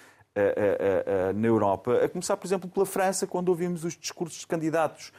na 1.35 1.47
Europa, 1.47 2.05
a 2.05 2.09
começar, 2.09 2.37
por 2.37 2.47
exemplo, 2.47 2.69
pela 2.69 2.85
França, 2.85 3.27
quando 3.27 3.51
ouvimos 3.51 3.85
os 3.85 3.97
discursos 3.97 4.41
de 4.41 4.47
candidatos 4.47 5.13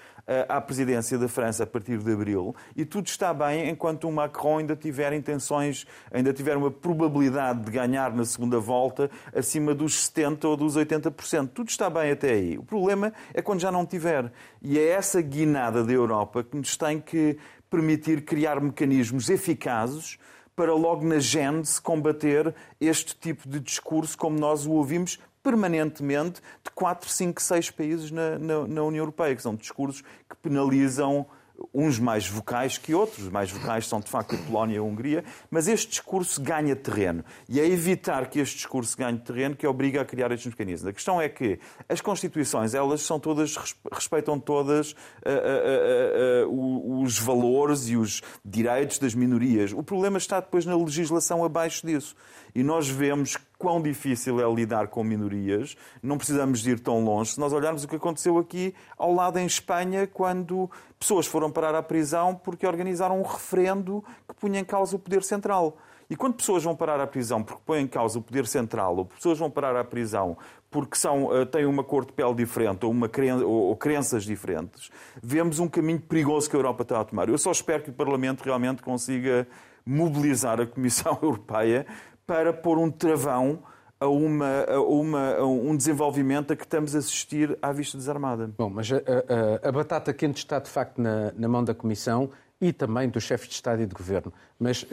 à 0.49 0.59
presidência 0.59 1.17
da 1.17 1.27
França 1.27 1.63
a 1.63 1.67
partir 1.67 1.99
de 1.99 2.11
abril, 2.11 2.53
e 2.75 2.83
tudo 2.83 3.07
está 3.07 3.33
bem 3.33 3.69
enquanto 3.69 4.09
o 4.09 4.11
Macron 4.11 4.57
ainda 4.57 4.75
tiver 4.75 5.13
intenções, 5.13 5.85
ainda 6.11 6.33
tiver 6.33 6.57
uma 6.57 6.69
probabilidade 6.69 7.63
de 7.63 7.71
ganhar 7.71 8.13
na 8.13 8.25
segunda 8.25 8.59
volta 8.59 9.09
acima 9.33 9.73
dos 9.73 10.09
70% 10.09 10.43
ou 10.45 10.57
dos 10.57 10.75
80%. 10.75 11.49
Tudo 11.53 11.69
está 11.69 11.89
bem 11.89 12.11
até 12.11 12.31
aí. 12.31 12.57
O 12.57 12.63
problema 12.63 13.13
é 13.33 13.41
quando 13.41 13.61
já 13.61 13.71
não 13.71 13.85
tiver. 13.85 14.31
E 14.61 14.77
é 14.77 14.89
essa 14.89 15.21
guinada 15.21 15.83
da 15.83 15.93
Europa 15.93 16.43
que 16.43 16.57
nos 16.57 16.75
tem 16.75 16.99
que 16.99 17.37
permitir 17.69 18.25
criar 18.25 18.59
mecanismos 18.59 19.29
eficazes 19.29 20.17
para 20.55 20.73
logo 20.73 21.05
na 21.05 21.19
gênese 21.19 21.81
combater 21.81 22.53
este 22.79 23.15
tipo 23.15 23.47
de 23.47 23.59
discurso 23.59 24.17
como 24.17 24.39
nós 24.39 24.65
o 24.65 24.71
ouvimos 24.71 25.19
permanentemente 25.43 26.41
de 26.63 26.71
4, 26.73 27.07
5, 27.07 27.41
6 27.41 27.69
países 27.71 28.11
na, 28.11 28.39
na, 28.39 28.67
na 28.67 28.83
União 28.83 29.03
Europeia, 29.03 29.35
que 29.35 29.41
são 29.41 29.55
discursos 29.55 30.01
que 30.01 30.35
penalizam 30.41 31.27
uns 31.73 31.99
mais 31.99 32.27
vocais 32.27 32.77
que 32.77 32.93
outros. 32.93 33.25
Os 33.25 33.29
mais 33.29 33.51
vocais 33.51 33.87
são, 33.87 33.99
de 33.99 34.09
facto, 34.09 34.35
a 34.35 34.37
Polónia 34.39 34.75
e 34.75 34.77
a 34.77 34.83
Hungria, 34.83 35.23
mas 35.49 35.67
este 35.67 35.89
discurso 35.89 36.41
ganha 36.41 36.75
terreno. 36.75 37.23
E 37.47 37.59
é 37.59 37.67
evitar 37.67 38.29
que 38.29 38.39
este 38.39 38.57
discurso 38.57 38.97
ganhe 38.97 39.17
terreno 39.19 39.55
que 39.55 39.65
obriga 39.65 40.01
a 40.01 40.05
criar 40.05 40.31
estes 40.31 40.47
mecanismos. 40.47 40.87
A 40.87 40.93
questão 40.93 41.21
é 41.21 41.29
que 41.29 41.59
as 41.87 42.01
Constituições, 42.01 42.73
elas 42.73 43.01
são 43.01 43.19
todas, 43.19 43.55
respeitam 43.91 44.39
todas 44.39 44.91
uh, 44.91 46.45
uh, 46.45 46.49
uh, 46.49 47.01
os 47.01 47.17
valores 47.19 47.87
e 47.87 47.97
os 47.97 48.21
direitos 48.43 48.99
das 48.99 49.13
minorias. 49.13 49.71
O 49.73 49.83
problema 49.83 50.17
está 50.17 50.39
depois 50.39 50.65
na 50.65 50.75
legislação 50.75 51.43
abaixo 51.43 51.85
disso. 51.85 52.15
E 52.55 52.63
nós 52.63 52.87
vemos 52.87 53.37
quão 53.57 53.81
difícil 53.81 54.39
é 54.39 54.55
lidar 54.55 54.87
com 54.87 55.03
minorias. 55.03 55.75
Não 56.01 56.17
precisamos 56.17 56.65
ir 56.65 56.79
tão 56.79 57.03
longe. 57.03 57.33
Se 57.33 57.39
nós 57.39 57.51
olharmos 57.51 57.83
o 57.83 57.87
que 57.87 57.97
aconteceu 57.97 58.37
aqui 58.37 58.73
ao 58.97 59.13
lado 59.13 59.37
em 59.37 59.45
Espanha, 59.45 60.07
quando 60.07 60.71
pessoas 60.97 61.27
foram 61.27 61.51
parar 61.51 61.75
à 61.75 61.83
prisão 61.83 62.33
porque 62.33 62.65
organizaram 62.65 63.19
um 63.19 63.23
referendo 63.23 64.01
que 64.25 64.33
punha 64.35 64.61
em 64.61 64.63
causa 64.63 64.95
o 64.95 64.99
poder 64.99 65.21
central. 65.21 65.77
E 66.09 66.15
quando 66.15 66.35
pessoas 66.35 66.63
vão 66.63 66.75
parar 66.75 67.01
à 67.01 67.07
prisão 67.07 67.43
porque 67.43 67.61
põem 67.65 67.83
em 67.83 67.87
causa 67.87 68.19
o 68.19 68.21
poder 68.21 68.45
central, 68.47 68.95
ou 68.95 69.05
pessoas 69.05 69.39
vão 69.39 69.49
parar 69.49 69.75
à 69.75 69.83
prisão 69.83 70.37
porque 70.69 70.97
são, 70.97 71.33
eh, 71.35 71.45
têm 71.45 71.65
uma 71.65 71.83
cor 71.83 72.05
de 72.05 72.11
pele 72.11 72.35
diferente 72.35 72.85
ou, 72.85 72.91
uma 72.91 73.07
crença, 73.07 73.45
ou, 73.45 73.75
crenças 73.75 74.23
diferentes, 74.23 74.91
vemos 75.23 75.57
um 75.59 75.67
caminho 75.67 76.01
perigoso 76.01 76.49
que 76.49 76.55
a 76.55 76.59
Europa 76.59 76.83
está 76.83 76.99
a 76.99 77.03
tomar. 77.03 77.29
Eu 77.29 77.37
só 77.37 77.49
espero 77.49 77.81
que 77.81 77.89
o 77.89 77.93
Parlamento 77.93 78.43
realmente 78.43 78.83
consiga 78.83 79.47
mobilizar 79.85 80.59
a 80.59 80.65
Comissão 80.65 81.17
Europeia 81.23 81.85
para 82.25 82.53
pôr 82.53 82.77
um 82.77 82.89
travão 82.89 83.59
a, 83.99 84.07
uma, 84.07 84.63
a, 84.63 84.79
uma, 84.79 85.35
a 85.35 85.45
um 85.45 85.75
desenvolvimento 85.75 86.53
a 86.53 86.55
que 86.55 86.63
estamos 86.63 86.95
a 86.95 86.99
assistir 86.99 87.57
à 87.61 87.71
vista 87.71 87.97
desarmada. 87.97 88.51
Bom, 88.57 88.69
mas 88.69 88.91
a, 88.91 88.97
a, 88.97 89.69
a 89.69 89.71
batata 89.71 90.13
quente 90.13 90.37
está 90.37 90.59
de 90.59 90.69
facto 90.69 91.01
na, 91.01 91.31
na, 91.35 91.47
mão 91.47 91.63
da 91.63 91.73
Comissão 91.73 92.29
e 92.59 92.73
também 92.73 93.09
dos 93.09 93.23
chefes 93.23 93.47
de 93.47 93.55
Estado 93.55 93.81
e 93.81 93.85
de 93.85 93.93
Governo. 93.93 94.31
Mas, 94.59 94.83
uh, 94.83 94.87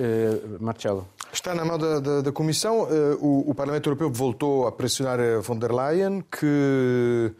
Marcelo. 0.60 1.06
Está 1.32 1.54
na 1.54 1.64
mão 1.64 1.78
da, 1.78 2.00
da, 2.00 2.20
da 2.22 2.32
Comissão. 2.32 2.82
Uh, 2.82 3.16
o, 3.20 3.50
o, 3.50 3.54
Parlamento 3.54 3.88
Europeu 3.88 4.10
voltou 4.10 4.66
a 4.66 4.72
pressionar 4.72 5.18
a 5.20 5.40
von 5.40 5.58
der 5.58 5.72
Leyen, 5.72 6.22
que 6.22 7.32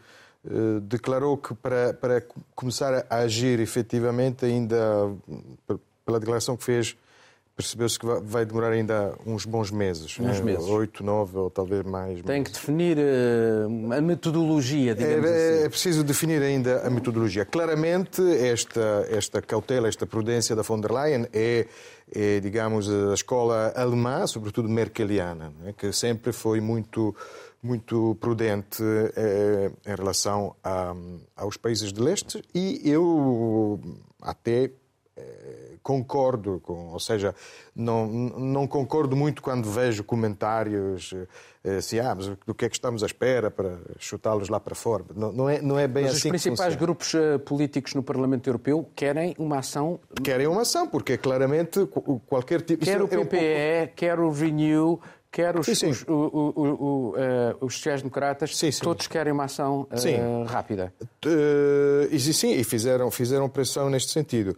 uh, 0.45 0.79
declarou 0.81 1.37
que 1.37 1.53
para, 1.53 1.93
para 1.93 2.23
começar 2.55 3.05
a 3.09 3.17
agir 3.17 3.59
efetivamente, 3.59 4.45
ainda 4.45 5.11
pela 6.05 6.19
declaração 6.19 6.55
que 6.57 6.63
fez 6.63 6.95
percebeu-se 7.55 7.99
que 7.99 8.05
vai 8.23 8.45
demorar 8.45 8.71
ainda 8.71 9.15
uns 9.25 9.45
bons 9.45 9.69
meses. 9.69 10.19
Uns 10.19 10.39
né? 10.39 10.41
meses. 10.41 10.65
Oito, 10.67 11.03
nove 11.03 11.37
ou 11.37 11.49
talvez 11.49 11.83
mais. 11.83 12.21
Tem 12.21 12.39
meses. 12.39 12.47
que 12.47 12.59
definir 12.59 12.97
uh, 12.97 13.93
a 13.93 14.01
metodologia, 14.01 14.95
digamos 14.95 15.29
é, 15.29 15.55
assim. 15.55 15.65
É 15.65 15.69
preciso 15.69 16.03
definir 16.03 16.41
ainda 16.41 16.85
a 16.85 16.89
metodologia. 16.89 17.45
Claramente, 17.45 18.21
esta, 18.21 19.07
esta 19.09 19.41
cautela, 19.41 19.87
esta 19.87 20.05
prudência 20.07 20.55
da 20.55 20.63
von 20.63 20.81
der 20.81 20.91
Leyen 20.91 21.27
é, 21.31 21.67
é 22.11 22.39
digamos, 22.39 22.89
a 22.89 23.13
escola 23.13 23.71
alemã, 23.75 24.25
sobretudo 24.25 24.67
merkeliana, 24.67 25.53
né? 25.61 25.73
que 25.77 25.91
sempre 25.91 26.31
foi 26.31 26.59
muito 26.59 27.15
muito 27.63 28.17
prudente 28.19 28.83
eh, 29.15 29.71
em 29.85 29.95
relação 29.95 30.53
a, 30.61 30.93
aos 31.33 31.55
países 31.55 31.93
de 31.93 32.01
leste 32.01 32.43
e 32.53 32.81
eu 32.83 33.79
até 34.21 34.69
concordo 35.83 36.61
com, 36.63 36.87
ou 36.93 36.99
seja, 36.99 37.35
não, 37.75 38.07
não 38.07 38.65
concordo 38.65 39.15
muito 39.15 39.41
quando 39.41 39.69
vejo 39.69 40.03
comentários 40.03 41.13
eh, 41.63 41.77
assim, 41.77 41.99
ah, 41.99 42.15
mas 42.15 42.27
do 42.45 42.55
que 42.55 42.65
é 42.65 42.69
que 42.69 42.75
estamos 42.75 43.03
à 43.03 43.05
espera 43.05 43.51
para 43.51 43.77
chutá-los 43.99 44.49
lá 44.49 44.59
para 44.59 44.73
fora? 44.73 45.03
Não, 45.13 45.31
não, 45.31 45.49
é, 45.49 45.61
não 45.61 45.77
é 45.77 45.87
bem 45.87 46.03
mas 46.03 46.15
assim 46.15 46.29
os 46.29 46.41
principais 46.41 46.75
grupos 46.75 47.13
uh, 47.13 47.37
políticos 47.39 47.93
no 47.93 48.01
Parlamento 48.01 48.47
Europeu 48.47 48.89
querem 48.95 49.35
uma 49.37 49.59
ação... 49.59 49.99
Querem 50.23 50.47
uma 50.47 50.61
ação, 50.61 50.87
porque 50.87 51.13
é 51.13 51.17
claramente 51.17 51.85
qualquer 52.27 52.61
tipo... 52.61 52.83
Quer 52.83 53.01
o 53.01 53.07
PPE, 53.07 53.15
é 53.15 53.19
um 53.19 53.25
pouco... 53.25 53.95
quer 53.95 54.19
o 54.19 54.29
Renew, 54.29 55.01
quer 55.33 55.59
os, 55.59 55.65
sim, 55.65 55.73
sim. 55.73 55.89
os, 55.89 56.03
o, 56.03 56.13
o, 56.13 57.09
uh, 57.09 57.65
os 57.65 57.73
sociais-democratas, 57.73 58.55
todos 58.79 59.07
querem 59.07 59.33
uma 59.33 59.45
ação 59.45 59.87
uh, 59.89 60.43
rápida. 60.45 60.93
Uh, 61.25 62.07
e 62.11 62.19
sim, 62.19 62.51
e 62.51 62.63
fizeram, 62.63 63.09
fizeram 63.09 63.49
pressão 63.49 63.89
neste 63.89 64.11
sentido. 64.11 64.55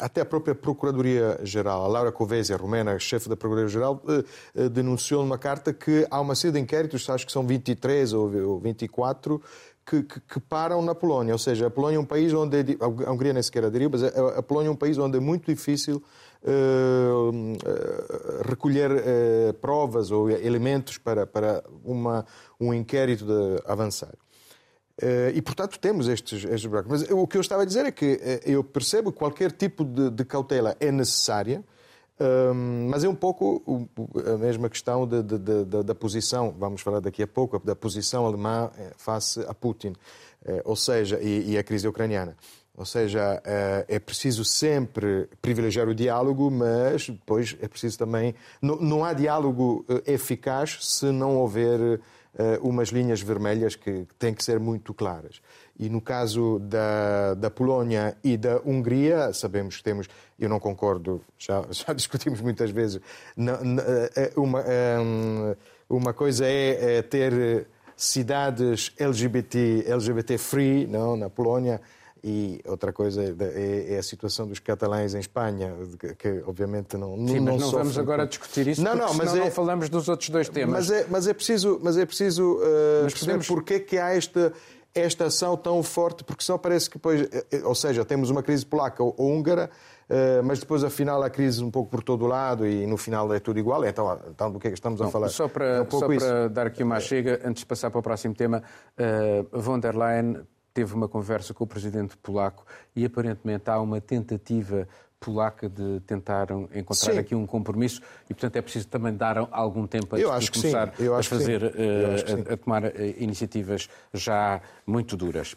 até 0.00 0.20
a 0.20 0.24
própria 0.24 0.54
Procuradoria-Geral, 0.54 1.84
a 1.84 1.86
Laura 1.86 2.10
Covesi, 2.10 2.52
a 2.52 2.56
romena, 2.56 2.98
chefe 2.98 3.28
da 3.28 3.36
Procuradoria-Geral, 3.36 4.02
denunciou 4.72 5.22
numa 5.22 5.38
carta 5.38 5.72
que 5.72 6.04
há 6.10 6.20
uma 6.20 6.34
série 6.34 6.54
de 6.54 6.58
inquéritos, 6.58 7.08
acho 7.08 7.24
que 7.24 7.32
são 7.32 7.46
23 7.46 8.12
ou 8.12 8.58
24, 8.58 9.40
que, 9.86 10.02
que, 10.02 10.20
que, 10.20 10.40
param 10.40 10.82
na 10.82 10.94
Polónia. 10.94 11.34
Ou 11.34 11.38
seja, 11.38 11.68
a 11.68 11.70
Polónia 11.70 11.98
é 11.98 12.00
um 12.00 12.04
país 12.04 12.32
onde. 12.32 12.56
A 12.80 13.12
Hungria 13.12 13.32
nem 13.32 13.42
sequer 13.42 13.64
aderiu, 13.64 13.90
mas 13.90 14.02
a, 14.02 14.38
a 14.38 14.42
Polónia 14.42 14.70
é 14.70 14.72
um 14.72 14.76
país 14.76 14.98
onde 14.98 15.18
é 15.18 15.20
muito 15.20 15.46
difícil 15.46 16.02
recolher 18.46 18.90
uh, 18.90 19.54
provas 19.54 20.10
ou 20.10 20.30
elementos 20.30 20.98
para, 20.98 21.26
para 21.26 21.64
uma, 21.84 22.26
um 22.60 22.74
inquérito 22.74 23.26
avançar. 23.64 24.14
e, 25.34 25.40
portanto, 25.42 25.78
temos 25.78 26.06
estes, 26.06 26.44
estes 26.44 26.66
buracos. 26.66 26.90
Mas 26.90 27.10
o 27.10 27.26
que 27.26 27.36
eu 27.36 27.40
estava 27.40 27.62
a 27.62 27.64
dizer 27.64 27.86
é 27.86 27.90
que 27.90 28.20
eu 28.44 28.62
percebo 28.62 29.10
que 29.10 29.18
qualquer 29.18 29.52
tipo 29.52 29.84
de, 29.84 30.10
de 30.10 30.24
cautela 30.24 30.76
é 30.78 30.92
necessária, 30.92 31.64
um, 32.20 32.88
mas 32.90 33.02
é 33.02 33.08
um 33.08 33.14
pouco 33.14 33.88
a 34.24 34.38
mesma 34.38 34.70
questão 34.70 35.06
de, 35.06 35.20
de, 35.22 35.64
da 35.82 35.94
posição, 35.94 36.54
vamos 36.56 36.80
falar 36.80 37.00
daqui 37.00 37.22
a 37.22 37.26
pouco, 37.26 37.58
da 37.58 37.74
posição 37.74 38.24
alemã 38.24 38.70
eh, 38.78 38.92
face 38.96 39.40
a 39.48 39.52
Putin, 39.52 39.94
eh, 40.44 40.62
ou 40.64 40.76
seja, 40.76 41.18
e, 41.20 41.50
e 41.52 41.58
a 41.58 41.64
crise 41.64 41.88
ucraniana. 41.88 42.36
Ou 42.76 42.84
seja, 42.84 43.40
eh, 43.44 43.84
é 43.88 43.98
preciso 43.98 44.44
sempre 44.44 45.28
privilegiar 45.40 45.88
o 45.88 45.94
diálogo, 45.94 46.50
mas 46.50 47.08
depois 47.08 47.56
é 47.60 47.68
preciso 47.68 47.98
também. 47.98 48.34
Não, 48.60 49.04
há 49.04 49.12
diálogo 49.12 49.84
eficaz 50.06 50.78
se 50.80 51.06
não 51.06 51.36
houver 51.36 52.00
umas 52.62 52.88
linhas 52.88 53.20
vermelhas 53.20 53.76
que 53.76 54.08
têm 54.18 54.34
que 54.34 54.42
ser 54.42 54.58
muito 54.58 54.92
claras. 54.92 55.40
E 55.78 55.88
no 55.88 56.00
caso 56.00 56.60
da, 56.60 57.34
da 57.34 57.50
Polónia 57.50 58.16
e 58.22 58.36
da 58.36 58.60
Hungria, 58.64 59.32
sabemos 59.32 59.76
que 59.78 59.82
temos, 59.82 60.08
eu 60.38 60.48
não 60.48 60.60
concordo, 60.60 61.20
já, 61.36 61.64
já 61.70 61.92
discutimos 61.92 62.40
muitas 62.40 62.70
vezes, 62.70 63.00
eh, 63.36 64.32
uma, 64.36 64.60
eh, 64.60 65.56
uma 65.88 66.12
coisa 66.12 66.46
é, 66.46 66.98
é 66.98 67.02
ter 67.02 67.66
cidades 67.96 68.92
LGBT, 68.98 69.84
LGBT 69.88 70.38
free 70.38 70.86
não, 70.86 71.16
na 71.16 71.28
Polónia, 71.28 71.80
e 72.26 72.58
outra 72.64 72.90
coisa 72.90 73.22
é, 73.22 73.94
é, 73.94 73.98
a 73.98 74.02
situação 74.02 74.48
dos 74.48 74.58
catalães 74.58 75.14
em 75.14 75.18
Espanha, 75.18 75.74
que, 76.18 76.42
obviamente 76.46 76.96
não 76.96 77.16
Sim, 77.28 77.38
não, 77.38 77.52
mas 77.52 77.60
não 77.60 77.70
vamos 77.70 77.98
agora 77.98 78.26
discutir 78.26 78.66
isso, 78.66 78.82
não, 78.82 78.96
não, 78.96 79.12
mas 79.12 79.34
é, 79.34 79.40
não 79.40 79.50
falamos 79.50 79.90
dos 79.90 80.08
outros 80.08 80.30
dois 80.30 80.48
temas. 80.48 80.88
Mas 80.88 80.90
é, 80.90 81.06
mas 81.10 81.26
é 81.26 81.34
preciso, 81.34 81.78
mas 81.82 81.98
é 81.98 82.06
preciso 82.06 82.54
uh, 82.54 82.60
mas 83.02 83.12
perceber 83.12 83.32
podemos... 83.32 83.46
porque 83.46 83.74
é 83.74 83.80
que 83.80 83.98
há 83.98 84.14
esta 84.14 84.54
esta 84.94 85.24
ação 85.26 85.56
tão 85.56 85.82
forte, 85.82 86.22
porque 86.22 86.44
só 86.44 86.56
parece 86.56 86.88
que 86.88 86.98
depois, 86.98 87.22
eh, 87.22 87.44
eh, 87.50 87.62
ou 87.64 87.74
seja, 87.74 88.04
temos 88.04 88.30
uma 88.30 88.44
crise 88.44 88.64
polaca 88.64 89.02
ou 89.02 89.12
húngara, 89.18 89.68
mas 90.44 90.60
depois 90.60 90.84
afinal 90.84 91.20
há 91.20 91.28
crise 91.28 91.64
um 91.64 91.70
pouco 91.70 91.90
por 91.90 92.00
todo 92.00 92.24
o 92.24 92.28
lado 92.28 92.64
e 92.64 92.86
no 92.86 92.96
final 92.96 93.34
é 93.34 93.40
tudo 93.40 93.58
igual. 93.58 93.84
Então, 93.84 94.20
então 94.30 94.52
do 94.52 94.60
que 94.60 94.68
é 94.68 94.70
que 94.70 94.76
estamos 94.76 95.02
a 95.02 95.08
falar? 95.08 95.30
Só 95.30 95.48
para, 95.48 95.64
é 95.64 95.82
um 95.82 95.90
só 95.90 96.06
para 96.06 96.48
dar 96.48 96.68
aqui 96.68 96.84
uma 96.84 97.00
chega, 97.00 97.40
antes 97.44 97.62
de 97.62 97.66
passar 97.66 97.90
para 97.90 97.98
o 97.98 98.02
próximo 98.02 98.34
tema, 98.36 98.62
uh, 98.96 99.60
von 99.60 99.80
der 99.80 99.96
Leyen 99.96 100.46
teve 100.74 100.92
uma 100.92 101.08
conversa 101.08 101.54
com 101.54 101.62
o 101.62 101.66
presidente 101.66 102.16
polaco 102.16 102.66
e 102.94 103.04
aparentemente 103.04 103.70
há 103.70 103.80
uma 103.80 104.00
tentativa 104.00 104.88
polaca 105.20 105.68
de 105.68 106.00
tentar 106.00 106.48
encontrar 106.74 107.12
sim. 107.12 107.18
aqui 107.18 107.34
um 107.34 107.46
compromisso 107.46 108.02
e, 108.28 108.34
portanto, 108.34 108.56
é 108.56 108.60
preciso 108.60 108.88
também 108.88 109.14
dar 109.14 109.38
algum 109.50 109.86
tempo 109.86 110.16
de 110.16 110.24
começar 110.24 110.92
a 111.18 111.22
fazer, 111.22 111.62
uh, 111.62 112.50
a, 112.50 112.52
a, 112.52 112.56
tomar 112.58 112.84
uh, 112.84 112.90
iniciativas 113.16 113.88
já 114.12 114.60
muito 114.86 115.16
duras. 115.16 115.56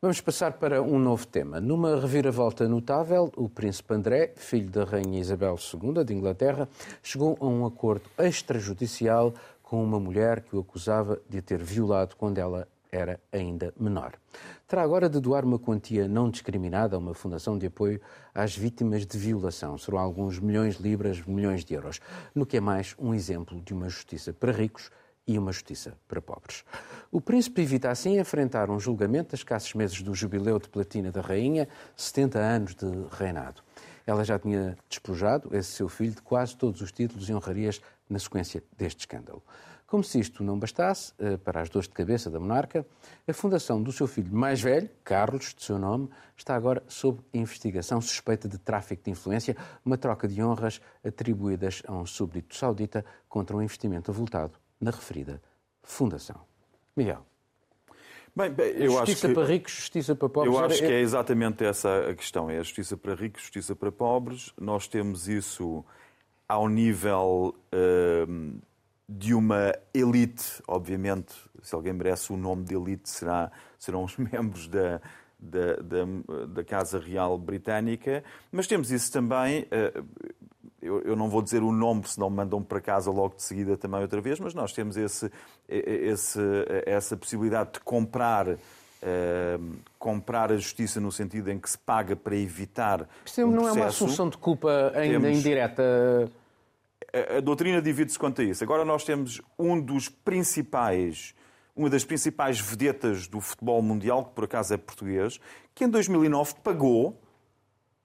Vamos 0.00 0.20
passar 0.20 0.54
para 0.54 0.82
um 0.82 0.98
novo 0.98 1.26
tema. 1.26 1.60
Numa 1.60 2.00
reviravolta 2.00 2.66
notável, 2.66 3.30
o 3.36 3.48
príncipe 3.48 3.94
André, 3.94 4.32
filho 4.36 4.70
da 4.70 4.84
rainha 4.84 5.20
Isabel 5.20 5.56
II 5.56 6.02
de 6.04 6.14
Inglaterra, 6.14 6.68
chegou 7.02 7.36
a 7.40 7.46
um 7.46 7.66
acordo 7.66 8.04
extrajudicial 8.18 9.34
com 9.62 9.82
uma 9.84 10.00
mulher 10.00 10.40
que 10.40 10.56
o 10.56 10.60
acusava 10.60 11.20
de 11.28 11.38
a 11.38 11.42
ter 11.42 11.62
violado 11.62 12.16
quando 12.16 12.38
ela 12.38 12.66
era 12.92 13.18
ainda 13.32 13.72
menor. 13.80 14.12
Terá 14.68 14.82
agora 14.82 15.08
de 15.08 15.18
doar 15.18 15.44
uma 15.46 15.58
quantia 15.58 16.06
não 16.06 16.30
discriminada 16.30 16.94
a 16.94 16.98
uma 16.98 17.14
fundação 17.14 17.58
de 17.58 17.66
apoio 17.66 17.98
às 18.34 18.54
vítimas 18.54 19.06
de 19.06 19.16
violação. 19.16 19.78
Serão 19.78 19.98
alguns 19.98 20.38
milhões 20.38 20.76
de 20.76 20.82
libras, 20.82 21.22
milhões 21.22 21.64
de 21.64 21.72
euros, 21.72 22.00
no 22.34 22.44
que 22.44 22.58
é 22.58 22.60
mais 22.60 22.94
um 22.98 23.14
exemplo 23.14 23.58
de 23.62 23.72
uma 23.72 23.88
justiça 23.88 24.32
para 24.32 24.52
ricos 24.52 24.90
e 25.26 25.38
uma 25.38 25.52
justiça 25.52 25.96
para 26.06 26.20
pobres. 26.20 26.64
O 27.10 27.20
príncipe 27.20 27.62
evita 27.62 27.90
assim 27.90 28.18
enfrentar 28.18 28.68
um 28.68 28.78
julgamento 28.78 29.34
a 29.34 29.36
escassos 29.36 29.72
meses 29.74 30.02
do 30.02 30.14
jubileu 30.14 30.58
de 30.58 30.68
platina 30.68 31.10
da 31.10 31.22
rainha, 31.22 31.68
70 31.96 32.38
anos 32.38 32.74
de 32.74 32.86
reinado. 33.10 33.62
Ela 34.06 34.24
já 34.24 34.38
tinha 34.38 34.76
despojado 34.88 35.56
esse 35.56 35.70
seu 35.70 35.88
filho 35.88 36.16
de 36.16 36.22
quase 36.22 36.56
todos 36.56 36.80
os 36.80 36.90
títulos 36.92 37.28
e 37.28 37.32
honrarias 37.32 37.80
na 38.10 38.18
sequência 38.18 38.62
deste 38.76 39.00
escândalo. 39.00 39.42
Como 39.92 40.02
se 40.02 40.18
isto 40.18 40.42
não 40.42 40.58
bastasse, 40.58 41.12
eh, 41.18 41.36
para 41.36 41.60
as 41.60 41.68
dores 41.68 41.86
de 41.86 41.92
cabeça 41.92 42.30
da 42.30 42.40
monarca, 42.40 42.86
a 43.28 43.32
fundação 43.34 43.82
do 43.82 43.92
seu 43.92 44.06
filho 44.06 44.34
mais 44.34 44.58
velho, 44.58 44.88
Carlos, 45.04 45.52
de 45.54 45.62
seu 45.62 45.78
nome, 45.78 46.08
está 46.34 46.56
agora 46.56 46.82
sob 46.88 47.20
investigação 47.34 48.00
suspeita 48.00 48.48
de 48.48 48.56
tráfico 48.56 49.04
de 49.04 49.10
influência, 49.10 49.54
uma 49.84 49.98
troca 49.98 50.26
de 50.26 50.42
honras 50.42 50.80
atribuídas 51.04 51.82
a 51.86 51.92
um 51.92 52.06
súbdito 52.06 52.56
saudita 52.56 53.04
contra 53.28 53.54
um 53.54 53.60
investimento 53.60 54.10
avultado 54.10 54.54
na 54.80 54.90
referida 54.90 55.42
fundação. 55.82 56.40
Miguel. 56.96 57.26
Bem, 58.34 58.50
bem, 58.50 58.88
justiça 58.88 59.28
que, 59.28 59.34
para 59.34 59.44
ricos, 59.44 59.72
justiça 59.74 60.14
para 60.14 60.28
pobres. 60.30 60.54
Eu 60.54 60.64
acho 60.64 60.78
que 60.78 60.90
é 60.90 61.00
exatamente 61.00 61.66
essa 61.66 62.08
a 62.08 62.14
questão. 62.14 62.48
É 62.48 62.56
a 62.56 62.62
justiça 62.62 62.96
para 62.96 63.14
ricos, 63.14 63.42
justiça 63.42 63.76
para 63.76 63.92
pobres. 63.92 64.54
Nós 64.58 64.88
temos 64.88 65.28
isso 65.28 65.84
ao 66.48 66.66
nível 66.66 67.54
uh, 67.74 68.62
de 69.18 69.34
uma 69.34 69.74
elite, 69.92 70.62
obviamente, 70.66 71.34
se 71.62 71.74
alguém 71.74 71.92
merece 71.92 72.32
o 72.32 72.36
nome 72.36 72.64
de 72.64 72.74
elite, 72.74 73.08
será, 73.10 73.50
serão 73.78 74.04
os 74.04 74.16
membros 74.18 74.68
da, 74.68 75.00
da, 75.38 75.76
da, 75.76 76.46
da, 76.46 76.64
Casa 76.64 76.98
Real 76.98 77.36
Britânica, 77.36 78.24
mas 78.50 78.66
temos 78.66 78.90
isso 78.90 79.12
também. 79.12 79.66
Eh, 79.70 80.02
eu, 80.80 81.00
eu, 81.02 81.14
não 81.14 81.28
vou 81.28 81.42
dizer 81.42 81.62
o 81.62 81.70
nome, 81.70 82.02
senão 82.06 82.28
me 82.28 82.36
mandam 82.36 82.62
para 82.62 82.80
casa 82.80 83.10
logo 83.10 83.36
de 83.36 83.42
seguida 83.42 83.76
também 83.76 84.00
outra 84.00 84.20
vez, 84.20 84.40
mas 84.40 84.52
nós 84.52 84.72
temos 84.72 84.96
esse, 84.96 85.30
esse, 85.68 86.40
essa 86.86 87.16
possibilidade 87.16 87.74
de 87.74 87.80
comprar. 87.80 88.48
Uh, 89.04 89.78
comprar 89.98 90.52
a 90.52 90.56
justiça 90.56 91.00
no 91.00 91.10
sentido 91.10 91.50
em 91.50 91.58
que 91.58 91.68
se 91.68 91.76
paga 91.76 92.14
para 92.14 92.36
evitar. 92.36 93.08
Isto 93.26 93.40
um 93.42 93.50
não 93.50 93.62
processo. 93.62 93.78
é 93.78 93.82
uma 93.82 93.88
assunção 93.88 94.28
de 94.28 94.38
culpa 94.38 94.92
ainda 94.94 95.18
temos... 95.18 95.38
indireta 95.38 96.30
a, 97.36 97.40
doutrina 97.40 97.80
divide-se 97.80 98.18
quanto 98.18 98.40
a 98.40 98.44
isso. 98.44 98.64
Agora 98.64 98.84
nós 98.84 99.04
temos 99.04 99.40
um 99.58 99.80
dos 99.80 100.08
principais, 100.08 101.34
uma 101.76 101.90
das 101.90 102.04
principais 102.04 102.58
vedetas 102.58 103.26
do 103.26 103.40
futebol 103.40 103.82
mundial, 103.82 104.24
que 104.24 104.34
por 104.34 104.44
acaso 104.44 104.74
é 104.74 104.76
português, 104.76 105.38
que 105.74 105.84
em 105.84 105.88
2009 105.88 106.54
pagou 106.62 107.20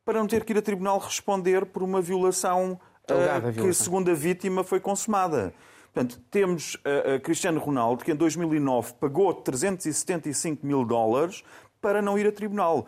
para 0.05 0.19
não 0.19 0.27
ter 0.27 0.45
que 0.45 0.53
ir 0.53 0.57
a 0.57 0.61
tribunal 0.61 0.99
responder 0.99 1.65
por 1.65 1.83
uma 1.83 2.01
violação, 2.01 2.79
uh, 3.11 3.61
que, 3.61 3.73
segundo 3.73 4.09
a 4.09 4.13
vítima, 4.13 4.63
foi 4.63 4.79
consumada. 4.79 5.53
Portanto, 5.93 6.21
temos 6.31 6.75
uh, 6.75 7.19
Cristiano 7.21 7.59
Ronaldo, 7.59 8.05
que 8.05 8.11
em 8.11 8.15
2009 8.15 8.93
pagou 8.93 9.33
375 9.33 10.65
mil 10.65 10.85
dólares 10.85 11.43
para 11.81 12.01
não 12.01 12.17
ir 12.17 12.25
a 12.27 12.31
tribunal. 12.31 12.87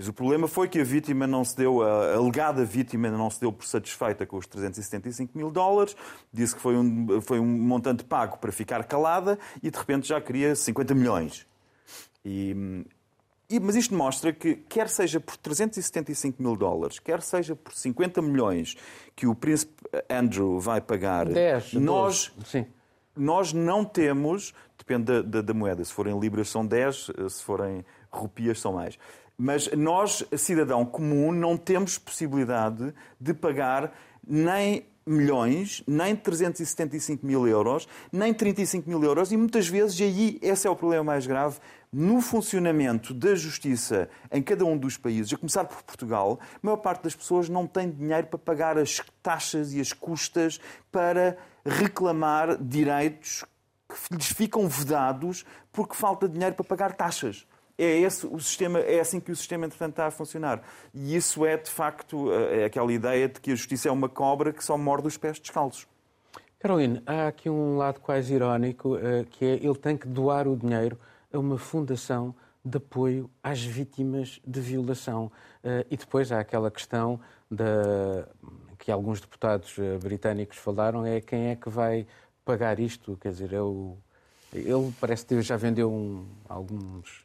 Mas 0.00 0.08
o 0.08 0.14
problema 0.14 0.48
foi 0.48 0.66
que 0.66 0.80
a 0.80 0.82
vítima 0.82 1.26
não 1.26 1.44
se 1.44 1.54
deu, 1.54 1.82
a 1.82 2.14
alegada 2.14 2.64
vítima 2.64 3.10
não 3.10 3.28
se 3.28 3.38
deu 3.38 3.52
por 3.52 3.66
satisfeita 3.66 4.24
com 4.24 4.38
os 4.38 4.46
375 4.46 5.36
mil 5.36 5.50
dólares, 5.50 5.94
disse 6.32 6.54
que 6.54 6.60
foi 6.62 6.74
um, 6.74 7.20
foi 7.20 7.38
um 7.38 7.44
montante 7.44 8.02
pago 8.02 8.38
para 8.38 8.50
ficar 8.50 8.82
calada 8.84 9.38
e 9.62 9.70
de 9.70 9.76
repente 9.76 10.08
já 10.08 10.18
queria 10.18 10.56
50 10.56 10.94
milhões. 10.94 11.46
E, 12.24 12.82
e, 13.50 13.60
mas 13.60 13.76
isto 13.76 13.94
mostra 13.94 14.32
que, 14.32 14.54
quer 14.70 14.88
seja 14.88 15.20
por 15.20 15.36
375 15.36 16.42
mil 16.42 16.56
dólares, 16.56 16.98
quer 16.98 17.20
seja 17.20 17.54
por 17.54 17.74
50 17.74 18.22
milhões 18.22 18.78
que 19.14 19.26
o 19.26 19.34
príncipe 19.34 19.74
Andrew 20.08 20.58
vai 20.58 20.80
pagar, 20.80 21.28
10, 21.28 21.74
nós. 21.74 22.32
12, 22.38 22.50
sim 22.50 22.66
nós 23.16 23.52
não 23.52 23.84
temos, 23.84 24.54
depende 24.78 25.04
da, 25.04 25.20
da, 25.20 25.42
da, 25.42 25.52
moeda, 25.52 25.84
se 25.84 25.92
forem 25.92 26.18
libras 26.18 26.48
são 26.48 26.64
10, 26.64 27.10
se 27.28 27.42
forem 27.42 27.84
rupias 28.10 28.60
são 28.60 28.72
mais. 28.72 28.98
Mas 29.42 29.72
nós, 29.72 30.22
cidadão 30.36 30.84
comum, 30.84 31.32
não 31.32 31.56
temos 31.56 31.96
possibilidade 31.96 32.92
de 33.18 33.32
pagar 33.32 33.90
nem 34.22 34.84
milhões, 35.06 35.82
nem 35.86 36.14
375 36.14 37.24
mil 37.24 37.48
euros, 37.48 37.88
nem 38.12 38.34
35 38.34 38.86
mil 38.86 39.02
euros, 39.02 39.32
e 39.32 39.38
muitas 39.38 39.66
vezes, 39.66 39.98
e 39.98 40.02
aí 40.02 40.38
esse 40.42 40.66
é 40.66 40.70
o 40.70 40.76
problema 40.76 41.04
mais 41.04 41.26
grave, 41.26 41.58
no 41.90 42.20
funcionamento 42.20 43.14
da 43.14 43.34
justiça 43.34 44.10
em 44.30 44.42
cada 44.42 44.66
um 44.66 44.76
dos 44.76 44.98
países, 44.98 45.32
a 45.32 45.38
começar 45.38 45.64
por 45.64 45.82
Portugal, 45.84 46.38
a 46.42 46.58
maior 46.62 46.76
parte 46.76 47.04
das 47.04 47.14
pessoas 47.14 47.48
não 47.48 47.66
tem 47.66 47.90
dinheiro 47.90 48.26
para 48.26 48.38
pagar 48.38 48.76
as 48.76 49.00
taxas 49.22 49.72
e 49.72 49.80
as 49.80 49.94
custas 49.94 50.60
para 50.92 51.38
reclamar 51.64 52.62
direitos 52.62 53.42
que 53.88 54.14
lhes 54.14 54.26
ficam 54.26 54.68
vedados 54.68 55.46
porque 55.72 55.94
falta 55.94 56.28
dinheiro 56.28 56.54
para 56.54 56.64
pagar 56.64 56.92
taxas. 56.92 57.46
É, 57.80 58.00
esse 58.00 58.26
o 58.26 58.38
sistema, 58.38 58.78
é 58.80 59.00
assim 59.00 59.20
que 59.20 59.32
o 59.32 59.36
sistema, 59.36 59.66
entretanto, 59.66 59.92
está 59.92 60.06
a 60.06 60.10
funcionar. 60.10 60.62
E 60.92 61.16
isso 61.16 61.46
é, 61.46 61.56
de 61.56 61.70
facto, 61.70 62.32
é 62.32 62.64
aquela 62.64 62.92
ideia 62.92 63.28
de 63.28 63.40
que 63.40 63.52
a 63.52 63.54
justiça 63.54 63.88
é 63.88 63.92
uma 63.92 64.08
cobra 64.08 64.52
que 64.52 64.64
só 64.64 64.76
morde 64.76 65.08
os 65.08 65.16
pés 65.16 65.38
descalços. 65.38 65.86
Caroline, 66.60 67.02
há 67.06 67.28
aqui 67.28 67.48
um 67.48 67.78
lado 67.78 68.00
quase 68.00 68.34
irónico, 68.34 68.98
eh, 68.98 69.24
que 69.30 69.46
é 69.46 69.54
ele 69.54 69.76
tem 69.76 69.96
que 69.96 70.06
doar 70.06 70.46
o 70.46 70.54
dinheiro 70.54 70.98
a 71.32 71.38
uma 71.38 71.56
fundação 71.56 72.34
de 72.62 72.76
apoio 72.76 73.30
às 73.42 73.62
vítimas 73.64 74.42
de 74.46 74.60
violação. 74.60 75.32
Eh, 75.64 75.86
e 75.90 75.96
depois 75.96 76.30
há 76.30 76.38
aquela 76.38 76.70
questão 76.70 77.18
da, 77.50 78.28
que 78.78 78.92
alguns 78.92 79.22
deputados 79.22 79.74
eh, 79.78 79.96
britânicos 79.96 80.58
falaram, 80.58 81.06
é 81.06 81.22
quem 81.22 81.48
é 81.48 81.56
que 81.56 81.70
vai 81.70 82.06
pagar 82.44 82.78
isto? 82.78 83.16
Quer 83.16 83.32
dizer, 83.32 83.54
é 83.54 83.62
o, 83.62 83.96
ele 84.52 84.92
parece 85.00 85.24
que 85.24 85.40
já 85.40 85.56
vendeu 85.56 85.90
um, 85.90 86.26
alguns 86.46 87.24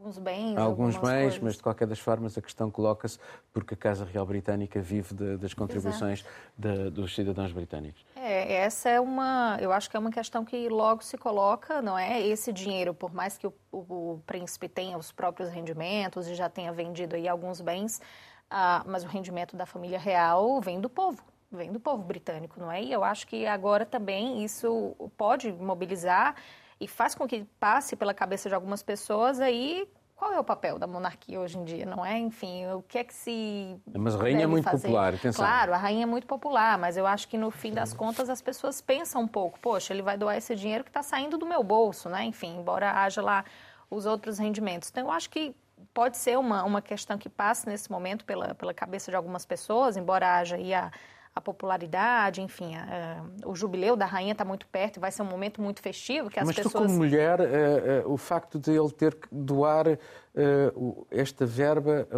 Alguns 0.00 0.18
bens. 0.18 0.56
Alguns 0.56 0.96
bens, 0.96 1.02
coisas. 1.02 1.38
mas 1.40 1.56
de 1.56 1.62
qualquer 1.62 1.86
das 1.86 1.98
formas 1.98 2.36
a 2.38 2.40
questão 2.40 2.70
coloca-se 2.70 3.18
porque 3.52 3.74
a 3.74 3.76
Casa 3.76 4.02
Real 4.02 4.24
Britânica 4.24 4.80
vive 4.80 5.14
de, 5.14 5.36
das 5.36 5.52
contribuições 5.52 6.24
de, 6.56 6.88
dos 6.88 7.14
cidadãos 7.14 7.52
britânicos. 7.52 8.02
É, 8.16 8.54
essa 8.62 8.88
é 8.88 8.98
uma, 8.98 9.58
eu 9.60 9.70
acho 9.70 9.90
que 9.90 9.96
é 9.98 10.00
uma 10.00 10.10
questão 10.10 10.42
que 10.42 10.70
logo 10.70 11.04
se 11.04 11.18
coloca, 11.18 11.82
não 11.82 11.98
é? 11.98 12.26
Esse 12.26 12.50
dinheiro, 12.50 12.94
por 12.94 13.12
mais 13.12 13.36
que 13.36 13.46
o, 13.46 13.52
o, 13.70 13.76
o 14.14 14.22
príncipe 14.26 14.70
tenha 14.70 14.96
os 14.96 15.12
próprios 15.12 15.50
rendimentos 15.50 16.26
e 16.28 16.34
já 16.34 16.48
tenha 16.48 16.72
vendido 16.72 17.14
aí 17.14 17.28
alguns 17.28 17.60
bens, 17.60 18.00
ah, 18.48 18.82
mas 18.86 19.04
o 19.04 19.06
rendimento 19.06 19.54
da 19.54 19.66
família 19.66 19.98
real 19.98 20.62
vem 20.62 20.80
do 20.80 20.88
povo, 20.88 21.22
vem 21.52 21.70
do 21.70 21.78
povo 21.78 22.02
britânico, 22.02 22.58
não 22.58 22.72
é? 22.72 22.82
E 22.82 22.90
eu 22.90 23.04
acho 23.04 23.26
que 23.26 23.46
agora 23.46 23.84
também 23.84 24.42
isso 24.42 24.96
pode 25.18 25.52
mobilizar 25.52 26.36
e 26.80 26.88
faz 26.88 27.14
com 27.14 27.26
que 27.26 27.44
passe 27.58 27.94
pela 27.94 28.14
cabeça 28.14 28.48
de 28.48 28.54
algumas 28.54 28.82
pessoas 28.82 29.40
aí 29.40 29.86
qual 30.20 30.34
é 30.34 30.38
o 30.38 30.44
papel 30.44 30.78
da 30.78 30.86
monarquia 30.86 31.40
hoje 31.40 31.56
em 31.56 31.64
dia, 31.64 31.86
não 31.86 32.04
é? 32.04 32.18
Enfim, 32.18 32.66
o 32.66 32.82
que 32.82 32.98
é 32.98 33.04
que 33.04 33.14
se. 33.14 33.80
Mas 33.90 34.14
a 34.14 34.18
rainha 34.18 34.44
é 34.44 34.46
muito 34.46 34.64
fazer? 34.64 34.88
popular, 34.88 35.14
atenção. 35.14 35.42
Claro, 35.42 35.72
a 35.72 35.78
rainha 35.78 36.02
é 36.02 36.06
muito 36.06 36.26
popular, 36.26 36.76
mas 36.76 36.98
eu 36.98 37.06
acho 37.06 37.26
que 37.26 37.38
no 37.38 37.50
fim 37.50 37.72
das 37.72 37.94
contas 37.94 38.28
as 38.28 38.42
pessoas 38.42 38.82
pensam 38.82 39.22
um 39.22 39.26
pouco, 39.26 39.58
poxa, 39.58 39.94
ele 39.94 40.02
vai 40.02 40.18
doar 40.18 40.36
esse 40.36 40.54
dinheiro 40.54 40.84
que 40.84 40.90
está 40.90 41.02
saindo 41.02 41.38
do 41.38 41.46
meu 41.46 41.64
bolso, 41.64 42.10
né? 42.10 42.22
Enfim, 42.24 42.58
embora 42.58 43.02
haja 43.02 43.22
lá 43.22 43.46
os 43.88 44.04
outros 44.04 44.38
rendimentos. 44.38 44.90
Então, 44.90 45.04
eu 45.04 45.10
acho 45.10 45.30
que 45.30 45.56
pode 45.94 46.18
ser 46.18 46.38
uma, 46.38 46.64
uma 46.64 46.82
questão 46.82 47.16
que 47.16 47.30
passe 47.30 47.66
nesse 47.66 47.90
momento 47.90 48.26
pela, 48.26 48.54
pela 48.54 48.74
cabeça 48.74 49.10
de 49.10 49.16
algumas 49.16 49.46
pessoas, 49.46 49.96
embora 49.96 50.36
haja 50.36 50.56
aí 50.56 50.74
a 50.74 50.92
a 51.34 51.40
popularidade, 51.40 52.40
enfim, 52.40 52.74
a, 52.74 53.22
a, 53.44 53.48
o 53.48 53.54
jubileu 53.54 53.96
da 53.96 54.04
rainha 54.04 54.32
está 54.32 54.44
muito 54.44 54.66
perto 54.66 54.96
e 54.96 55.00
vai 55.00 55.12
ser 55.12 55.22
um 55.22 55.26
momento 55.26 55.62
muito 55.62 55.80
festivo 55.80 56.28
que 56.28 56.40
as 56.40 56.46
Mas 56.46 56.56
pessoas... 56.56 56.74
Mas 56.74 56.82
tu, 56.82 56.86
como 56.88 56.98
mulher, 56.98 57.40
uh, 57.40 58.08
uh, 58.08 58.12
o 58.12 58.16
facto 58.16 58.58
de 58.58 58.72
ele 58.72 58.90
ter 58.90 59.14
que 59.14 59.28
doar 59.30 59.86
uh, 59.88 61.06
esta 61.10 61.46
verba 61.46 62.08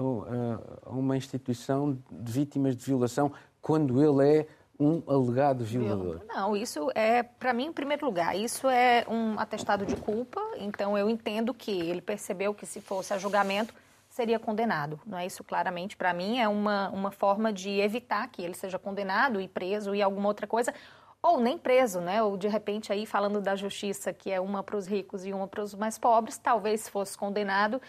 a, 0.86 0.90
uma 0.90 1.16
instituição 1.16 1.98
de 2.10 2.32
vítimas 2.32 2.76
de 2.76 2.84
violação 2.84 3.32
quando 3.60 4.02
ele 4.02 4.38
é 4.38 4.46
um 4.80 5.02
alegado 5.06 5.62
violador? 5.62 6.22
Não, 6.26 6.56
isso 6.56 6.90
é, 6.94 7.22
para 7.22 7.52
mim, 7.52 7.66
em 7.66 7.72
primeiro 7.72 8.04
lugar, 8.06 8.36
isso 8.36 8.68
é 8.68 9.04
um 9.08 9.38
atestado 9.38 9.84
de 9.86 9.94
culpa, 9.94 10.40
então 10.56 10.96
eu 10.96 11.08
entendo 11.08 11.54
que 11.54 11.70
ele 11.70 12.00
percebeu 12.00 12.54
que 12.54 12.66
se 12.66 12.80
fosse 12.80 13.12
a 13.12 13.18
julgamento 13.18 13.74
seria 14.12 14.38
condenado. 14.38 15.00
Não 15.06 15.16
é 15.16 15.24
isso 15.24 15.42
claramente 15.42 15.96
para 15.96 16.12
mim 16.12 16.38
é 16.38 16.46
uma, 16.46 16.90
uma 16.90 17.10
forma 17.10 17.50
de 17.50 17.80
evitar 17.80 18.28
que 18.28 18.42
ele 18.42 18.52
seja 18.52 18.78
condenado 18.78 19.40
e 19.40 19.48
preso 19.48 19.94
e 19.94 20.02
alguma 20.02 20.28
outra 20.28 20.46
coisa 20.46 20.72
ou 21.22 21.40
nem 21.40 21.56
preso, 21.56 21.98
né? 21.98 22.22
Ou 22.22 22.36
de 22.36 22.46
repente 22.46 22.92
aí 22.92 23.06
falando 23.06 23.40
da 23.40 23.56
justiça 23.56 24.12
que 24.12 24.30
é 24.30 24.38
uma 24.38 24.62
para 24.62 24.76
os 24.76 24.86
ricos 24.86 25.24
e 25.24 25.32
uma 25.32 25.48
para 25.48 25.62
os 25.62 25.74
mais 25.74 25.96
pobres, 25.98 26.36
talvez 26.36 26.82
se 26.82 26.90
fosse 26.90 27.16
condenado 27.16 27.80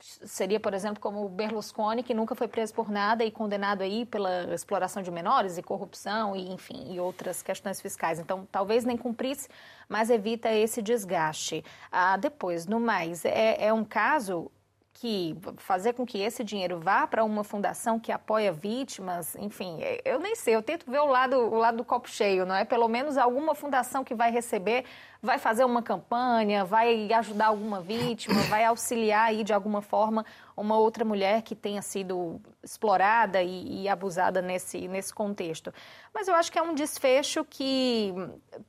seria, 0.00 0.60
por 0.60 0.74
exemplo, 0.74 1.00
como 1.00 1.24
o 1.24 1.28
Berlusconi, 1.28 2.02
que 2.02 2.14
nunca 2.14 2.34
foi 2.34 2.48
preso 2.48 2.72
por 2.72 2.88
nada 2.88 3.24
e 3.24 3.30
condenado 3.30 3.82
aí 3.82 4.06
pela 4.06 4.54
exploração 4.54 5.02
de 5.02 5.10
menores 5.10 5.58
e 5.58 5.62
corrupção 5.62 6.36
e, 6.36 6.52
enfim, 6.52 6.94
e 6.94 7.00
outras 7.00 7.42
questões 7.42 7.80
fiscais. 7.80 8.18
Então, 8.18 8.46
talvez 8.50 8.84
nem 8.84 8.96
cumprisse, 8.96 9.48
mas 9.88 10.08
evita 10.08 10.52
esse 10.52 10.80
desgaste. 10.80 11.64
Ah, 11.90 12.16
depois, 12.16 12.66
no 12.66 12.78
mais, 12.78 13.24
é, 13.24 13.66
é 13.66 13.72
um 13.72 13.84
caso 13.84 14.50
que 15.00 15.36
fazer 15.58 15.92
com 15.92 16.04
que 16.04 16.18
esse 16.20 16.42
dinheiro 16.42 16.80
vá 16.80 17.06
para 17.06 17.22
uma 17.22 17.44
fundação 17.44 18.00
que 18.00 18.10
apoia 18.10 18.50
vítimas, 18.52 19.36
enfim, 19.36 19.78
é, 19.80 20.00
eu 20.04 20.18
nem 20.18 20.34
sei, 20.34 20.56
eu 20.56 20.62
tento 20.62 20.90
ver 20.90 20.98
o 20.98 21.06
lado, 21.06 21.36
o 21.36 21.54
lado 21.54 21.76
do 21.76 21.84
copo 21.84 22.08
cheio, 22.08 22.44
não 22.44 22.54
é? 22.54 22.64
Pelo 22.64 22.88
menos 22.88 23.16
alguma 23.16 23.54
fundação 23.54 24.02
que 24.02 24.14
vai 24.14 24.32
receber 24.32 24.84
vai 25.22 25.38
fazer 25.38 25.64
uma 25.64 25.82
campanha, 25.82 26.64
vai 26.64 27.12
ajudar 27.12 27.46
alguma 27.46 27.80
vítima, 27.80 28.40
vai 28.42 28.64
auxiliar 28.64 29.28
aí 29.28 29.44
de 29.44 29.52
alguma 29.52 29.82
forma 29.82 30.24
uma 30.56 30.76
outra 30.76 31.04
mulher 31.04 31.42
que 31.42 31.54
tenha 31.54 31.82
sido 31.82 32.40
explorada 32.62 33.42
e, 33.42 33.82
e 33.82 33.88
abusada 33.88 34.42
nesse, 34.42 34.88
nesse 34.88 35.14
contexto. 35.14 35.72
Mas 36.12 36.26
eu 36.26 36.34
acho 36.34 36.50
que 36.50 36.58
é 36.58 36.62
um 36.62 36.74
desfecho 36.74 37.44
que 37.44 38.12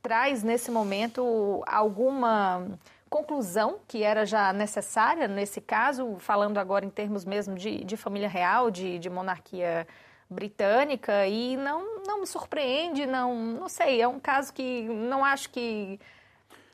traz 0.02 0.42
nesse 0.42 0.70
momento 0.70 1.62
alguma 1.66 2.78
conclusão 3.10 3.80
que 3.88 4.04
era 4.04 4.24
já 4.24 4.52
necessária 4.52 5.26
nesse 5.26 5.60
caso, 5.60 6.16
falando 6.20 6.58
agora 6.58 6.86
em 6.86 6.90
termos 6.90 7.24
mesmo 7.24 7.56
de, 7.56 7.84
de 7.84 7.96
família 7.96 8.28
real, 8.28 8.70
de, 8.70 8.98
de 9.00 9.10
monarquia 9.10 9.86
britânica, 10.30 11.26
e 11.26 11.56
não, 11.56 12.04
não 12.06 12.20
me 12.20 12.26
surpreende, 12.26 13.04
não, 13.04 13.34
não 13.34 13.68
sei, 13.68 14.00
é 14.00 14.06
um 14.06 14.20
caso 14.20 14.52
que 14.52 14.82
não 14.84 15.24
acho 15.24 15.50
que 15.50 15.98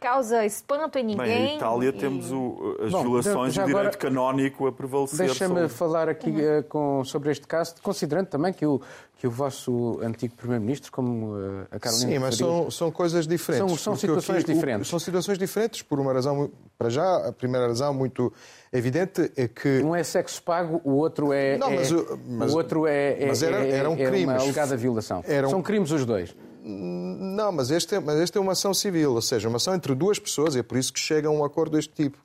causa 0.00 0.44
espanto 0.44 0.98
em 0.98 1.04
ninguém. 1.04 1.26
Bem, 1.26 1.52
em 1.52 1.56
Itália 1.56 1.88
e... 1.88 1.92
temos 1.92 2.30
o, 2.30 2.76
as 2.82 2.92
Bom, 2.92 3.02
violações 3.02 3.54
do 3.54 3.60
direito 3.60 3.78
agora, 3.78 3.96
canónico 3.96 4.66
a 4.66 4.72
prevalecer. 4.72 5.26
Deixa-me 5.26 5.54
sobre... 5.54 5.68
falar 5.68 6.08
aqui 6.08 6.30
uhum. 6.30 6.58
uh, 6.58 6.62
com, 6.64 7.04
sobre 7.04 7.30
este 7.30 7.46
caso, 7.46 7.74
considerando 7.82 8.26
também 8.26 8.52
que 8.52 8.66
o, 8.66 8.80
que 9.18 9.26
o 9.26 9.30
vosso 9.30 9.98
antigo 10.02 10.34
Primeiro-Ministro, 10.36 10.92
como 10.92 11.34
uh, 11.34 11.66
a 11.70 11.78
Carolina 11.78 12.12
Sim, 12.12 12.18
mas 12.18 12.36
são, 12.36 12.70
são 12.70 12.90
coisas 12.90 13.26
diferentes. 13.26 13.68
São, 13.68 13.76
são 13.78 13.96
situações 13.96 14.42
aqui, 14.42 14.52
diferentes. 14.52 14.88
O, 14.88 14.90
são 14.90 14.98
situações 14.98 15.38
diferentes 15.38 15.82
por 15.82 15.98
uma 15.98 16.12
razão, 16.12 16.50
para 16.78 16.90
já, 16.90 17.28
a 17.28 17.32
primeira 17.32 17.66
razão 17.66 17.94
muito 17.94 18.32
evidente 18.72 19.32
é 19.36 19.48
que... 19.48 19.82
Um 19.82 19.94
é 19.94 20.04
sexo 20.04 20.42
pago, 20.42 20.80
o 20.84 20.92
outro 20.92 21.32
é... 21.32 21.56
Não, 21.56 21.70
mas, 21.70 21.90
é, 21.90 21.96
mas, 22.28 22.52
o 22.52 22.56
outro 22.56 22.86
é, 22.86 23.26
mas 23.26 23.42
era, 23.42 23.64
é, 23.64 23.70
eram 23.70 23.94
é, 23.94 23.96
crimes. 23.96 24.24
uma 24.24 24.34
alegada 24.34 24.76
violação. 24.76 25.24
Eram... 25.26 25.48
São 25.48 25.62
crimes 25.62 25.90
os 25.90 26.04
dois. 26.04 26.36
Não, 26.68 27.52
mas 27.52 27.70
este, 27.70 27.94
é, 27.94 28.00
mas 28.00 28.18
este 28.18 28.36
é 28.36 28.40
uma 28.40 28.52
ação 28.52 28.74
civil, 28.74 29.14
ou 29.14 29.22
seja, 29.22 29.48
uma 29.48 29.58
ação 29.58 29.74
entre 29.74 29.94
duas 29.94 30.18
pessoas, 30.18 30.56
e 30.56 30.58
é 30.58 30.62
por 30.62 30.76
isso 30.76 30.92
que 30.92 30.98
chega 30.98 31.28
a 31.28 31.30
um 31.30 31.44
acordo 31.44 31.76
deste 31.76 31.94
tipo. 31.94 32.18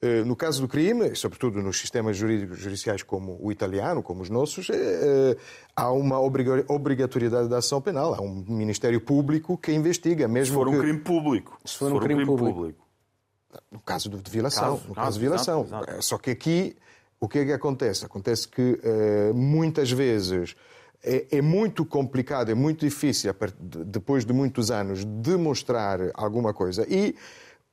Eh, 0.00 0.22
no 0.22 0.36
caso 0.36 0.60
do 0.62 0.68
crime, 0.68 1.14
sobretudo 1.16 1.60
nos 1.60 1.78
sistemas 1.78 2.16
jurídicos 2.16 2.60
judiciais 2.60 3.02
como 3.02 3.36
o 3.40 3.50
italiano, 3.50 4.00
como 4.00 4.22
os 4.22 4.30
nossos, 4.30 4.70
eh, 4.70 4.74
eh, 4.76 5.36
há 5.74 5.90
uma 5.90 6.20
obrigatoriedade 6.20 7.48
da 7.48 7.58
ação 7.58 7.80
penal. 7.80 8.14
Há 8.14 8.22
um 8.22 8.44
Ministério 8.48 9.00
Público 9.00 9.58
que 9.58 9.72
investiga, 9.72 10.28
mesmo 10.28 10.54
Se 10.54 10.64
for 10.64 10.70
que... 10.70 10.76
um 10.76 10.80
crime 10.80 11.00
público. 11.00 11.58
Se 11.64 11.76
for, 11.76 11.86
Se 11.86 11.90
for 11.90 11.96
um, 11.96 12.00
crime, 12.00 12.22
crime 12.22 12.26
público. 12.26 12.58
público. 12.58 12.88
No 13.72 13.80
caso 13.80 14.08
de 14.08 14.30
violação. 14.30 14.76
Caso, 14.76 14.88
no 14.88 14.94
caso, 14.94 15.06
caso 15.06 15.14
de 15.14 15.20
violação. 15.20 15.62
Exato, 15.62 15.90
exato. 15.90 16.04
Só 16.04 16.18
que 16.18 16.30
aqui, 16.30 16.76
o 17.18 17.28
que 17.28 17.40
é 17.40 17.44
que 17.46 17.52
acontece? 17.52 18.06
Acontece 18.06 18.46
que 18.46 18.78
muitas 19.34 19.90
vezes 19.90 20.54
é, 21.02 21.38
é, 21.38 21.42
muito 21.42 21.84
complicado, 21.84 22.50
é 22.50 22.54
muito 22.54 22.84
difícil, 22.84 23.34
depois 23.86 24.24
de 24.24 24.32
muitos 24.32 24.70
anos, 24.70 25.04
demonstrar 25.04 26.00
alguma 26.14 26.52
coisa. 26.52 26.86
E 26.88 27.14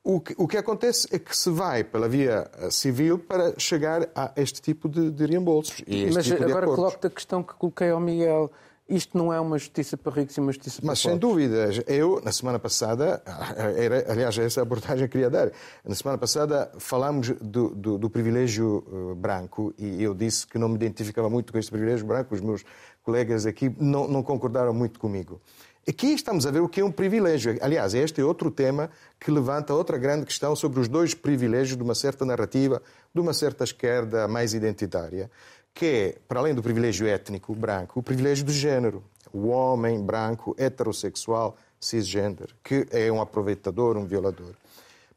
o 0.06 0.20
que, 0.20 0.36
o 0.38 0.48
que 0.48 0.56
acontece 0.56 1.08
é 1.12 1.18
que 1.18 1.36
se 1.36 1.50
vai 1.50 1.84
pela 1.84 2.08
via 2.08 2.48
eh, 2.60 2.70
civil 2.70 3.18
para 3.18 3.58
chegar 3.58 4.08
a 4.14 4.32
este 4.36 4.62
tipo 4.62 4.88
de, 4.88 5.10
de 5.10 5.26
reembolsos. 5.26 5.84
Mas 6.14 6.26
tipo 6.26 6.44
agora 6.44 6.68
coloco-te 6.68 7.08
a 7.08 7.10
questão 7.10 7.42
que 7.42 7.56
coloquei 7.56 7.90
ao 7.90 8.00
Miguel. 8.00 8.52
Isto 8.88 9.18
não 9.18 9.34
é 9.34 9.40
uma 9.40 9.58
justiça 9.58 9.98
para 9.98 10.12
ricos 10.14 10.38
e 10.38 10.40
uma 10.40 10.52
justiça 10.52 10.80
para 10.80 10.88
Mas 10.90 11.02
pobres. 11.02 11.12
sem 11.12 11.18
dúvida. 11.18 11.70
Eu, 11.88 12.22
na 12.24 12.32
semana 12.32 12.60
passada, 12.60 13.20
era, 13.76 14.12
aliás, 14.12 14.38
essa 14.38 14.62
abordagem 14.62 15.08
que 15.08 15.14
queria 15.14 15.28
dar. 15.28 15.52
Na 15.84 15.96
semana 15.96 16.20
passada 16.20 16.72
falámos 16.78 17.30
do, 17.42 17.70
do, 17.70 17.98
do 17.98 18.08
privilégio 18.08 18.86
uh, 18.88 19.16
branco 19.16 19.74
e 19.76 20.04
eu 20.04 20.14
disse 20.14 20.46
que 20.46 20.60
não 20.60 20.70
me 20.70 20.76
identificava 20.76 21.32
muito 21.32 21.52
com 21.52 21.58
este 21.58 21.72
privilégio 21.72 22.06
branco. 22.06 22.36
Os 22.36 22.42
meus 22.42 22.64
colegas 23.06 23.46
aqui 23.46 23.74
não, 23.80 24.08
não 24.08 24.24
concordaram 24.24 24.74
muito 24.74 25.00
comigo. 25.00 25.40
Aqui 25.88 26.08
estamos 26.08 26.48
a 26.48 26.52
ver 26.52 26.62
o 26.62 26.68
que 26.68 26.82
é 26.82 26.84
um 26.86 26.92
privilégio. 26.92 27.56
Aliás, 27.62 27.94
este 27.94 28.20
é 28.20 28.26
outro 28.26 28.50
tema 28.50 28.90
que 29.20 29.30
levanta 29.30 29.72
outra 29.72 30.00
grande 30.00 30.26
questão 30.26 30.56
sobre 30.56 30.80
os 30.80 30.88
dois 30.88 31.14
privilégios 31.14 31.78
de 31.78 31.84
uma 31.84 31.94
certa 31.94 32.26
narrativa, 32.26 32.82
de 33.14 33.22
uma 33.22 33.34
certa 33.34 33.64
esquerda 33.64 34.28
mais 34.28 34.56
identitária, 34.56 35.30
que 35.76 35.86
é, 35.86 36.18
para 36.28 36.40
além 36.40 36.56
do 36.56 36.64
privilégio 36.64 37.08
étnico 37.08 37.54
branco, 37.54 38.00
o 38.00 38.04
privilégio 38.04 38.44
de 38.44 38.52
género. 38.52 39.04
O 39.32 39.50
homem 39.50 40.02
branco, 40.02 40.56
heterossexual, 40.58 41.56
cisgênero, 41.80 42.56
que 42.64 42.88
é 42.90 43.12
um 43.12 43.22
aproveitador, 43.22 43.96
um 43.96 44.06
violador. 44.06 44.56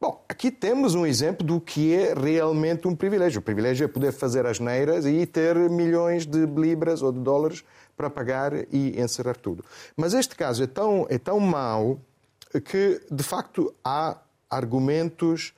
Bom, 0.01 0.24
aqui 0.28 0.53
temos 0.53 0.94
um 0.94 1.05
exemplo 1.05 1.44
do 1.44 1.61
que 1.61 1.92
é 1.92 2.14
realmente 2.14 2.86
um 2.86 2.94
privilégio. 2.94 3.40
O 3.40 3.42
privilégio 3.42 3.84
é 3.84 3.88
poder 3.88 4.12
fazer 4.12 4.46
as 4.46 4.61
neiras 4.61 5.05
e 5.05 5.26
ter 5.26 5.57
milhões 5.68 6.24
de 6.24 6.46
libras 6.46 7.03
ou 7.03 7.11
de 7.11 7.18
dólares 7.18 7.64
para 7.96 8.09
pagar 8.09 8.53
e 8.72 8.94
encerrar 8.96 9.34
tudo. 9.34 9.64
Mas 9.96 10.14
este 10.14 10.36
caso 10.36 10.62
é 10.62 10.68
tão, 10.68 11.05
é 11.11 11.18
tão 11.18 11.40
mau 11.40 11.99
que, 12.64 13.01
de 13.11 13.24
facto, 13.24 13.74
há 13.84 14.16
argumentos 14.49 15.53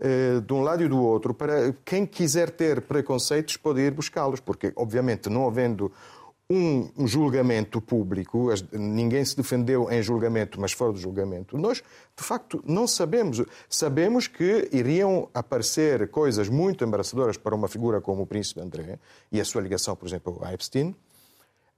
eh, 0.00 0.40
de 0.44 0.52
um 0.52 0.60
lado 0.60 0.82
e 0.82 0.88
do 0.88 1.00
outro 1.00 1.32
para 1.32 1.72
quem 1.84 2.04
quiser 2.04 2.50
ter 2.50 2.80
preconceitos 2.80 3.56
pode 3.56 3.80
ir 3.80 3.92
buscá-los, 3.92 4.40
porque, 4.40 4.72
obviamente, 4.74 5.30
não 5.30 5.46
havendo 5.46 5.92
um 6.50 7.06
julgamento 7.06 7.80
público, 7.80 8.48
ninguém 8.72 9.24
se 9.24 9.34
defendeu 9.36 9.90
em 9.90 10.02
julgamento, 10.02 10.60
mas 10.60 10.72
fora 10.72 10.92
do 10.92 10.98
julgamento. 10.98 11.56
Nós, 11.56 11.78
de 11.78 12.22
facto, 12.22 12.62
não 12.66 12.86
sabemos. 12.86 13.42
Sabemos 13.68 14.28
que 14.28 14.68
iriam 14.70 15.28
aparecer 15.32 16.08
coisas 16.08 16.48
muito 16.48 16.84
embaraçadoras 16.84 17.38
para 17.38 17.54
uma 17.54 17.66
figura 17.66 18.00
como 18.00 18.22
o 18.22 18.26
príncipe 18.26 18.60
André 18.60 18.98
e 19.32 19.40
a 19.40 19.44
sua 19.44 19.62
ligação, 19.62 19.96
por 19.96 20.06
exemplo, 20.06 20.38
a 20.42 20.52
Epstein, 20.52 20.94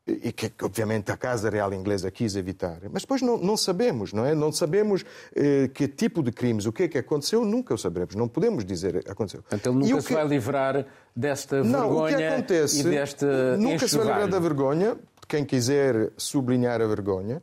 e 0.06 0.30
que, 0.30 0.52
obviamente, 0.62 1.10
a 1.10 1.16
Casa 1.16 1.50
Real 1.50 1.72
Inglesa 1.74 2.10
quis 2.12 2.36
evitar. 2.36 2.78
Mas 2.92 3.02
depois 3.02 3.20
não, 3.20 3.36
não 3.36 3.56
sabemos, 3.56 4.12
não 4.12 4.24
é? 4.24 4.34
Não 4.36 4.52
sabemos 4.52 5.04
eh, 5.34 5.68
que 5.74 5.88
tipo 5.88 6.22
de 6.22 6.30
crimes, 6.30 6.64
o 6.64 6.72
que 6.72 6.84
é 6.84 6.88
que 6.88 6.96
aconteceu, 6.96 7.44
nunca 7.44 7.74
o 7.74 7.78
saberemos. 7.78 8.14
Não 8.14 8.28
podemos 8.28 8.64
dizer 8.64 9.02
que 9.02 9.10
aconteceu. 9.10 9.42
Portanto, 9.42 9.66
ele 9.66 9.90
nunca 9.90 10.00
se 10.00 10.12
vai 10.12 10.28
livrar 10.28 10.86
desta 11.14 11.64
não, 11.64 11.80
vergonha 11.80 12.14
o 12.14 12.18
que 12.18 12.24
acontece, 12.24 12.80
e 12.80 12.82
deste 12.84 13.26
Nunca 13.58 13.88
se 13.88 13.96
vai 13.96 14.06
livrar 14.06 14.28
da 14.28 14.38
vergonha, 14.38 14.96
quem 15.26 15.44
quiser 15.44 16.12
sublinhar 16.16 16.80
a 16.80 16.86
vergonha. 16.86 17.42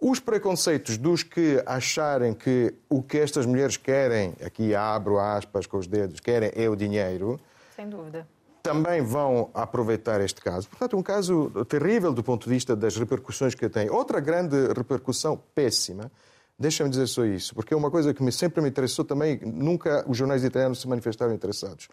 Os 0.00 0.18
preconceitos 0.18 0.98
dos 0.98 1.22
que 1.22 1.62
acharem 1.64 2.34
que 2.34 2.74
o 2.88 3.00
que 3.00 3.18
estas 3.18 3.46
mulheres 3.46 3.76
querem, 3.76 4.34
aqui 4.44 4.74
abro 4.74 5.20
aspas 5.20 5.66
com 5.66 5.78
os 5.78 5.86
dedos, 5.86 6.18
querem 6.18 6.50
é 6.56 6.68
o 6.68 6.74
dinheiro. 6.74 7.38
Sem 7.76 7.88
dúvida 7.88 8.26
também 8.62 9.02
vão 9.02 9.50
aproveitar 9.52 10.20
este 10.20 10.40
caso. 10.40 10.68
Portanto, 10.68 10.96
um 10.96 11.02
caso 11.02 11.50
terrível 11.68 12.12
do 12.12 12.22
ponto 12.22 12.44
de 12.44 12.50
vista 12.50 12.76
das 12.76 12.96
repercussões 12.96 13.54
que 13.54 13.68
tem. 13.68 13.90
Outra 13.90 14.20
grande 14.20 14.56
repercussão 14.74 15.40
péssima, 15.54 16.10
deixa-me 16.58 16.88
dizer 16.88 17.08
só 17.08 17.24
isso, 17.24 17.54
porque 17.54 17.74
é 17.74 17.76
uma 17.76 17.90
coisa 17.90 18.14
que 18.14 18.22
me, 18.22 18.30
sempre 18.30 18.62
me 18.62 18.68
interessou 18.68 19.04
também, 19.04 19.40
nunca 19.44 20.04
os 20.08 20.16
jornais 20.16 20.44
italianos 20.44 20.80
se 20.80 20.88
manifestaram 20.88 21.34
interessados. 21.34 21.88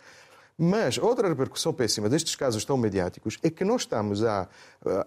Mas 0.61 0.97
outra 0.97 1.27
repercussão 1.27 1.73
péssima 1.73 2.09
destes 2.09 2.35
casos 2.35 2.65
tão 2.65 2.77
mediáticos 2.77 3.37
é 3.41 3.49
que 3.49 3.63
nós 3.63 3.81
estamos 3.81 4.23
a, 4.23 4.47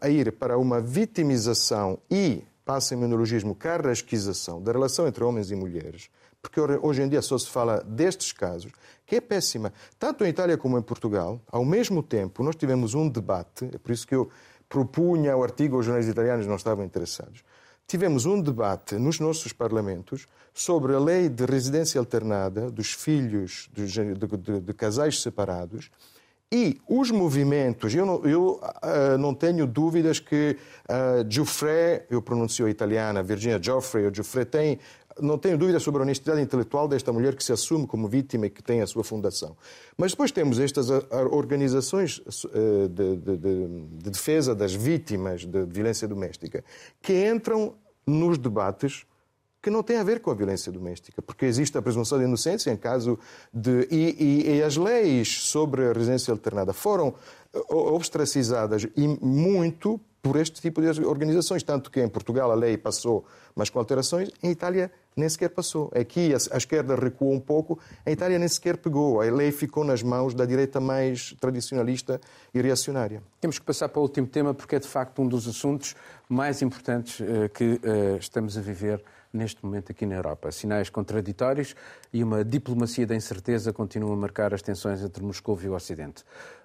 a 0.00 0.08
ir 0.08 0.32
para 0.32 0.56
uma 0.56 0.80
vitimização 0.80 1.98
e, 2.10 2.42
passem-me 2.64 3.06
no 3.06 3.16
logismo, 3.16 3.54
carrasquização 3.54 4.62
da 4.62 4.72
relação 4.72 5.06
entre 5.06 5.22
homens 5.22 5.50
e 5.50 5.54
mulheres, 5.54 6.08
porque 6.42 6.60
hoje 6.60 7.02
em 7.02 7.08
dia 7.08 7.22
só 7.22 7.38
se 7.38 7.48
fala 7.48 7.82
destes 7.84 8.32
casos, 8.32 8.72
que 9.06 9.14
é 9.14 9.20
péssima. 9.20 9.72
Tanto 9.98 10.24
em 10.24 10.28
Itália 10.28 10.58
como 10.58 10.76
em 10.76 10.82
Portugal, 10.82 11.40
ao 11.50 11.64
mesmo 11.64 12.02
tempo, 12.02 12.42
nós 12.42 12.56
tivemos 12.56 12.94
um 12.94 13.08
debate, 13.08 13.70
é 13.72 13.78
por 13.78 13.92
isso 13.92 14.06
que 14.06 14.14
eu 14.14 14.28
propunha 14.68 15.36
o 15.36 15.44
artigo 15.44 15.76
aos 15.76 15.86
jornais 15.86 16.08
italianos 16.08 16.46
não 16.46 16.56
estavam 16.56 16.84
interessados. 16.84 17.44
Tivemos 17.86 18.26
um 18.26 18.40
debate 18.40 18.96
nos 18.96 19.20
nossos 19.20 19.52
parlamentos 19.52 20.26
sobre 20.52 20.94
a 20.94 20.98
lei 20.98 21.28
de 21.28 21.44
residência 21.44 21.98
alternada 21.98 22.70
dos 22.70 22.92
filhos 22.92 23.68
de, 23.72 23.86
de, 23.86 24.60
de, 24.60 24.74
casais 24.74 25.20
separados 25.20 25.90
e 26.54 26.78
os 26.86 27.10
movimentos, 27.10 27.94
eu 27.94 28.04
não, 28.04 28.24
eu, 28.26 28.60
uh, 28.62 29.16
não 29.18 29.34
tenho 29.34 29.66
dúvidas 29.66 30.20
que 30.20 30.54
uh, 30.84 31.24
Giuffre, 31.26 32.02
eu 32.10 32.20
pronuncio 32.20 32.66
a 32.66 32.70
italiana, 32.70 33.22
Virginia 33.22 33.58
Giuffre 33.58 34.04
ou 34.04 34.14
Giuffre, 34.14 34.44
tem 34.44 34.78
não 35.20 35.38
tenho 35.38 35.58
dúvida 35.58 35.78
sobre 35.80 36.00
a 36.00 36.02
honestidade 36.02 36.40
intelectual 36.40 36.88
desta 36.88 37.12
mulher 37.12 37.34
que 37.34 37.44
se 37.44 37.52
assume 37.52 37.86
como 37.86 38.08
vítima 38.08 38.46
e 38.46 38.50
que 38.50 38.62
tem 38.62 38.80
a 38.80 38.86
sua 38.86 39.04
fundação. 39.04 39.56
Mas 39.96 40.12
depois 40.12 40.30
temos 40.30 40.58
estas 40.58 40.88
organizações 41.30 42.22
eh, 42.52 42.88
de, 42.88 43.16
de, 43.16 43.36
de, 43.36 43.68
de 43.98 44.10
defesa 44.10 44.54
das 44.54 44.74
vítimas 44.74 45.44
de 45.44 45.64
violência 45.64 46.08
doméstica 46.08 46.64
que 47.00 47.28
entram 47.28 47.74
nos 48.06 48.38
debates 48.38 49.06
que 49.62 49.70
não 49.70 49.82
têm 49.82 49.98
a 49.98 50.02
ver 50.02 50.20
com 50.20 50.30
a 50.30 50.34
violência 50.34 50.72
doméstica, 50.72 51.22
porque 51.22 51.46
existe 51.46 51.78
a 51.78 51.82
presunção 51.82 52.18
de 52.18 52.24
inocência 52.24 52.70
em 52.70 52.76
caso 52.76 53.16
de. 53.54 53.86
E, 53.90 54.16
e, 54.18 54.56
e 54.56 54.62
as 54.62 54.76
leis 54.76 55.42
sobre 55.42 55.86
a 55.86 55.92
residência 55.92 56.32
alternada 56.32 56.72
foram 56.72 57.14
eh, 57.54 57.60
ostracizadas 57.72 58.86
e 58.96 59.06
muito 59.06 60.00
por 60.20 60.36
este 60.36 60.60
tipo 60.60 60.80
de 60.80 61.04
organizações, 61.04 61.62
tanto 61.62 61.90
que 61.90 62.00
em 62.00 62.08
Portugal 62.08 62.50
a 62.50 62.54
lei 62.54 62.76
passou, 62.76 63.24
mas 63.56 63.68
com 63.68 63.78
alterações, 63.78 64.30
em 64.42 64.50
Itália 64.50 64.90
nem 65.16 65.28
sequer 65.28 65.50
passou. 65.50 65.90
Aqui 65.94 66.32
a, 66.32 66.56
esquerda 66.56 66.94
recuou 66.96 67.32
um 67.32 67.40
pouco, 67.40 67.78
a 68.04 68.10
Itália 68.10 68.38
nem 68.38 68.48
sequer 68.48 68.76
pegou. 68.76 69.20
A 69.20 69.24
lei 69.24 69.52
ficou 69.52 69.84
nas 69.84 70.02
mãos 70.02 70.34
da 70.34 70.44
direita 70.44 70.80
mais 70.80 71.34
tradicionalista 71.40 72.20
e 72.54 72.60
reacionária. 72.60 73.22
Temos 73.40 73.58
que 73.58 73.64
passar 73.64 73.88
para 73.88 74.00
o 74.00 74.02
último 74.02 74.26
tema, 74.26 74.54
porque 74.54 74.76
é 74.76 74.78
de 74.78 74.88
facto 74.88 75.20
um 75.22 75.28
dos 75.28 75.46
assuntos 75.46 75.94
mais 76.28 76.62
importantes 76.62 77.20
uh, 77.20 77.48
que 77.52 77.64
uh, 77.64 78.16
estamos 78.18 78.56
a 78.56 78.60
viver 78.60 79.02
neste 79.32 79.64
momento 79.64 79.92
aqui 79.92 80.04
na 80.04 80.14
Europa. 80.14 80.50
Sinais 80.52 80.90
contraditórios 80.90 81.74
e 82.12 82.22
uma 82.22 82.44
diplomacia 82.44 83.06
da 83.06 83.14
incerteza 83.14 83.72
continuam 83.72 84.12
a 84.12 84.16
marcar 84.16 84.52
as 84.52 84.62
tensões 84.62 85.02
entre 85.02 85.22
Moscou 85.22 85.58
e 85.62 85.68
o 85.68 85.74
Ocidente. 85.74 86.24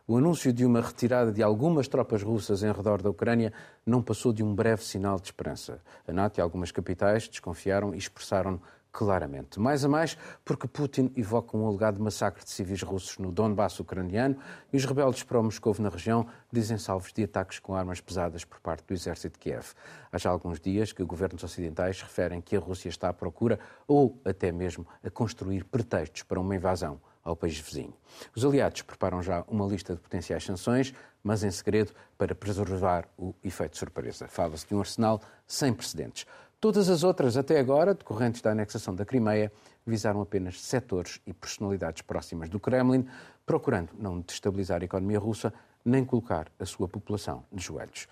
O 0.10 0.16
anúncio 0.16 0.54
de 0.54 0.66
uma 0.66 0.80
retirada 0.80 1.34
de 1.34 1.44
algumas 1.44 1.86
tropas 1.90 2.24
russas 2.24 2.64
em 2.64 2.72
redor 2.72 3.02
da 3.02 3.10
Ucrânia 3.10 3.52
não 3.86 4.02
passou 4.02 4.32
de 4.32 4.42
um 4.42 4.56
breve 4.56 4.82
sinal 4.82 5.20
de 5.20 5.26
esperança. 5.26 5.82
A 6.08 6.14
NATO 6.14 6.38
e 6.38 6.42
algumas 6.42 6.72
capitais 6.72 7.28
desconfiaram 7.28 7.94
e 7.94 7.98
expressaram 7.98 8.62
claramente. 8.90 9.60
Mais 9.60 9.84
a 9.84 9.90
mais 9.90 10.18
porque 10.46 10.66
Putin 10.66 11.12
evoca 11.14 11.58
um 11.58 11.68
alegado 11.68 12.02
massacre 12.02 12.42
de 12.42 12.50
civis 12.50 12.82
russos 12.84 13.18
no 13.18 13.34
Donbass 13.34 13.82
ucraniano 13.82 14.38
e 14.72 14.78
os 14.78 14.86
rebeldes 14.86 15.24
pró-Moscou 15.24 15.76
na 15.78 15.90
região 15.90 16.26
dizem 16.50 16.78
salvos 16.78 17.12
de 17.12 17.26
ataques 17.26 17.60
com 17.60 17.76
armas 17.76 18.00
pesadas 18.00 18.46
por 18.46 18.62
parte 18.62 18.86
do 18.88 18.94
exército 18.94 19.38
de 19.38 19.40
Kiev. 19.40 19.74
Há 20.10 20.18
já 20.18 20.30
alguns 20.30 20.58
dias 20.58 20.94
que 20.94 21.04
governos 21.04 21.44
ocidentais 21.44 22.02
referem 22.02 22.40
que 22.40 22.56
a 22.56 22.62
Rússia 22.62 22.88
está 22.88 23.10
à 23.10 23.14
procura 23.14 23.60
ou 23.86 24.18
até 24.24 24.54
mesmo 24.54 24.88
a 25.04 25.10
construir 25.10 25.66
pretextos 25.66 26.24
para 26.24 26.40
uma 26.40 26.56
invasão 26.56 26.98
ao 27.28 27.36
país 27.36 27.60
vizinho. 27.60 27.94
Os 28.36 28.46
aliados 28.46 28.82
preparam 28.82 29.22
já 29.22 29.44
uma 29.48 29.66
lista 29.66 29.94
de 29.94 30.00
potenciais 30.00 30.44
sanções, 30.44 30.94
mas 31.22 31.44
em 31.44 31.52
segredo 31.52 31.92
para 32.18 32.34
preservar 32.34 33.08
o 33.18 33.36
efeito 33.44 33.78
surpresa. 33.78 34.28
Fala-se 34.28 34.66
de 34.66 34.74
um 34.74 34.80
arsenal 34.80 35.22
sem 35.46 35.74
precedentes. 35.74 36.26
Todas 36.60 36.90
as 36.90 37.04
outras, 37.04 37.38
até 37.38 37.60
agora, 37.60 37.94
decorrentes 37.94 38.42
da 38.42 38.52
anexação 38.52 38.96
da 38.96 39.06
Crimeia, 39.06 39.52
visaram 39.86 40.22
apenas 40.22 40.60
setores 40.62 41.22
e 41.28 41.34
personalidades 41.34 42.02
próximas 42.02 42.50
do 42.50 42.60
Kremlin, 42.60 43.06
procurando 43.46 43.90
não 44.00 44.22
destabilizar 44.22 44.82
a 44.82 44.86
economia 44.86 45.20
russa 45.20 45.54
nem 45.86 46.04
colocar 46.04 46.48
a 46.60 46.66
sua 46.66 46.88
população 46.88 47.46
de 47.52 47.64
joelhos. 47.64 48.08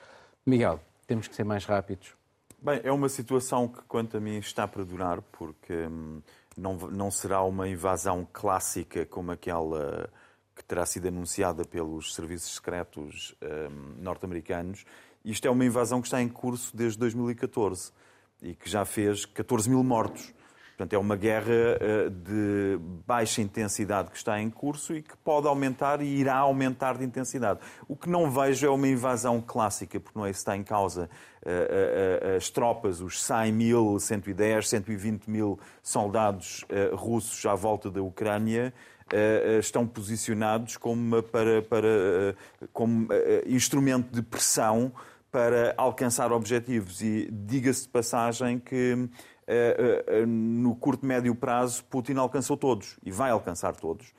Miguel, 0.45 0.79
temos 1.07 1.27
que 1.27 1.35
ser 1.35 1.43
mais 1.43 1.65
rápidos. 1.65 2.13
Bem, 2.61 2.81
é 2.83 2.91
uma 2.91 3.09
situação 3.09 3.67
que, 3.67 3.81
quanto 3.83 4.17
a 4.17 4.19
mim, 4.19 4.37
está 4.37 4.67
para 4.67 4.83
durar, 4.83 5.21
porque 5.21 5.73
hum, 5.73 6.21
não, 6.57 6.75
não 6.75 7.11
será 7.11 7.41
uma 7.43 7.67
invasão 7.67 8.27
clássica 8.31 9.05
como 9.05 9.31
aquela 9.31 10.09
que 10.55 10.63
terá 10.63 10.85
sido 10.85 11.07
anunciada 11.07 11.65
pelos 11.65 12.15
serviços 12.15 12.55
secretos 12.55 13.35
hum, 13.41 13.95
norte-americanos. 13.97 14.85
Isto 15.23 15.47
é 15.47 15.51
uma 15.51 15.65
invasão 15.65 16.01
que 16.01 16.07
está 16.07 16.21
em 16.21 16.29
curso 16.29 16.75
desde 16.75 16.97
2014 16.99 17.91
e 18.41 18.55
que 18.55 18.69
já 18.69 18.85
fez 18.85 19.25
14 19.25 19.69
mil 19.69 19.83
mortos. 19.83 20.33
Portanto, 20.77 20.91
é 20.91 20.97
uma 20.97 21.15
guerra 21.15 21.53
eh, 21.79 22.09
de 22.09 22.77
baixa 23.07 23.41
intensidade 23.41 24.11
que 24.11 24.17
está 24.17 24.41
em 24.41 24.49
curso 24.49 24.93
e 24.93 25.01
que 25.01 25.15
pode 25.15 25.47
aumentar 25.47 26.01
e 26.01 26.05
irá 26.05 26.35
aumentar 26.35 26.97
de 26.97 27.05
intensidade. 27.05 27.61
O 27.87 27.95
que 27.95 28.09
não 28.09 28.29
vejo 28.29 28.67
é 28.67 28.69
uma 28.69 28.87
invasão 28.87 29.41
clássica, 29.41 30.01
porque 30.01 30.19
não 30.19 30.25
é 30.25 30.31
isso 30.31 30.39
que 30.39 30.41
está 30.41 30.57
em 30.57 30.63
causa. 30.63 31.09
Eh, 31.45 32.19
eh, 32.21 32.35
as 32.35 32.49
tropas, 32.49 32.99
os 32.99 33.23
100 33.23 33.53
mil, 33.53 33.97
110, 33.97 34.67
120 34.67 35.27
mil 35.29 35.57
soldados 35.81 36.65
russos 36.93 37.45
à 37.45 37.55
volta 37.55 37.89
da 37.89 38.01
Ucrânia, 38.01 38.73
estão 39.59 39.87
posicionados 39.87 40.75
como, 40.77 41.21
para, 41.23 41.61
para, 41.61 42.35
como 42.73 43.07
instrumento 43.47 44.11
de 44.11 44.21
pressão 44.23 44.91
para 45.35 45.73
alcançar 45.75 46.31
objetivos. 46.31 47.01
E 47.01 47.29
diga-se 47.29 47.83
de 47.83 47.89
passagem 47.89 48.57
que 48.57 49.09
no 50.27 50.75
curto 50.75 51.05
médio 51.05 51.35
prazo 51.35 51.83
Putin 51.85 52.15
alcançou 52.15 52.57
todos 52.57 52.97
e 53.03 53.11
vai 53.11 53.31
alcançar 53.31 53.75
todos. 53.75 54.13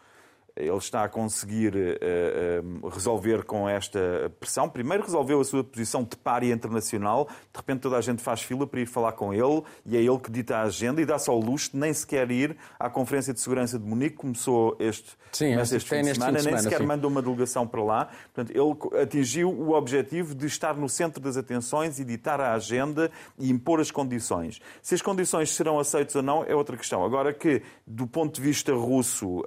Ele 0.56 0.78
está 0.78 1.04
a 1.04 1.08
conseguir 1.08 1.74
uh, 1.74 2.84
uh, 2.84 2.88
resolver 2.88 3.44
com 3.44 3.68
esta 3.68 4.32
pressão. 4.40 4.68
Primeiro 4.68 5.04
resolveu 5.04 5.40
a 5.40 5.44
sua 5.44 5.62
posição 5.62 6.02
de 6.02 6.16
párea 6.16 6.52
internacional, 6.52 7.28
de 7.52 7.58
repente 7.58 7.80
toda 7.80 7.96
a 7.96 8.00
gente 8.00 8.22
faz 8.22 8.40
fila 8.40 8.66
para 8.66 8.80
ir 8.80 8.86
falar 8.86 9.12
com 9.12 9.34
ele 9.34 9.62
e 9.84 9.96
é 9.96 10.00
ele 10.00 10.18
que 10.18 10.30
dita 10.30 10.56
a 10.56 10.62
agenda 10.62 11.00
e 11.02 11.04
dá-se 11.04 11.28
ao 11.28 11.38
luxo 11.38 11.72
de 11.72 11.76
nem 11.76 11.92
sequer 11.92 12.30
ir 12.30 12.56
à 12.80 12.88
Conferência 12.88 13.34
de 13.34 13.40
Segurança 13.40 13.78
de 13.78 13.84
Munique, 13.84 14.16
começou 14.16 14.76
este, 14.80 15.10
sim, 15.30 15.54
este, 15.54 15.76
este 15.76 15.88
fim 15.90 16.02
de 16.02 16.14
semana, 16.14 16.42
nem 16.42 16.58
sequer 16.58 16.78
sim. 16.78 16.86
mandou 16.86 17.10
uma 17.10 17.20
delegação 17.20 17.66
para 17.66 17.82
lá. 17.82 18.08
Portanto, 18.34 18.50
ele 18.56 19.02
atingiu 19.02 19.50
o 19.50 19.72
objetivo 19.72 20.34
de 20.34 20.46
estar 20.46 20.74
no 20.74 20.88
centro 20.88 21.20
das 21.20 21.36
atenções 21.36 21.98
e 21.98 22.04
ditar 22.04 22.40
a 22.40 22.54
agenda 22.54 23.10
e 23.38 23.50
impor 23.50 23.80
as 23.80 23.90
condições. 23.90 24.60
Se 24.80 24.94
as 24.94 25.02
condições 25.02 25.54
serão 25.54 25.78
aceitas 25.78 26.16
ou 26.16 26.22
não 26.22 26.44
é 26.44 26.54
outra 26.54 26.76
questão. 26.76 27.04
Agora 27.04 27.34
que, 27.34 27.62
do 27.86 28.06
ponto 28.06 28.36
de 28.36 28.40
vista 28.40 28.72
russo, 28.72 29.44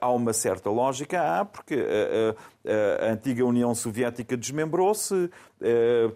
há 0.00 0.10
uma 0.10 0.32
certa 0.32 0.45
lógica, 0.66 1.20
há, 1.40 1.44
porque 1.44 1.84
a 3.00 3.12
antiga 3.12 3.44
União 3.44 3.74
Soviética 3.74 4.36
desmembrou-se, 4.36 5.30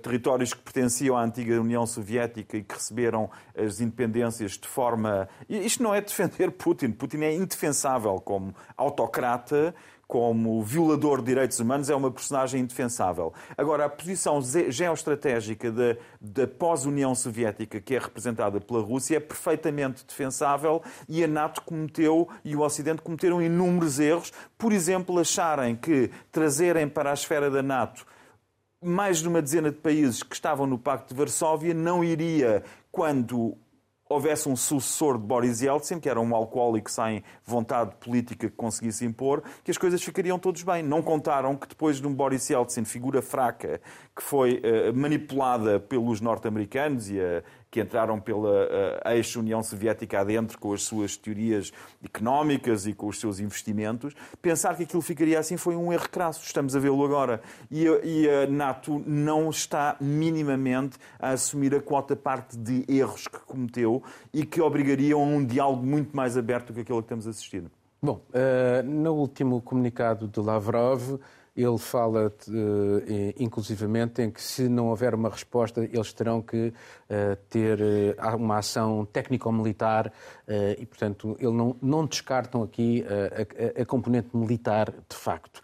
territórios 0.03 0.53
que 0.53 0.61
pertenciam 0.61 1.17
à 1.17 1.23
antiga 1.23 1.61
União 1.61 1.87
Soviética 1.87 2.57
e 2.57 2.63
que 2.63 2.75
receberam 2.75 3.31
as 3.57 3.81
independências 3.81 4.53
de 4.53 4.69
forma. 4.69 5.29
Isto 5.49 5.83
não 5.83 5.95
é 5.95 6.01
defender 6.01 6.51
Putin. 6.51 6.93
Putin 6.93 7.23
é 7.23 7.35
indefensável 7.35 8.21
como 8.21 8.55
autocrata 8.77 9.75
como 10.11 10.61
violador 10.65 11.21
de 11.21 11.27
direitos 11.27 11.61
humanos, 11.61 11.89
é 11.89 11.95
uma 11.95 12.11
personagem 12.11 12.63
indefensável. 12.63 13.33
Agora, 13.57 13.85
a 13.85 13.89
posição 13.89 14.43
geoestratégica 14.69 15.71
da, 15.71 15.97
da 16.21 16.49
pós-União 16.49 17.15
Soviética, 17.15 17.81
que 17.81 17.95
é 17.95 17.99
representada 18.01 18.61
pela 18.61 18.81
Rússia, 18.81 19.19
é 19.19 19.21
perfeitamente 19.21 20.05
defensável 20.05 20.83
e 21.09 21.23
a 21.23 21.29
NATO 21.29 21.63
cometeu 21.63 22.29
e 22.45 22.57
o 22.57 22.61
Ocidente 22.61 23.03
cometeram 23.03 23.41
inúmeros 23.41 24.01
erros. 24.01 24.33
Por 24.59 24.73
exemplo, 24.73 25.17
acharem 25.17 25.77
que 25.77 26.11
trazerem 26.33 26.89
para 26.89 27.13
a 27.13 27.15
esfera 27.15 27.49
da 27.49 27.63
NATO 27.63 28.05
mais 28.83 29.19
de 29.19 29.29
uma 29.29 29.43
dezena 29.43 29.71
de 29.71 29.77
países 29.77 30.23
que 30.23 30.35
estavam 30.35 30.67
no 30.67 30.79
Pacto 30.79 31.13
de 31.13 31.19
Varsóvia 31.19 31.75
não 31.75 32.03
iria, 32.03 32.65
quando 32.91 33.57
houvesse 34.11 34.49
um 34.49 34.57
sucessor 34.57 35.17
de 35.17 35.25
Boris 35.25 35.63
Yeltsin, 35.63 36.01
que 36.01 36.09
era 36.09 36.21
um 36.21 36.35
alcoólico 36.35 36.91
sem 36.91 37.23
vontade 37.45 37.95
política 38.01 38.51
que 38.51 38.57
conseguisse 38.57 39.05
impor, 39.05 39.43
que 39.63 39.71
as 39.71 39.79
coisas 39.79 40.03
ficariam 40.03 40.39
todos 40.39 40.63
bem. 40.63 40.83
Não 40.83 41.01
contaram 41.01 41.57
que 41.57 41.69
depois 41.69 42.01
de 42.01 42.07
um 42.07 42.13
Boris 42.13 42.51
Yeltsin, 42.51 42.85
figura 42.85 43.23
fraca, 43.23 43.81
que 44.15 44.23
foi 44.23 44.61
uh, 44.61 44.95
manipulada 44.95 45.79
pelos 45.79 46.21
norte-americanos 46.21 47.09
e 47.09 47.21
a, 47.21 47.43
que 47.71 47.81
entraram 47.81 48.19
pela 48.21 48.65
uh, 48.65 49.09
ex-União 49.13 49.63
Soviética 49.63 50.21
adentro 50.21 50.59
com 50.59 50.73
as 50.73 50.83
suas 50.83 51.17
teorias 51.17 51.73
económicas 52.05 52.87
e 52.87 52.93
com 52.93 53.07
os 53.07 53.21
seus 53.21 53.39
investimentos, 53.39 54.13
pensar 54.43 54.77
que 54.77 54.83
aquilo 54.83 55.01
ficaria 55.01 55.39
assim 55.39 55.57
foi 55.57 55.77
um 55.77 55.93
erro 55.93 56.09
crasso. 56.09 56.45
Estamos 56.45 56.75
a 56.75 56.81
vê-lo 56.81 57.05
agora. 57.05 57.41
E 57.71 57.87
e 58.03 58.29
a 58.29 58.47
NATO 58.47 59.03
não 59.07 59.51
está 59.51 59.97
minimamente 60.01 60.99
a 61.19 61.31
assumir 61.31 61.75
a 61.75 61.81
quota 61.81 62.17
parte 62.17 62.57
de 62.57 62.85
erros 62.89 63.27
que 63.29 63.39
cometeu 63.41 64.00
e 64.33 64.45
que 64.45 64.61
obrigariam 64.61 65.21
a 65.21 65.25
um 65.25 65.45
diálogo 65.45 65.85
muito 65.85 66.17
mais 66.17 66.37
aberto 66.37 66.69
do 66.69 66.75
que 66.75 66.81
aquele 66.81 66.99
que 66.99 67.05
estamos 67.05 67.27
assistindo. 67.27 67.71
Bom, 68.03 68.23
uh, 68.31 68.83
no 68.83 69.15
último 69.15 69.61
comunicado 69.61 70.27
de 70.27 70.41
Lavrov, 70.41 71.19
ele 71.57 71.79
fala, 71.79 72.33
uh, 72.49 73.35
inclusivamente, 73.39 74.23
em 74.23 74.31
que 74.31 74.41
se 74.41 74.69
não 74.69 74.89
houver 74.89 75.15
uma 75.15 75.29
resposta, 75.29 75.83
eles 75.85 76.13
terão 76.13 76.41
que 76.41 76.69
uh, 76.69 77.37
ter 77.49 77.79
uh, 77.81 78.37
uma 78.37 78.59
ação 78.59 79.05
técnico-militar 79.05 80.13
e, 80.79 80.85
portanto, 80.85 81.37
ele 81.39 81.53
não, 81.53 81.77
não 81.81 82.05
descartam 82.05 82.65
aqui 82.65 83.05
a, 83.07 83.83
a, 83.83 83.87
componente 83.87 84.37
militar 84.37 84.93
de 85.09 85.15
facto. 85.15 85.63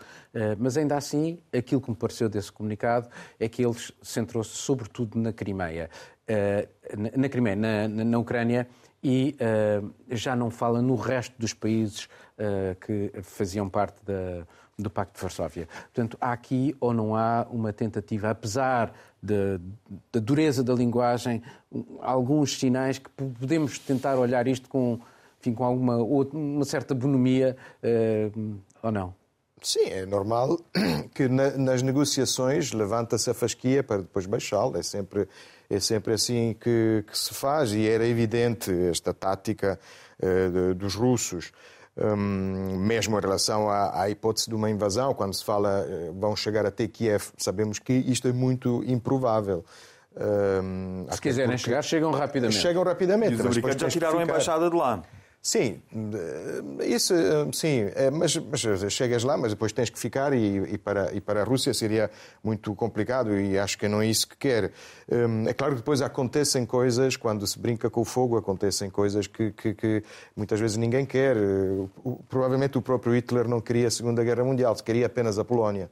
Mas 0.58 0.76
ainda 0.76 0.96
assim, 0.96 1.38
aquilo 1.56 1.80
que 1.80 1.90
me 1.90 1.96
pareceu 1.96 2.28
desse 2.28 2.52
comunicado 2.52 3.08
é 3.38 3.48
que 3.48 3.64
ele 3.64 3.76
centrou-se 4.02 4.50
sobretudo 4.50 5.18
na 5.18 5.32
Crimeia. 5.32 5.88
na, 6.96 7.22
na 7.22 7.28
Crimeia, 7.28 7.56
na, 7.56 7.88
na 7.88 8.18
Ucrânia, 8.18 8.68
e 9.02 9.36
já 10.10 10.34
não 10.36 10.50
fala 10.50 10.82
no 10.82 10.94
resto 10.94 11.34
dos 11.38 11.54
países 11.54 12.08
que 12.80 13.12
faziam 13.22 13.68
parte 13.68 14.04
da 14.04 14.46
do 14.78 14.90
Pacto 14.90 15.16
de 15.16 15.22
Varsóvia. 15.22 15.68
Portanto, 15.84 16.18
há 16.20 16.32
aqui 16.32 16.76
ou 16.78 16.92
não 16.92 17.16
há 17.16 17.46
uma 17.50 17.72
tentativa, 17.72 18.30
apesar 18.30 18.92
da 19.22 20.20
dureza 20.20 20.62
da 20.62 20.74
linguagem, 20.74 21.42
alguns 22.00 22.58
sinais 22.58 22.98
que 22.98 23.10
podemos 23.10 23.78
tentar 23.78 24.16
olhar 24.16 24.46
isto 24.46 24.68
com, 24.68 25.00
enfim, 25.40 25.54
com 25.54 25.64
alguma 25.64 25.96
uma 25.96 26.64
certa 26.64 26.94
bonomia 26.94 27.56
uh, 27.82 28.58
ou 28.82 28.92
não? 28.92 29.14
Sim, 29.62 29.86
é 29.86 30.06
normal 30.06 30.58
que 31.14 31.28
na, 31.28 31.50
nas 31.52 31.82
negociações 31.82 32.72
levanta-se 32.72 33.30
a 33.30 33.34
fasquia 33.34 33.82
para 33.82 34.02
depois 34.02 34.26
baixá-la. 34.26 34.78
É 34.78 34.82
sempre, 34.82 35.28
é 35.68 35.80
sempre 35.80 36.12
assim 36.12 36.54
que, 36.60 37.04
que, 37.06 37.18
se 37.18 37.32
faz 37.34 37.72
e 37.72 37.88
era 37.88 38.06
evidente 38.06 38.70
esta 38.88 39.14
tática 39.14 39.78
uh, 40.22 40.50
de, 40.50 40.74
dos 40.74 40.94
russos 40.94 41.52
um, 41.96 42.76
mesmo 42.78 43.16
em 43.16 43.20
relação 43.20 43.70
à, 43.70 44.02
à, 44.02 44.10
hipótese 44.10 44.48
de 44.48 44.54
uma 44.54 44.68
invasão, 44.68 45.14
quando 45.14 45.34
se 45.34 45.44
fala 45.44 45.86
uh, 45.88 46.12
vão 46.12 46.36
chegar 46.36 46.66
até 46.66 46.86
Kiev, 46.86 47.28
sabemos 47.38 47.78
que 47.78 47.92
isto 47.92 48.28
é 48.28 48.32
muito 48.32 48.84
improvável. 48.86 49.64
Um, 50.14 51.06
se 51.10 51.20
quiserem 51.20 51.58
chegar, 51.58 51.82
chegam 51.82 52.10
rapidamente. 52.10 52.58
Chegam 52.58 52.82
rapidamente. 52.82 53.32
E 53.32 53.34
os 53.36 53.40
americanos 53.40 53.80
já 53.80 53.88
tiraram 53.88 54.18
a 54.18 54.22
embaixada 54.22 54.70
de 54.70 54.76
lá. 54.76 55.02
Sim, 55.46 55.80
isso 56.88 57.14
sim, 57.52 57.88
é, 57.94 58.10
mas, 58.10 58.36
mas, 58.36 58.92
chegas 58.92 59.22
lá, 59.22 59.36
mas 59.36 59.52
depois 59.52 59.72
tens 59.72 59.88
que 59.88 59.96
ficar 59.96 60.32
e, 60.32 60.74
e, 60.74 60.76
para, 60.76 61.14
e 61.14 61.20
para 61.20 61.42
a 61.42 61.44
Rússia 61.44 61.72
seria 61.72 62.10
muito 62.42 62.74
complicado 62.74 63.32
e 63.38 63.56
acho 63.56 63.78
que 63.78 63.86
não 63.86 64.02
é 64.02 64.08
isso 64.08 64.26
que 64.26 64.36
quer. 64.36 64.72
É 65.46 65.54
claro 65.54 65.74
que 65.74 65.82
depois 65.82 66.02
acontecem 66.02 66.66
coisas, 66.66 67.16
quando 67.16 67.46
se 67.46 67.60
brinca 67.60 67.88
com 67.88 68.00
o 68.00 68.04
fogo, 68.04 68.36
acontecem 68.36 68.90
coisas 68.90 69.28
que, 69.28 69.52
que, 69.52 69.72
que 69.72 70.02
muitas 70.34 70.58
vezes 70.58 70.76
ninguém 70.76 71.06
quer. 71.06 71.36
Provavelmente 72.28 72.76
o 72.76 72.82
próprio 72.82 73.14
Hitler 73.14 73.46
não 73.46 73.60
queria 73.60 73.86
a 73.86 73.90
Segunda 73.92 74.24
Guerra 74.24 74.42
Mundial, 74.42 74.74
queria 74.74 75.06
apenas 75.06 75.38
a 75.38 75.44
Polónia 75.44 75.88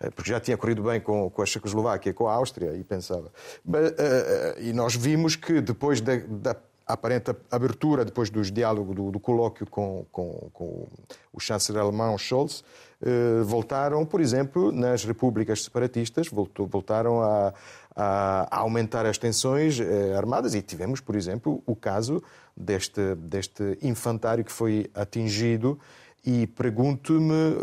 eh, 0.00 0.10
porque 0.10 0.30
já 0.30 0.38
tinha 0.38 0.58
corrido 0.58 0.82
bem 0.82 1.00
com, 1.00 1.30
com 1.30 1.40
a 1.40 1.46
Checoslováquia, 1.46 2.12
com 2.12 2.28
a 2.28 2.34
Áustria, 2.34 2.76
e 2.76 2.84
pensava. 2.84 3.32
Eh, 3.72 3.94
eh, 3.98 4.56
e 4.64 4.72
nós 4.74 4.94
vimos 4.94 5.34
que 5.34 5.62
depois 5.62 6.02
da, 6.02 6.16
da 6.16 6.54
aparente 6.88 7.36
abertura, 7.50 8.04
depois 8.04 8.30
dos 8.30 8.50
diálogos, 8.50 8.96
do, 8.96 9.10
do 9.10 9.20
colóquio 9.20 9.66
com, 9.66 10.06
com, 10.10 10.50
com, 10.52 10.88
o 11.32 11.38
chanceler 11.38 11.82
alemão 11.82 12.16
Scholz, 12.16 12.64
eh, 13.02 13.42
voltaram, 13.44 14.04
por 14.06 14.20
exemplo, 14.20 14.72
nas 14.72 15.04
repúblicas 15.04 15.62
separatistas, 15.62 16.28
voltou, 16.28 16.66
voltaram 16.66 17.22
a, 17.22 17.52
a, 17.94 18.58
aumentar 18.58 19.04
as 19.04 19.18
tensões 19.18 19.78
eh, 19.78 20.14
armadas 20.16 20.54
e 20.54 20.62
tivemos, 20.62 21.00
por 21.00 21.14
exemplo, 21.14 21.62
o 21.66 21.76
caso 21.76 22.22
deste, 22.56 23.14
deste 23.16 23.78
infantário 23.82 24.42
que 24.42 24.50
foi 24.50 24.90
atingido 24.94 25.78
e 26.24 26.46
pergunto-me, 26.46 27.54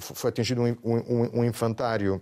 foi 0.00 0.30
atingido 0.30 0.62
um, 0.62 0.76
um, 0.82 1.40
um 1.40 1.44
infantário 1.44 2.20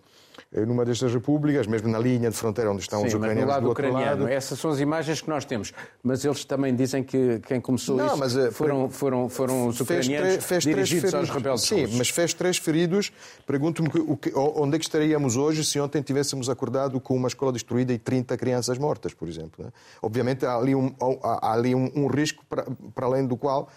numa 0.50 0.84
destas 0.84 1.12
repúblicas, 1.12 1.66
mesmo 1.66 1.88
na 1.88 1.98
linha 1.98 2.30
de 2.30 2.36
fronteira 2.36 2.70
onde 2.70 2.82
estão 2.82 3.00
Sim, 3.00 3.06
os 3.06 3.14
ucranianos 3.14 3.52
mas 3.52 3.62
do 3.62 3.68
outro 3.68 3.86
ucraniano. 3.86 4.22
lado. 4.22 4.32
Essas 4.32 4.58
são 4.58 4.70
as 4.70 4.80
imagens 4.80 5.20
que 5.20 5.28
nós 5.28 5.44
temos. 5.44 5.72
Mas 6.02 6.24
eles 6.24 6.44
também 6.44 6.74
dizem 6.74 7.02
que 7.02 7.40
quem 7.46 7.60
começou 7.60 7.96
Não, 7.96 8.06
isso 8.06 8.18
mas, 8.18 8.36
eh, 8.36 8.50
foram, 8.50 8.88
foram, 8.90 9.28
foram 9.28 9.68
os 9.68 9.80
ucranianos 9.80 10.44
fez, 10.44 10.64
dirigidos 10.64 11.14
aos 11.14 11.30
rebeldes 11.30 11.64
Sim, 11.64 11.82
russos. 11.82 11.98
mas 11.98 12.08
fez 12.08 12.34
três 12.34 12.56
feridos. 12.56 13.12
Pergunto-me 13.46 13.88
onde 14.34 14.76
é 14.76 14.78
que 14.78 14.84
estaríamos 14.84 15.36
hoje 15.36 15.64
se 15.64 15.78
ontem 15.80 16.02
tivéssemos 16.02 16.48
acordado 16.48 17.00
com 17.00 17.14
uma 17.14 17.28
escola 17.28 17.52
destruída 17.52 17.92
e 17.92 17.98
30 17.98 18.36
crianças 18.36 18.78
mortas, 18.78 19.14
por 19.14 19.28
exemplo. 19.28 19.64
Né? 19.64 19.70
Obviamente 20.00 20.44
há 20.44 20.56
ali 20.56 20.74
um, 20.74 20.94
há 21.22 21.52
ali 21.52 21.74
um, 21.74 21.90
um 21.94 22.06
risco 22.06 22.44
para, 22.48 22.66
para 22.94 23.06
além 23.06 23.26
do 23.26 23.36
qual 23.36 23.68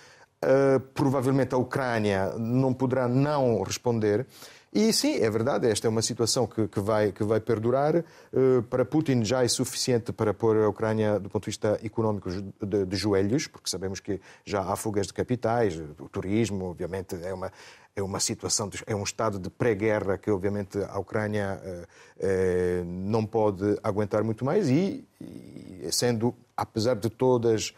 Uh, 0.43 0.79
provavelmente 0.93 1.55
a 1.55 1.57
Ucrânia 1.57 2.33
não 2.37 2.71
poderá 2.71 3.07
não 3.07 3.63
responder. 3.63 4.27
E 4.75 4.91
sim, 4.91 5.15
é 5.21 5.29
verdade, 5.29 5.69
esta 5.69 5.87
é 5.87 5.89
uma 5.89 6.01
situação 6.01 6.45
que, 6.45 6.67
que, 6.67 6.81
vai, 6.81 7.09
que 7.09 7.23
vai 7.23 7.39
perdurar. 7.39 7.95
Uh, 7.95 8.61
para 8.63 8.83
Putin 8.83 9.23
já 9.23 9.41
é 9.41 9.47
suficiente 9.47 10.11
para 10.11 10.33
pôr 10.33 10.57
a 10.57 10.67
Ucrânia, 10.67 11.17
do 11.17 11.29
ponto 11.29 11.43
de 11.43 11.51
vista 11.51 11.79
económico, 11.81 12.29
de, 12.29 12.85
de 12.85 12.95
joelhos, 12.97 13.47
porque 13.47 13.69
sabemos 13.69 14.01
que 14.01 14.19
já 14.43 14.59
há 14.59 14.75
fugas 14.75 15.07
de 15.07 15.13
capitais, 15.13 15.81
o 15.97 16.09
turismo, 16.09 16.65
obviamente, 16.65 17.15
é 17.23 17.33
uma, 17.33 17.53
é 17.95 18.03
uma 18.03 18.19
situação, 18.19 18.69
é 18.85 18.93
um 18.93 19.03
estado 19.03 19.39
de 19.39 19.49
pré-guerra 19.49 20.17
que, 20.17 20.29
obviamente, 20.29 20.77
a 20.89 20.99
Ucrânia 20.99 21.57
uh, 21.63 21.83
uh, 22.19 22.85
não 22.85 23.25
pode 23.25 23.79
aguentar 23.81 24.25
muito 24.25 24.43
mais 24.43 24.67
e, 24.69 25.07
e 25.21 25.87
sendo, 25.89 26.35
apesar 26.57 26.97
de 26.97 27.09
todas 27.09 27.73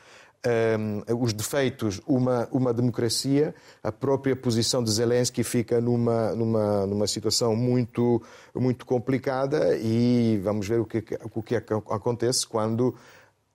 um, 0.45 1.21
os 1.21 1.33
defeitos, 1.33 2.01
uma, 2.07 2.47
uma 2.51 2.73
democracia, 2.73 3.53
a 3.83 3.91
própria 3.91 4.35
posição 4.35 4.83
de 4.83 4.91
Zelensky 4.91 5.43
fica 5.43 5.81
numa, 5.81 6.33
numa, 6.35 6.85
numa 6.85 7.07
situação 7.07 7.55
muito, 7.55 8.21
muito 8.55 8.85
complicada 8.85 9.77
e 9.77 10.39
vamos 10.43 10.67
ver 10.67 10.79
o 10.79 10.85
que, 10.85 11.03
o 11.33 11.41
que 11.41 11.55
acontece 11.55 12.45
quando 12.45 12.95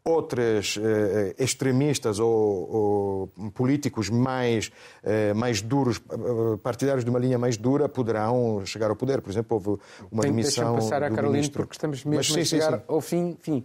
outras 0.04 0.78
eh, 0.82 1.34
extremistas 1.38 2.18
ou, 2.18 2.28
ou, 2.28 3.50
políticos 3.50 4.10
mais, 4.10 4.72
eh, 5.02 5.32
mais 5.32 5.62
duros, 5.62 6.00
eh, 6.10 6.56
partidários 6.60 7.04
de 7.04 7.10
uma 7.10 7.20
linha 7.20 7.38
mais 7.38 7.56
dura, 7.56 7.88
poderão 7.88 8.66
chegar 8.66 8.90
ao 8.90 8.96
poder. 8.96 9.20
Por 9.22 9.30
exemplo, 9.30 9.56
houve 9.56 9.80
uma 10.10 10.22
Tem, 10.22 10.32
demissão 10.32 10.74
passar 10.74 11.00
do 11.00 11.06
a 11.06 11.10
Carolina, 11.10 11.48
porque 11.52 11.74
estamos 11.74 12.04
mesmo 12.04 12.16
Mas, 12.16 12.26
sim, 12.26 12.40
a 12.40 12.44
chegar 12.44 12.72
sim, 12.72 12.78
sim. 12.78 12.84
ao 12.88 13.00
fim. 13.00 13.36
Enfim, 13.38 13.64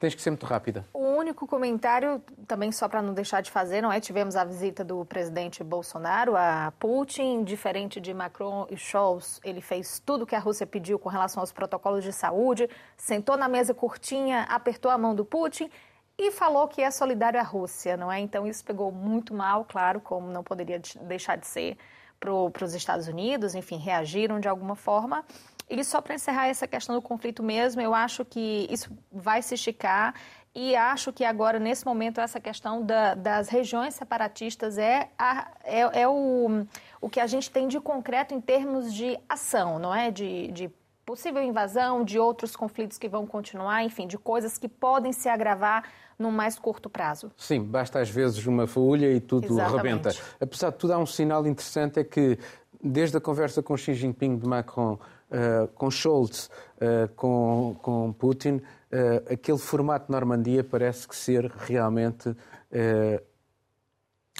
tens 0.00 0.14
que 0.14 0.22
ser 0.22 0.30
muito 0.30 0.46
rápida. 0.46 0.84
O 0.94 1.04
único 1.04 1.46
comentário, 1.46 2.22
também 2.48 2.72
só 2.72 2.88
para 2.88 3.02
não 3.02 3.12
deixar 3.12 3.42
de 3.42 3.50
fazer, 3.50 3.82
não 3.82 3.92
é? 3.92 4.00
Tivemos 4.00 4.34
a 4.34 4.42
visita 4.42 4.82
do 4.82 5.04
presidente 5.04 5.62
Bolsonaro 5.62 6.34
a 6.34 6.72
Putin, 6.78 7.44
diferente 7.44 8.00
de 8.00 8.14
Macron 8.14 8.66
e 8.70 8.76
Scholz, 8.78 9.38
ele 9.44 9.60
fez 9.60 10.00
tudo 10.04 10.24
o 10.24 10.26
que 10.26 10.34
a 10.34 10.38
Rússia 10.38 10.66
pediu 10.66 10.98
com 10.98 11.10
relação 11.10 11.42
aos 11.42 11.52
protocolos 11.52 12.02
de 12.02 12.14
saúde, 12.14 12.68
sentou 12.96 13.36
na 13.36 13.46
mesa 13.46 13.74
curtinha, 13.74 14.46
apertou 14.48 14.90
a 14.90 14.96
mão 14.96 15.14
do 15.14 15.24
Putin 15.24 15.70
e 16.18 16.30
falou 16.32 16.66
que 16.66 16.80
é 16.80 16.90
solidário 16.90 17.38
à 17.38 17.42
Rússia, 17.42 17.94
não 17.94 18.10
é? 18.10 18.18
Então 18.20 18.46
isso 18.46 18.64
pegou 18.64 18.90
muito 18.90 19.34
mal, 19.34 19.66
claro, 19.66 20.00
como 20.00 20.32
não 20.32 20.42
poderia 20.42 20.80
deixar 21.02 21.36
de 21.36 21.46
ser 21.46 21.76
para 22.18 22.64
os 22.64 22.74
Estados 22.74 23.06
Unidos, 23.06 23.54
enfim, 23.54 23.76
reagiram 23.76 24.40
de 24.40 24.48
alguma 24.48 24.76
forma. 24.76 25.24
E 25.70 25.84
só 25.84 26.00
para 26.00 26.16
encerrar 26.16 26.48
essa 26.48 26.66
questão 26.66 26.96
do 26.96 27.00
conflito 27.00 27.44
mesmo, 27.44 27.80
eu 27.80 27.94
acho 27.94 28.24
que 28.24 28.66
isso 28.68 28.90
vai 29.12 29.40
se 29.40 29.54
esticar 29.54 30.14
e 30.52 30.74
acho 30.74 31.12
que 31.12 31.24
agora, 31.24 31.60
nesse 31.60 31.86
momento, 31.86 32.20
essa 32.20 32.40
questão 32.40 32.84
da, 32.84 33.14
das 33.14 33.48
regiões 33.48 33.94
separatistas 33.94 34.78
é, 34.78 35.08
a, 35.16 35.48
é, 35.62 36.02
é, 36.02 36.08
o, 36.08 36.66
o 37.00 37.08
que 37.08 37.20
a 37.20 37.26
gente 37.28 37.48
tem 37.48 37.68
de 37.68 37.78
concreto 37.78 38.34
em 38.34 38.40
termos 38.40 38.92
de 38.92 39.16
ação, 39.28 39.78
não 39.78 39.94
é? 39.94 40.10
De, 40.10 40.48
de 40.48 40.68
possível 41.06 41.40
invasão, 41.40 42.02
de 42.02 42.18
outros 42.18 42.56
conflitos 42.56 42.98
que 42.98 43.08
vão 43.08 43.26
continuar, 43.26 43.84
enfim, 43.84 44.08
de 44.08 44.18
coisas 44.18 44.58
que 44.58 44.68
podem 44.68 45.12
se 45.12 45.28
agravar 45.28 45.84
num 46.18 46.32
mais 46.32 46.58
curto 46.58 46.90
prazo. 46.90 47.30
Sim, 47.36 47.62
basta 47.62 48.00
às 48.00 48.10
vezes 48.10 48.44
uma 48.44 48.66
faúlha 48.66 49.12
e 49.12 49.20
tudo 49.20 49.46
Exatamente. 49.46 49.76
rebenta. 49.76 50.10
Apesar 50.40 50.70
de 50.70 50.78
tudo, 50.78 50.92
há 50.92 50.98
um 50.98 51.06
sinal 51.06 51.46
interessante, 51.46 52.00
é 52.00 52.04
que 52.04 52.36
desde 52.82 53.16
a 53.16 53.20
conversa 53.20 53.62
com 53.62 53.76
Xi 53.76 53.94
Jinping 53.94 54.36
de 54.36 54.46
Macron, 54.46 54.98
uh, 55.30 55.68
com 55.68 55.90
Scholz, 55.90 56.50
uh, 56.76 57.08
com, 57.14 57.76
com 57.80 58.12
Putin, 58.12 58.56
uh, 58.56 59.32
aquele 59.32 59.58
formato 59.58 60.06
de 60.06 60.12
Normandia 60.12 60.64
parece 60.64 61.06
que 61.06 61.16
ser 61.16 61.50
realmente 61.66 62.34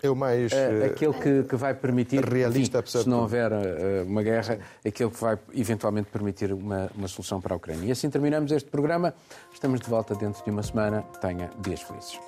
É 0.02 0.10
o 0.10 0.16
mais. 0.16 0.50
aquele 0.84 1.12
que, 1.12 1.42
que, 1.44 1.56
vai 1.56 1.74
permitir, 1.74 2.24
realista, 2.24 2.78
enfim, 2.78 2.98
se 3.02 3.08
não 3.08 3.20
houver 3.20 3.50
uma 4.06 4.22
guerra, 4.22 4.58
aquele 4.84 5.10
que 5.10 5.20
vai 5.20 5.38
eventualmente 5.52 6.08
permitir 6.10 6.52
uma, 6.52 6.90
uma 6.94 7.08
solução 7.08 7.40
para 7.40 7.54
a 7.54 7.56
Ucrânia. 7.56 7.86
E 7.86 7.90
assim 7.90 8.08
terminamos 8.08 8.50
este 8.50 8.70
programa. 8.70 9.14
Estamos 9.52 9.80
de 9.80 9.88
volta 9.88 10.14
dentro 10.14 10.42
de 10.42 10.50
uma 10.50 10.62
semana. 10.62 11.02
Tenha 11.20 11.50
dias 11.60 11.82
felizes. 11.82 12.18